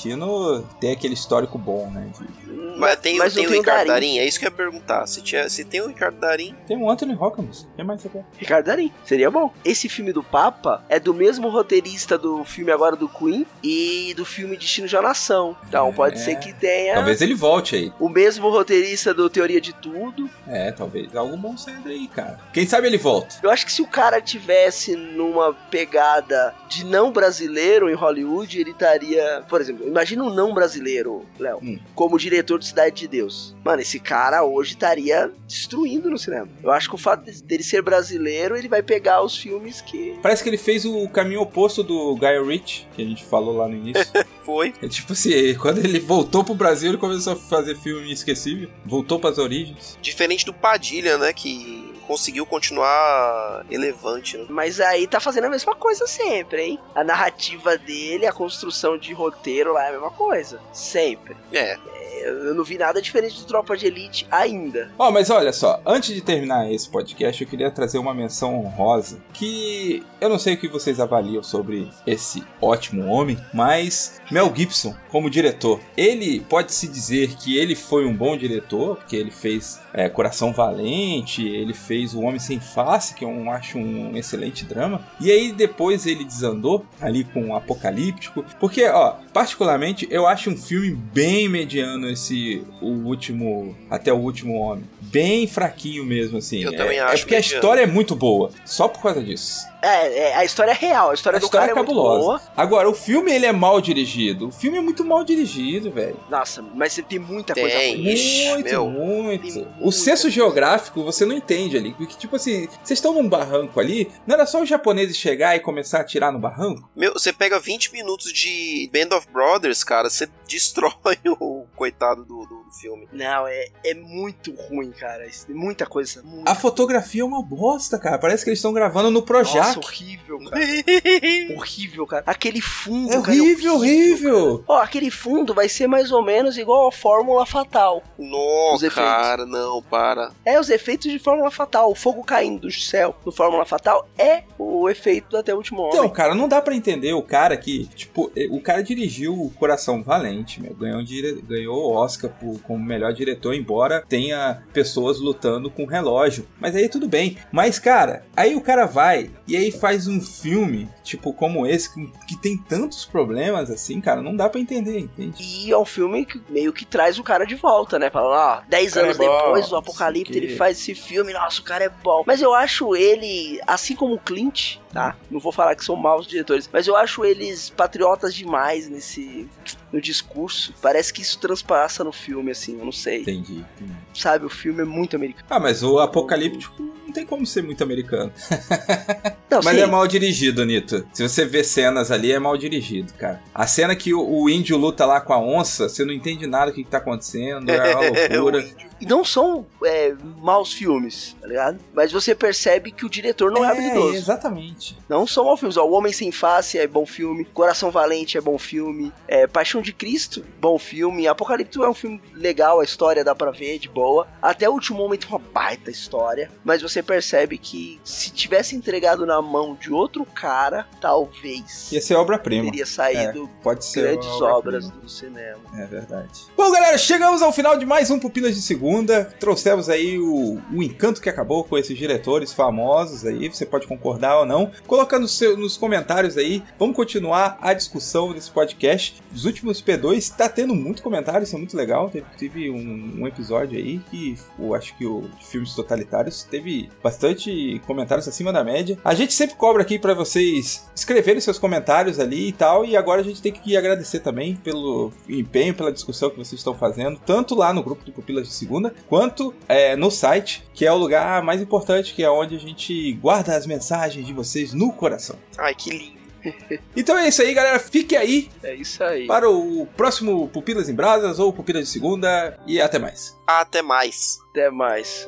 tem 0.79 0.91
aquele 0.91 1.13
histórico 1.13 1.57
bom, 1.57 1.89
né? 1.91 2.09
De- 2.19 2.57
Mas 2.77 2.95
tem, 2.97 3.17
Mas 3.17 3.33
tem 3.33 3.43
tem 3.45 3.53
o 3.53 3.57
Ricardo 3.57 3.87
Darim. 3.87 3.89
Darim, 4.07 4.19
é 4.19 4.25
isso 4.25 4.39
que 4.39 4.45
eu 4.45 4.49
ia 4.51 4.55
perguntar. 4.55 5.07
Se, 5.07 5.21
tinha, 5.21 5.49
se 5.49 5.63
tem 5.65 5.81
o 5.81 5.87
Ricardo 5.87 6.19
Darim, 6.19 6.55
Tem 6.67 6.77
o 6.77 6.89
Anthony 6.89 7.15
Hopkins. 7.15 7.61
O 7.63 7.75
que 7.75 7.83
mais 7.83 8.01
você 8.01 8.09
quer? 8.09 8.25
Ricardo 8.37 8.65
Darim. 8.65 8.91
Seria 9.03 9.31
bom. 9.31 9.51
Esse 9.65 9.89
filme 9.89 10.13
do 10.13 10.21
Papa 10.23 10.83
é 10.87 10.99
do 10.99 11.13
mesmo 11.13 11.49
roteirista 11.49 12.17
do 12.17 12.43
filme 12.43 12.71
agora 12.71 12.95
do 12.95 13.09
Queen 13.09 13.45
e 13.63 14.13
do 14.15 14.23
filme 14.25 14.55
Destino 14.57 14.87
de 14.87 14.95
uma 14.95 15.01
Nação. 15.01 15.57
Então 15.67 15.91
pode 15.93 16.15
É. 16.15 16.19
ser 16.19 16.35
que 16.37 16.53
tenha 16.53 16.93
Talvez 16.95 17.19
ele 17.21 17.33
volte 17.33 17.75
aí. 17.75 17.93
o 17.99 18.09
mesmo 18.09 18.49
roteirista 18.49 19.13
do 19.13 19.29
Teoria 19.29 19.59
de 19.59 19.73
Tudo. 19.73 20.29
É, 20.47 20.71
talvez 20.71 21.15
algo 21.15 21.35
bom 21.37 21.57
saia 21.57 21.79
daí, 21.83 22.07
cara. 22.07 22.39
Quem 22.53 22.67
sabe 22.67 22.85
ele 22.87 22.97
volta. 22.97 23.37
Eu 23.41 23.49
acho 23.49 23.65
que 23.65 23.71
se 23.71 23.81
o 23.81 23.87
cara 23.87 24.21
tivesse 24.21 24.95
numa 24.95 25.53
pegada 25.53 26.53
de 26.69 26.85
não 26.85 27.11
brasileiro 27.11 27.89
em 27.89 27.93
Hollywood, 27.95 28.59
ele 28.59 28.71
estaria. 28.71 29.43
Por 29.49 29.61
exemplo, 29.61 29.76
imagina 29.85 30.23
um 30.23 30.33
não 30.33 30.53
brasileiro, 30.53 31.25
Léo, 31.39 31.59
Hum. 31.61 31.79
como 31.95 32.17
diretor 32.17 32.59
de 32.59 32.65
Cidade 32.67 32.95
de 32.95 33.07
Deus. 33.07 33.55
Mano, 33.63 33.81
esse 33.81 33.99
cara 33.99 34.43
hoje 34.43 34.71
estaria 34.73 35.31
destruindo 35.47 36.09
no 36.09 36.17
cinema. 36.17 36.47
Eu 36.63 36.71
acho 36.71 36.89
que 36.89 36.95
o 36.95 36.97
fato 36.97 37.25
de- 37.25 37.41
dele 37.43 37.63
ser 37.63 37.81
brasileiro, 37.81 38.55
ele 38.55 38.67
vai 38.67 38.81
pegar 38.83 39.21
os 39.23 39.37
filmes 39.37 39.81
que. 39.81 40.17
Parece 40.21 40.43
que 40.43 40.49
ele 40.49 40.57
fez 40.57 40.85
o 40.85 41.07
caminho 41.09 41.41
oposto 41.41 41.83
do 41.83 42.15
Guy 42.15 42.41
Ritchie, 42.45 42.85
que 42.95 43.01
a 43.01 43.05
gente 43.05 43.23
falou 43.25 43.55
lá 43.57 43.67
no 43.67 43.75
início. 43.75 44.05
foi. 44.43 44.73
É 44.81 44.87
tipo 44.87 45.13
assim, 45.13 45.53
quando 45.55 45.79
ele 45.79 45.99
voltou 45.99 46.43
pro 46.43 46.53
Brasil, 46.55 46.89
ele 46.89 46.97
começou 46.97 47.33
a 47.33 47.35
fazer 47.35 47.75
filme 47.75 48.11
esquecível. 48.11 48.69
Voltou 48.85 49.19
pras 49.19 49.37
origens. 49.37 49.97
Diferente 50.01 50.45
do 50.45 50.53
Padilha, 50.53 51.17
né? 51.17 51.33
Que 51.33 51.86
conseguiu 52.07 52.45
continuar 52.45 53.65
relevante, 53.69 54.37
né? 54.37 54.45
Mas 54.49 54.79
aí 54.79 55.05
tá 55.05 55.19
fazendo 55.19 55.45
a 55.45 55.49
mesma 55.49 55.75
coisa 55.75 56.07
sempre, 56.07 56.63
hein? 56.63 56.79
A 56.95 57.03
narrativa 57.03 57.77
dele, 57.77 58.25
a 58.25 58.31
construção 58.31 58.97
de 58.97 59.13
roteiro 59.13 59.73
lá 59.73 59.85
é 59.85 59.89
a 59.89 59.91
mesma 59.91 60.11
coisa. 60.11 60.59
Sempre. 60.71 61.35
É. 61.51 61.77
Eu 62.23 62.53
não 62.53 62.63
vi 62.63 62.77
nada 62.77 63.01
diferente 63.01 63.39
do 63.39 63.45
Tropa 63.45 63.75
de 63.75 63.87
Elite 63.87 64.27
ainda. 64.31 64.91
Ó, 64.97 65.11
mas 65.11 65.29
olha 65.29 65.53
só, 65.53 65.81
antes 65.85 66.13
de 66.13 66.21
terminar 66.21 66.71
esse 66.71 66.89
podcast, 66.89 67.41
eu 67.41 67.49
queria 67.49 67.71
trazer 67.71 67.97
uma 67.97 68.13
menção 68.13 68.59
honrosa 68.59 69.19
que 69.33 70.03
eu 70.19 70.29
não 70.29 70.39
sei 70.39 70.55
o 70.55 70.57
que 70.57 70.67
vocês 70.67 70.99
avaliam 70.99 71.43
sobre 71.43 71.89
esse 72.05 72.43
ótimo 72.61 73.05
homem, 73.07 73.37
mas 73.53 74.19
Mel 74.31 74.51
Gibson 74.55 74.95
como 75.17 75.29
diretor, 75.29 75.79
ele 75.95 76.41
pode 76.41 76.73
se 76.73 76.87
dizer 76.87 77.35
que 77.37 77.57
ele 77.57 77.75
foi 77.75 78.05
um 78.05 78.15
bom 78.15 78.37
diretor, 78.37 78.97
porque 78.97 79.15
ele 79.15 79.31
fez 79.31 79.81
é, 79.93 80.07
Coração 80.09 80.53
Valente, 80.53 81.43
ele 81.43 81.73
fez 81.73 82.13
O 82.13 82.21
Homem 82.21 82.39
Sem 82.39 82.59
Face, 82.59 83.15
que 83.15 83.25
eu 83.25 83.49
acho 83.49 83.77
um 83.77 84.15
excelente 84.15 84.63
drama. 84.63 85.01
E 85.19 85.31
aí 85.31 85.51
depois 85.51 86.05
ele 86.05 86.23
desandou 86.23 86.85
ali 87.01 87.23
com 87.23 87.49
o 87.49 87.55
Apocalíptico. 87.55 88.45
Porque, 88.59 88.85
ó, 88.85 89.15
particularmente 89.33 90.07
eu 90.11 90.27
acho 90.27 90.49
um 90.49 90.57
filme 90.57 90.91
bem 90.91 91.49
mediano 91.49 92.06
esse 92.09 92.63
O 92.81 92.87
Último. 93.07 93.75
Até 93.89 94.11
o 94.11 94.17
Último 94.17 94.55
Homem. 94.55 94.83
Bem 95.01 95.47
fraquinho 95.47 96.03
mesmo, 96.05 96.37
assim. 96.37 96.63
Eu 96.63 96.73
é, 96.73 96.75
também 96.77 96.97
é 96.97 97.01
acho 97.01 97.23
porque 97.23 97.35
a 97.35 97.39
história 97.39 97.81
é 97.81 97.85
muito 97.87 98.15
boa. 98.15 98.51
Só 98.65 98.87
por 98.87 99.01
causa 99.01 99.23
disso. 99.23 99.65
É, 99.81 100.17
é, 100.29 100.35
a 100.35 100.43
história 100.43 100.71
é 100.71 100.73
real, 100.73 101.11
a 101.11 101.13
história 101.13 101.37
A 101.37 101.39
do 101.39 101.45
história 101.45 101.67
cara 101.67 101.79
é 101.79 101.81
é 101.81 101.85
muito 101.85 101.93
boa. 101.95 102.41
Agora, 102.57 102.89
o 102.89 102.93
filme 102.95 103.31
ele 103.31 103.45
é 103.45 103.51
mal 103.51 103.79
dirigido. 103.79 104.47
O 104.47 104.51
filme 104.51 104.77
é 104.77 104.81
muito 104.81 105.05
mal 105.05 105.23
dirigido, 105.23 105.91
velho. 105.91 106.19
Nossa, 106.29 106.61
mas 106.61 106.93
você 106.93 107.03
tem 107.03 107.19
muita 107.19 107.53
Tem. 107.53 107.63
coisa 107.63 107.77
ruim. 107.77 108.07
Ixi, 108.09 108.49
Muito, 108.49 108.69
meu. 108.69 108.89
muito. 108.89 109.53
Tem 109.53 109.67
O 109.79 109.91
senso 109.91 110.23
coisa. 110.23 110.35
geográfico 110.35 111.03
você 111.03 111.25
não 111.25 111.35
entende 111.35 111.77
ali. 111.77 111.93
Porque, 111.93 112.15
tipo 112.17 112.35
assim, 112.35 112.67
vocês 112.83 112.97
estão 112.97 113.13
num 113.13 113.29
barranco 113.29 113.79
ali, 113.79 114.09
não 114.25 114.35
era 114.35 114.45
só 114.45 114.61
os 114.61 114.67
japoneses 114.67 115.15
chegar 115.15 115.55
e 115.55 115.59
começar 115.59 115.99
a 115.99 116.01
atirar 116.01 116.33
no 116.33 116.39
barranco? 116.39 116.89
Meu, 116.95 117.13
você 117.13 117.31
pega 117.31 117.59
20 117.59 117.93
minutos 117.93 118.33
de 118.33 118.89
Band 118.91 119.15
of 119.15 119.27
Brothers, 119.31 119.83
cara, 119.83 120.09
você 120.09 120.27
destrói 120.49 121.17
o 121.39 121.56
coitado 121.77 122.25
do, 122.25 122.45
do, 122.45 122.65
do 122.67 122.73
filme. 122.73 123.07
Não, 123.11 123.47
é, 123.47 123.67
é 123.83 123.93
muito 123.93 124.53
ruim, 124.53 124.91
cara. 124.91 125.25
Isso- 125.27 125.45
Muita 125.49 125.85
coisa. 125.85 126.21
Muita 126.23 126.51
A 126.51 126.55
fotografia 126.55 127.21
é 127.21 127.25
uma 127.25 127.41
bosta, 127.41 127.97
cara. 127.97 128.17
Parece 128.17 128.43
que 128.43 128.49
eles 128.49 128.59
estão 128.59 128.73
gravando 128.73 129.09
no 129.11 129.21
Projac. 129.21 129.75
Nossa, 129.75 129.79
horrível, 129.79 130.39
cara. 130.49 130.61
horrível, 131.55 132.05
cara. 132.07 132.23
Aquele 132.25 132.61
fundo, 132.61 133.13
É 133.13 133.21
cara. 133.21 133.35
é 133.37 133.41
horrível, 133.41 133.75
horrível. 133.75 134.63
Ó, 134.67 134.77
aquele 134.81 135.09
fundo 135.09 135.53
vai 135.53 135.69
ser 135.69 135.87
mais 135.87 136.11
ou 136.11 136.23
menos 136.23 136.57
igual 136.57 136.87
a 136.87 136.91
Fórmula 136.91 137.45
Fatal. 137.45 138.03
Os 138.17 138.29
Nossa, 138.29 138.89
cara, 138.89 139.45
não, 139.45 139.81
para. 139.81 140.31
É, 140.45 140.59
os 140.59 140.69
efeitos 140.69 141.11
de 141.11 141.19
Fórmula 141.19 141.51
Fatal. 141.51 141.91
O 141.91 141.95
fogo 141.95 142.23
caindo 142.23 142.61
do 142.61 142.71
céu 142.71 143.15
no 143.25 143.31
Fórmula 143.31 143.65
Fatal 143.65 144.07
é 144.17 144.43
o 144.57 144.89
efeito 144.89 145.29
do 145.29 145.37
Até 145.37 145.53
o 145.53 145.57
Último 145.57 145.81
Homem. 145.81 145.93
Então, 145.93 146.09
cara, 146.09 146.33
não 146.35 146.47
dá 146.47 146.61
pra 146.61 146.75
entender 146.75 147.13
o 147.13 147.21
cara 147.21 147.55
que, 147.57 147.85
tipo, 147.87 148.31
eh, 148.35 148.47
o 148.51 148.59
cara 148.61 148.81
dirigiu 148.83 149.33
o 149.33 149.49
Coração 149.51 150.03
Valente, 150.03 150.61
meu, 150.61 150.73
ganhou, 150.73 151.03
dire... 151.03 151.41
ganhou 151.41 151.75
o 151.77 151.93
Oscar 151.95 152.29
por, 152.31 152.56
como 152.59 152.83
melhor 152.83 153.13
diretor, 153.13 153.53
embora 153.53 154.03
tenha 154.07 154.63
pessoas 154.73 155.19
lutando 155.19 155.69
com 155.69 155.85
relógio. 155.85 156.47
Mas 156.59 156.75
aí 156.75 156.89
tudo 156.89 157.07
bem. 157.07 157.37
Mas, 157.51 157.79
cara, 157.79 158.25
aí 158.35 158.55
o 158.55 158.61
cara 158.61 158.85
vai 158.85 159.31
e 159.47 159.55
aí 159.55 159.71
faz 159.71 160.07
um 160.07 160.19
filme, 160.19 160.89
tipo, 161.03 161.33
como 161.33 161.65
esse, 161.65 161.93
que, 161.93 162.11
que 162.27 162.37
tem 162.37 162.57
tantos 162.57 163.05
problemas 163.05 163.69
assim, 163.69 164.01
cara, 164.01 164.21
não 164.21 164.35
dá 164.35 164.49
pra 164.49 164.59
entender, 164.59 164.99
entende? 164.99 165.41
E 165.41 165.71
é 165.71 165.77
um 165.77 165.85
filme 165.85 166.25
que 166.25 166.41
meio 166.49 166.73
que 166.73 166.85
traz 166.85 167.17
o 167.17 167.23
cara 167.23 167.45
de 167.45 167.55
volta, 167.55 167.97
né? 167.97 168.09
Fala, 168.09 168.59
ó, 168.59 168.69
10 168.69 168.93
cara 168.93 169.05
anos 169.05 169.19
é 169.19 169.25
bom, 169.25 169.37
depois 169.37 169.69
do 169.69 169.75
Apocalipse, 169.75 170.33
o 170.33 170.37
ele 170.37 170.55
faz 170.55 170.79
esse 170.79 170.93
filme, 170.93 171.33
nossa, 171.33 171.61
o 171.61 171.63
cara 171.63 171.85
é 171.85 171.89
bom. 171.89 172.23
Mas 172.25 172.41
eu 172.41 172.53
acho 172.53 172.95
ele, 172.95 173.59
assim 173.65 173.95
como 173.95 174.15
o 174.15 174.19
Clint, 174.19 174.77
tá? 174.97 175.15
Não 175.29 175.39
vou 175.39 175.51
falar 175.51 175.75
que 175.75 175.85
são 175.85 175.95
maus 175.95 176.25
diretores, 176.25 176.67
mas 176.73 176.87
eu 176.87 176.95
acho 176.95 177.23
eles 177.23 177.69
patriotas 177.69 178.33
demais 178.33 178.89
nesse. 178.89 179.47
no 179.93 180.01
discurso. 180.01 180.73
Parece 180.81 181.13
que 181.13 181.21
isso 181.21 181.37
transpassa 181.37 182.03
no 182.03 182.11
filme, 182.11 182.49
assim, 182.49 182.79
eu 182.79 182.85
não 182.85 182.91
sei. 182.91 183.21
Entendi. 183.21 183.63
Sabe, 184.11 184.47
o 184.47 184.49
filme 184.49 184.81
é 184.81 184.85
muito 184.85 185.15
americano. 185.15 185.45
Ah, 185.51 185.59
mas 185.59 185.83
o 185.83 185.99
Apocalíptico 185.99 186.81
não 187.05 187.13
tem 187.13 187.27
como 187.27 187.45
ser 187.45 187.61
muito 187.61 187.83
americano. 187.83 188.33
Não, 189.49 189.61
Mas 189.63 189.77
sim. 189.77 189.81
é 189.81 189.85
mal 189.85 190.05
dirigido, 190.05 190.65
Nito. 190.65 191.07
Se 191.13 191.27
você 191.27 191.45
vê 191.45 191.63
cenas 191.63 192.11
ali, 192.11 192.33
é 192.33 192.37
mal 192.37 192.57
dirigido, 192.57 193.13
cara. 193.13 193.41
A 193.55 193.65
cena 193.65 193.95
que 193.95 194.13
o, 194.13 194.19
o 194.21 194.49
índio 194.49 194.75
luta 194.75 195.05
lá 195.05 195.21
com 195.21 195.31
a 195.31 195.39
onça, 195.39 195.87
você 195.87 196.03
não 196.03 196.11
entende 196.11 196.45
nada 196.45 196.69
do 196.69 196.73
que, 196.75 196.83
que 196.83 196.89
tá 196.89 196.97
acontecendo, 196.97 197.69
é 197.69 197.95
uma 197.95 198.01
loucura. 198.35 198.67
E 198.99 199.05
não 199.05 199.23
são 199.23 199.65
é, 199.83 200.13
maus 200.37 200.73
filmes, 200.73 201.35
tá 201.39 201.47
ligado? 201.47 201.79
Mas 201.93 202.11
você 202.11 202.33
percebe 202.33 202.91
que 202.91 203.05
o 203.05 203.09
diretor 203.09 203.51
não 203.51 203.63
é, 203.63 203.69
habilidoso. 203.71 204.15
exatamente. 204.15 204.97
Não 205.07 205.27
são 205.27 205.45
maus 205.45 205.59
filmes. 205.59 205.77
Ó, 205.77 205.85
o 205.85 205.91
Homem 205.93 206.11
Sem 206.11 206.31
Face 206.31 206.77
é 206.77 206.87
bom 206.87 207.05
filme. 207.05 207.45
Coração 207.45 207.91
Valente 207.91 208.37
é 208.37 208.41
bom 208.41 208.57
filme. 208.57 209.11
É, 209.27 209.45
Paixão 209.45 209.81
de 209.81 209.93
Cristo, 209.93 210.43
bom 210.59 210.79
filme. 210.79 211.27
Apocalipto 211.27 211.83
é 211.83 211.89
um 211.89 211.93
filme 211.93 212.21
legal, 212.33 212.79
a 212.79 212.83
história 212.83 213.23
dá 213.23 213.35
pra 213.35 213.51
ver, 213.51 213.77
de 213.79 213.87
boa. 213.89 214.27
Até 214.41 214.67
o 214.69 214.73
último 214.73 214.97
momento 214.97 215.27
uma 215.27 215.39
baita 215.39 215.91
história. 215.91 216.49
Mas 216.63 216.81
você 216.81 217.03
percebe 217.03 217.57
que 217.57 217.99
se 218.03 218.31
tivesse 218.31 218.75
entregado 218.75 219.25
na 219.25 219.41
mão 219.41 219.75
de 219.75 219.91
outro 219.91 220.25
cara, 220.25 220.87
talvez 220.99 221.91
Ia 221.91 222.01
ser 222.01 222.15
obra-prima. 222.15 222.65
teria 222.65 222.85
saído 222.85 223.49
É, 223.59 223.63
pode 223.63 223.85
ser 223.85 224.01
grandes 224.01 224.27
uma 224.27 224.55
obras 224.57 224.89
do 224.89 225.09
cinema. 225.09 225.59
É 225.75 225.85
verdade. 225.85 226.41
Bom, 226.55 226.71
galera, 226.71 226.97
chegamos 226.97 227.41
ao 227.41 227.51
final 227.51 227.77
de 227.77 227.85
mais 227.85 228.09
um 228.09 228.19
Pupilas 228.19 228.55
de 228.55 228.61
Segunda. 228.87 229.25
Trouxemos 229.37 229.89
aí 229.89 230.17
o, 230.17 230.59
o 230.73 230.81
encanto 230.81 231.21
que 231.21 231.27
acabou 231.29 231.61
com 231.65 231.77
esses 231.77 231.97
diretores 231.97 232.53
famosos 232.53 233.25
aí. 233.25 233.49
Você 233.49 233.65
pode 233.65 233.85
concordar 233.85 234.39
ou 234.39 234.45
não. 234.45 234.71
Coloca 234.87 235.19
no 235.19 235.27
seu- 235.27 235.57
nos 235.57 235.75
comentários 235.75 236.37
aí. 236.37 236.63
Vamos 236.79 236.95
continuar 236.95 237.57
a 237.59 237.73
discussão 237.73 238.31
desse 238.31 238.49
podcast. 238.49 239.21
Os 239.35 239.43
últimos 239.43 239.81
P2 239.81 240.33
tá 240.33 240.47
tendo 240.47 240.73
muito 240.73 241.03
comentário, 241.03 241.43
isso 241.43 241.53
é 241.55 241.59
muito 241.59 241.75
legal. 241.75 242.09
Teve, 242.09 242.25
teve 242.37 242.69
um, 242.69 243.23
um 243.23 243.27
episódio 243.27 243.77
aí 243.77 243.99
que 244.09 244.37
eu 244.57 244.73
acho 244.73 244.97
que 244.97 245.05
o 245.05 245.27
de 245.37 245.45
filmes 245.45 245.75
totalitários 245.75 246.43
teve 246.43 246.89
bastante 247.03 247.81
comentários 247.85 248.25
acima 248.27 248.53
da 248.53 248.63
média. 248.63 248.97
A 249.03 249.13
gente 249.13 249.33
sempre 249.33 249.57
cobra 249.57 249.81
aqui 249.81 249.99
para 249.99 250.13
vocês 250.13 250.87
escreverem 250.95 251.41
seus 251.41 251.59
comentários 251.59 252.19
ali 252.21 252.47
e 252.47 252.51
tal. 252.53 252.85
E 252.85 252.95
agora 252.95 253.19
a 253.19 253.23
gente 253.23 253.41
tem 253.41 253.51
que 253.51 253.75
agradecer 253.75 254.21
também 254.21 254.55
pelo 254.55 255.11
empenho, 255.27 255.73
pela 255.73 255.91
discussão 255.91 256.29
que 256.29 256.37
vocês 256.37 256.53
estão 256.59 256.73
fazendo, 256.73 257.19
tanto 257.25 257.53
lá 257.53 257.73
no 257.73 257.83
grupo 257.83 258.05
do 258.05 258.13
Pupilas 258.13 258.47
de 258.47 258.53
Segunda, 258.77 258.93
quanto 259.07 259.53
é, 259.67 259.95
no 259.95 260.11
site, 260.11 260.63
que 260.73 260.85
é 260.85 260.91
o 260.91 260.97
lugar 260.97 261.41
mais 261.41 261.61
importante, 261.61 262.13
que 262.13 262.23
é 262.23 262.29
onde 262.29 262.55
a 262.55 262.59
gente 262.59 263.11
guarda 263.13 263.55
as 263.55 263.65
mensagens 263.65 264.25
de 264.25 264.33
vocês 264.33 264.73
no 264.73 264.91
coração. 264.93 265.35
Ai, 265.57 265.73
que 265.73 265.89
lindo. 265.89 266.17
Então 266.95 267.17
é 267.17 267.27
isso 267.27 267.41
aí, 267.41 267.53
galera. 267.53 267.79
Fique 267.79 268.15
aí 268.15 268.49
É 268.63 268.73
isso 268.73 269.03
aí. 269.03 269.25
para 269.27 269.49
o 269.49 269.85
próximo 269.97 270.47
Pupilas 270.49 270.87
em 270.87 270.93
Brasas 270.93 271.39
ou 271.39 271.51
Pupilas 271.51 271.85
de 271.85 271.89
Segunda 271.89 272.57
e 272.65 272.79
até 272.79 272.99
mais. 272.99 273.35
Até 273.45 273.81
mais. 273.81 274.39
Até 274.51 274.69
mais. 274.69 275.27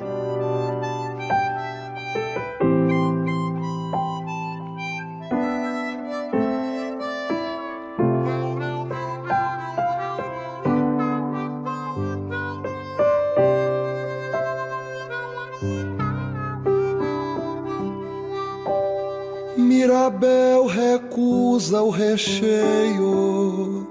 Mirabel 20.00 20.66
recusa 20.66 21.82
o 21.82 21.90
recheio. 21.90 23.86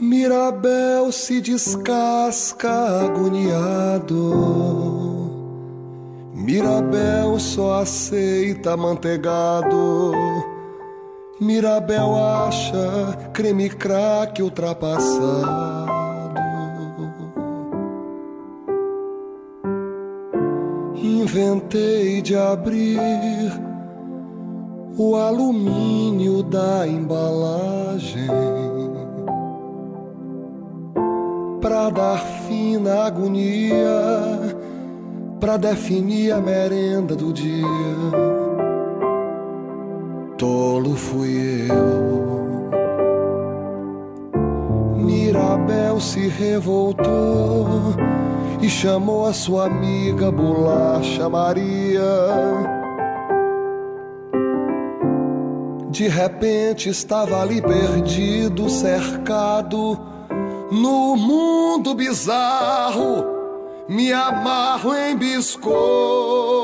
Mirabel 0.00 1.12
se 1.12 1.40
descasca 1.40 3.00
agoniado. 3.00 4.30
Mirabel 6.32 7.40
só 7.40 7.80
aceita 7.80 8.76
manteigado. 8.76 10.12
Mirabel 11.40 12.14
acha 12.14 13.30
creme 13.32 13.70
crack 13.70 14.40
ultrapassado. 14.40 15.82
Inventei 20.94 22.22
de 22.22 22.36
abrir 22.36 23.71
o 24.96 25.16
alumínio 25.16 26.42
da 26.42 26.86
embalagem 26.86 28.28
para 31.60 31.90
dar 31.90 32.18
fim 32.18 32.76
na 32.76 33.04
agonia, 33.04 34.56
para 35.38 35.56
definir 35.56 36.32
a 36.32 36.40
merenda 36.40 37.14
do 37.14 37.32
dia. 37.32 37.62
Tolo 40.36 40.96
fui 40.96 41.68
eu. 41.70 42.72
Mirabel 44.96 46.00
se 46.00 46.26
revoltou 46.26 47.94
e 48.60 48.68
chamou 48.68 49.26
a 49.26 49.32
sua 49.32 49.66
amiga 49.66 50.32
Bolacha 50.32 51.28
Maria. 51.28 52.81
De 55.92 56.08
repente 56.08 56.88
estava 56.88 57.42
ali 57.42 57.60
perdido, 57.60 58.70
cercado 58.70 60.00
no 60.70 61.14
mundo 61.14 61.94
bizarro. 61.94 63.26
Me 63.86 64.10
amarro 64.10 64.94
em 64.94 65.14
biscoito. 65.14 66.61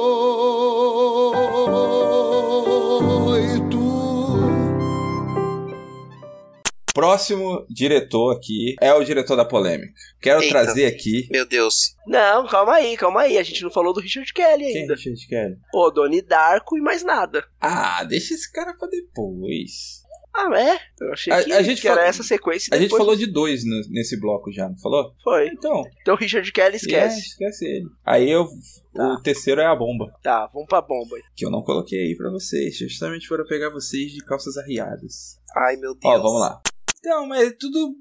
Próximo 7.00 7.64
diretor 7.70 8.36
aqui 8.36 8.74
é 8.80 8.92
o 8.92 9.04
diretor 9.04 9.36
da 9.36 9.44
polêmica. 9.44 9.92
Quero 10.20 10.42
Eita. 10.42 10.50
trazer 10.64 10.86
aqui. 10.86 11.28
Meu 11.30 11.46
Deus. 11.46 11.94
Não, 12.06 12.46
calma 12.48 12.74
aí, 12.74 12.96
calma 12.96 13.20
aí. 13.22 13.38
A 13.38 13.42
gente 13.42 13.62
não 13.62 13.70
falou 13.70 13.92
do 13.92 14.00
Richard 14.00 14.32
Kelly 14.32 14.64
Quem 14.64 14.76
é 14.76 14.80
ainda. 14.80 14.94
Richard 14.94 15.26
Kelly? 15.28 15.56
Pô, 15.70 15.90
Doni 15.90 16.20
Darko 16.22 16.76
e 16.76 16.80
mais 16.80 17.04
nada. 17.04 17.44
Ah, 17.60 18.02
deixa 18.04 18.34
esse 18.34 18.50
cara 18.52 18.74
pra 18.76 18.88
depois. 18.88 20.02
Ah, 20.34 20.48
é? 20.60 20.78
Eu 21.00 21.12
achei 21.12 21.32
A- 21.32 21.42
que, 21.42 21.52
a 21.52 21.62
gente 21.62 21.80
que 21.80 21.88
era 21.88 21.96
fala- 21.96 22.08
essa 22.08 22.22
sequência. 22.22 22.68
A 22.76 22.78
gente 22.80 22.96
falou 22.96 23.16
de 23.16 23.26
dois 23.26 23.64
no- 23.64 23.80
nesse 23.90 24.20
bloco 24.20 24.52
já, 24.52 24.68
não 24.68 24.78
falou? 24.78 25.12
Foi. 25.24 25.48
Então, 25.48 25.82
Então 26.02 26.14
Richard 26.16 26.50
Kelly 26.52 26.74
é, 26.74 26.76
esquece. 26.76 27.18
esquece 27.20 27.64
ele. 27.64 27.86
Aí 28.04 28.30
eu, 28.30 28.46
Tá. 28.94 29.14
o 29.14 29.22
terceiro 29.22 29.60
é 29.60 29.66
a 29.66 29.74
bomba, 29.74 30.12
Tá, 30.22 30.46
vamos 30.52 30.68
pra 30.68 30.80
bomba 30.80 31.16
aí. 31.16 31.22
que 31.34 31.44
eu 31.44 31.50
não 31.50 31.62
coloquei 31.62 31.98
aí 32.00 32.16
pra 32.16 32.30
vocês, 32.30 32.76
justamente 32.76 33.26
para 33.28 33.44
pegar 33.46 33.70
vocês 33.70 34.12
de 34.12 34.24
calças 34.24 34.56
arriadas. 34.56 35.38
Ai, 35.56 35.76
meu 35.76 35.94
Deus. 35.94 36.14
Ó, 36.14 36.18
vamos 36.18 36.40
lá. 36.40 36.60
Então, 36.98 37.26
mas 37.26 37.48
é 37.48 37.56
tudo. 37.58 37.94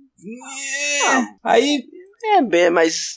Aí, 1.43 1.83
É, 2.35 2.41
bem, 2.41 2.69
mas. 2.69 3.15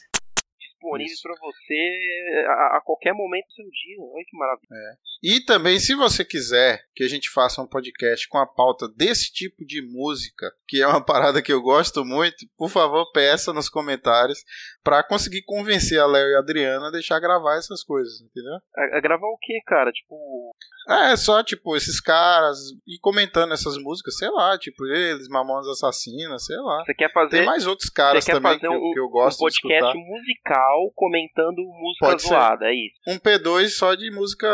Disponível 0.72 1.16
pra 1.22 1.34
você 1.40 2.44
a, 2.48 2.76
a 2.78 2.82
qualquer 2.84 3.12
momento 3.12 3.46
do 3.46 3.54
seu 3.54 3.64
dia. 3.64 3.96
Olha 3.98 4.24
que 4.26 4.36
maravilha. 4.36 4.98
E 5.22 5.44
também, 5.44 5.78
se 5.78 5.94
você 5.94 6.24
quiser 6.24 6.82
que 6.94 7.04
a 7.04 7.08
gente 7.08 7.28
faça 7.28 7.60
um 7.60 7.66
podcast 7.66 8.26
com 8.28 8.38
a 8.38 8.46
pauta 8.46 8.88
desse 8.88 9.30
tipo 9.30 9.66
de 9.66 9.82
música, 9.82 10.50
que 10.66 10.80
é 10.80 10.86
uma 10.86 11.04
parada 11.04 11.42
que 11.42 11.52
eu 11.52 11.60
gosto 11.60 12.04
muito, 12.04 12.46
por 12.56 12.70
favor, 12.70 13.10
peça 13.12 13.52
nos 13.52 13.68
comentários 13.68 14.42
pra 14.82 15.02
conseguir 15.02 15.42
convencer 15.42 15.98
a 16.00 16.06
Léo 16.06 16.28
e 16.28 16.36
a 16.36 16.38
Adriana 16.38 16.88
a 16.88 16.90
deixar 16.90 17.20
gravar 17.20 17.56
essas 17.56 17.82
coisas, 17.84 18.20
entendeu? 18.20 18.54
A, 18.76 18.98
a 18.98 19.00
gravar 19.00 19.26
o 19.26 19.38
que, 19.40 19.60
cara? 19.66 19.90
Tipo, 19.92 20.50
É, 20.88 21.16
só, 21.16 21.42
tipo, 21.42 21.76
esses 21.76 22.00
caras 22.00 22.56
e 22.86 22.98
comentando 23.00 23.52
essas 23.52 23.76
músicas, 23.76 24.16
sei 24.16 24.28
lá, 24.30 24.58
tipo, 24.58 24.84
eles, 24.86 25.28
Mamonas 25.28 25.66
Assassinas, 25.68 26.44
sei 26.46 26.56
lá. 26.56 26.82
você 26.84 26.94
quer 26.94 27.12
fazer. 27.12 27.30
Tem 27.38 27.46
mais 27.46 27.66
outros 27.66 27.90
caras 27.90 28.24
também 28.24 28.58
que, 28.58 28.66
eu- 28.66 28.72
um, 28.72 28.92
que 28.92 28.98
eu 29.00 29.06
um 29.06 29.10
gosto 29.10 29.36
de 29.38 29.44
podcast 29.44 29.84
escutar. 29.84 29.94
musical 29.94 30.90
comentando 30.94 31.56
música 31.62 32.06
Pode 32.06 32.22
ser. 32.22 32.28
zoada, 32.28 32.66
é 32.66 32.74
isso. 32.74 32.96
Um 33.06 33.18
P2 33.18 33.68
só 33.68 33.94
de 33.94 34.10
música 34.10 34.48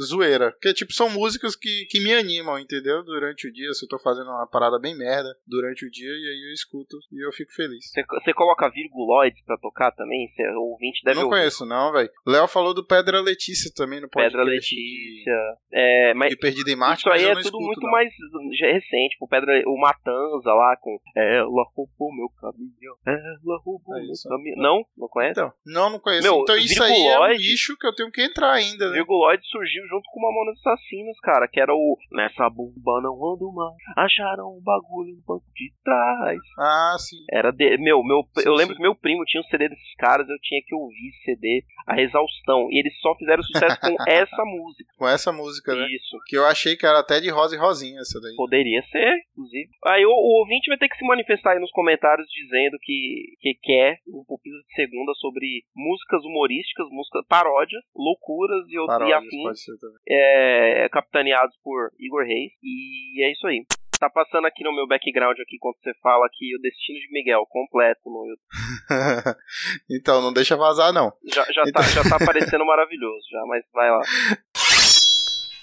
zoeira. 0.00 0.52
Porque, 0.52 0.74
tipo, 0.74 0.92
são 0.92 1.08
músicas 1.10 1.56
que, 1.56 1.86
que 1.90 2.00
me 2.00 2.12
animam, 2.14 2.58
entendeu? 2.58 3.02
Durante 3.02 3.48
o 3.48 3.52
dia, 3.52 3.72
se 3.72 3.84
eu 3.84 3.88
tô 3.88 3.98
fazendo 3.98 4.28
uma 4.28 4.46
parada 4.46 4.78
bem 4.78 4.96
merda 4.96 5.34
durante 5.46 5.84
o 5.86 5.90
dia, 5.90 6.10
e 6.10 6.28
aí 6.28 6.48
eu 6.50 6.52
escuto 6.54 6.96
e 7.10 7.26
eu 7.26 7.32
fico 7.32 7.52
feliz. 7.52 7.90
Você, 7.90 8.02
você 8.04 8.32
coloca 8.34 8.68
virguloides 8.70 9.42
pra 9.44 9.56
tocar 9.56 9.69
também? 9.96 10.28
Você, 10.28 10.42
o 10.50 10.70
ouvinte 10.72 11.00
deve 11.04 11.16
não 11.18 11.24
ouvir. 11.26 11.36
conheço, 11.38 11.64
não, 11.66 11.92
velho. 11.92 12.10
Léo 12.26 12.48
falou 12.48 12.74
do 12.74 12.84
Pedra 12.86 13.20
Letícia 13.20 13.70
também 13.74 14.00
no 14.00 14.08
podcast. 14.08 14.36
Pedra 14.36 14.50
Letícia. 14.50 15.32
É, 15.72 16.14
mas 16.14 16.34
Perdida 16.36 16.70
em 16.70 16.76
Marte, 16.76 17.00
isso 17.00 17.10
aí 17.10 17.24
é 17.24 17.28
tudo 17.34 17.40
escuto, 17.40 17.60
muito 17.64 17.80
não. 17.82 17.90
mais 17.90 18.08
já 18.58 18.66
é 18.66 18.72
recente. 18.72 19.10
Tipo, 19.12 19.28
Pedra, 19.28 19.52
o 19.66 19.78
Matanza 19.80 20.52
lá 20.52 20.76
com 20.80 20.98
Ela 21.16 21.64
roubou 21.74 22.14
meu 22.14 22.28
caminho. 22.40 22.94
Ela 23.06 23.58
roubou 23.64 23.96
É 23.96 24.02
meu 24.02 24.10
isso. 24.12 24.28
caminho. 24.28 24.56
Não? 24.56 24.84
Não 24.96 25.08
conhece? 25.08 25.40
Então, 25.40 25.52
não, 25.66 25.90
não 25.90 25.98
conheço. 25.98 26.22
Meu, 26.22 26.40
então 26.42 26.56
isso 26.56 26.82
aí 26.82 27.06
é 27.06 27.18
um 27.20 27.28
nicho 27.36 27.76
que 27.78 27.86
eu 27.86 27.94
tenho 27.94 28.10
que 28.10 28.22
entrar 28.22 28.52
ainda, 28.52 28.88
né? 28.88 28.94
Virguloid 28.94 29.42
surgiu 29.48 29.82
junto 29.88 30.04
com 30.12 30.20
Mamonas 30.20 30.58
Assassinos, 30.60 31.18
cara, 31.20 31.48
que 31.48 31.60
era 31.60 31.72
o 31.74 31.96
Nessa 32.12 32.48
bomba 32.50 33.00
não 33.02 33.14
ando 33.14 33.52
mais, 33.52 33.74
acharam 33.96 34.56
um 34.56 34.60
bagulho 34.62 35.14
no 35.16 35.22
banco 35.26 35.44
de 35.54 35.72
trás. 35.84 36.38
Ah, 36.58 36.96
sim. 36.98 37.16
Era 37.30 37.50
de, 37.50 37.76
meu, 37.78 38.02
meu, 38.02 38.22
Sim, 38.38 38.48
eu 38.48 38.52
lembro 38.54 38.74
sim. 38.74 38.76
que 38.76 38.82
meu 38.82 38.94
primo 38.94 39.24
tinha 39.24 39.40
um 39.40 39.44
CD 39.44 39.59
desses 39.68 39.94
caras, 39.96 40.28
eu 40.28 40.38
tinha 40.42 40.60
que 40.64 40.74
ouvir 40.74 41.08
esse 41.08 41.24
CD, 41.24 41.64
a 41.86 42.00
exaustão, 42.00 42.68
e 42.70 42.78
eles 42.78 42.92
só 43.00 43.14
fizeram 43.16 43.42
sucesso 43.42 43.80
com 43.80 43.94
essa 44.08 44.44
música. 44.44 44.92
Com 44.96 45.08
essa 45.08 45.32
música, 45.32 45.74
né? 45.74 45.86
Isso. 45.90 46.16
Que 46.26 46.36
eu 46.36 46.46
achei 46.46 46.76
que 46.76 46.86
era 46.86 47.00
até 47.00 47.20
de 47.20 47.30
Rosa 47.30 47.56
e 47.56 47.58
Rosinha 47.58 48.00
essa 48.00 48.20
daí. 48.20 48.34
Poderia 48.36 48.82
ser, 48.90 49.12
inclusive. 49.32 49.70
Aí 49.86 50.04
o, 50.04 50.10
o 50.10 50.40
ouvinte 50.40 50.68
vai 50.68 50.78
ter 50.78 50.88
que 50.88 50.96
se 50.96 51.06
manifestar 51.06 51.52
aí 51.52 51.60
nos 51.60 51.70
comentários 51.72 52.26
dizendo 52.28 52.78
que, 52.80 53.36
que 53.40 53.54
quer 53.62 53.98
um 54.08 54.24
pouquinho 54.26 54.56
de 54.56 54.74
segunda 54.74 55.12
sobre 55.14 55.64
músicas 55.74 56.24
humorísticas, 56.24 56.86
músicas 56.90 57.26
paródias, 57.28 57.82
loucuras 57.94 58.64
e, 58.68 58.78
outros 58.78 59.08
e 59.08 59.12
afins, 59.12 59.64
também. 59.80 59.96
é, 60.08 60.88
capitaneados 60.90 61.56
por 61.62 61.90
Igor 61.98 62.24
Reis. 62.24 62.52
E 62.62 63.24
é 63.24 63.32
isso 63.32 63.46
aí. 63.46 63.64
Tá 64.00 64.08
passando 64.08 64.46
aqui 64.46 64.64
no 64.64 64.74
meu 64.74 64.88
background 64.88 65.38
aqui 65.38 65.58
quando 65.60 65.76
você 65.76 65.92
fala 66.02 66.24
aqui 66.24 66.56
o 66.56 66.60
Destino 66.62 66.98
de 67.00 67.12
Miguel 67.12 67.44
completo 67.50 68.00
no 68.06 68.26
YouTube. 68.26 68.48
então, 69.90 70.22
não 70.22 70.32
deixa 70.32 70.56
vazar, 70.56 70.90
não. 70.90 71.12
Já, 71.30 71.44
já, 71.52 71.62
tá, 71.70 71.82
já 71.82 72.02
tá 72.02 72.16
parecendo 72.24 72.64
maravilhoso 72.64 73.26
já, 73.30 73.44
mas 73.46 73.62
vai 73.74 73.90
lá. 73.90 74.00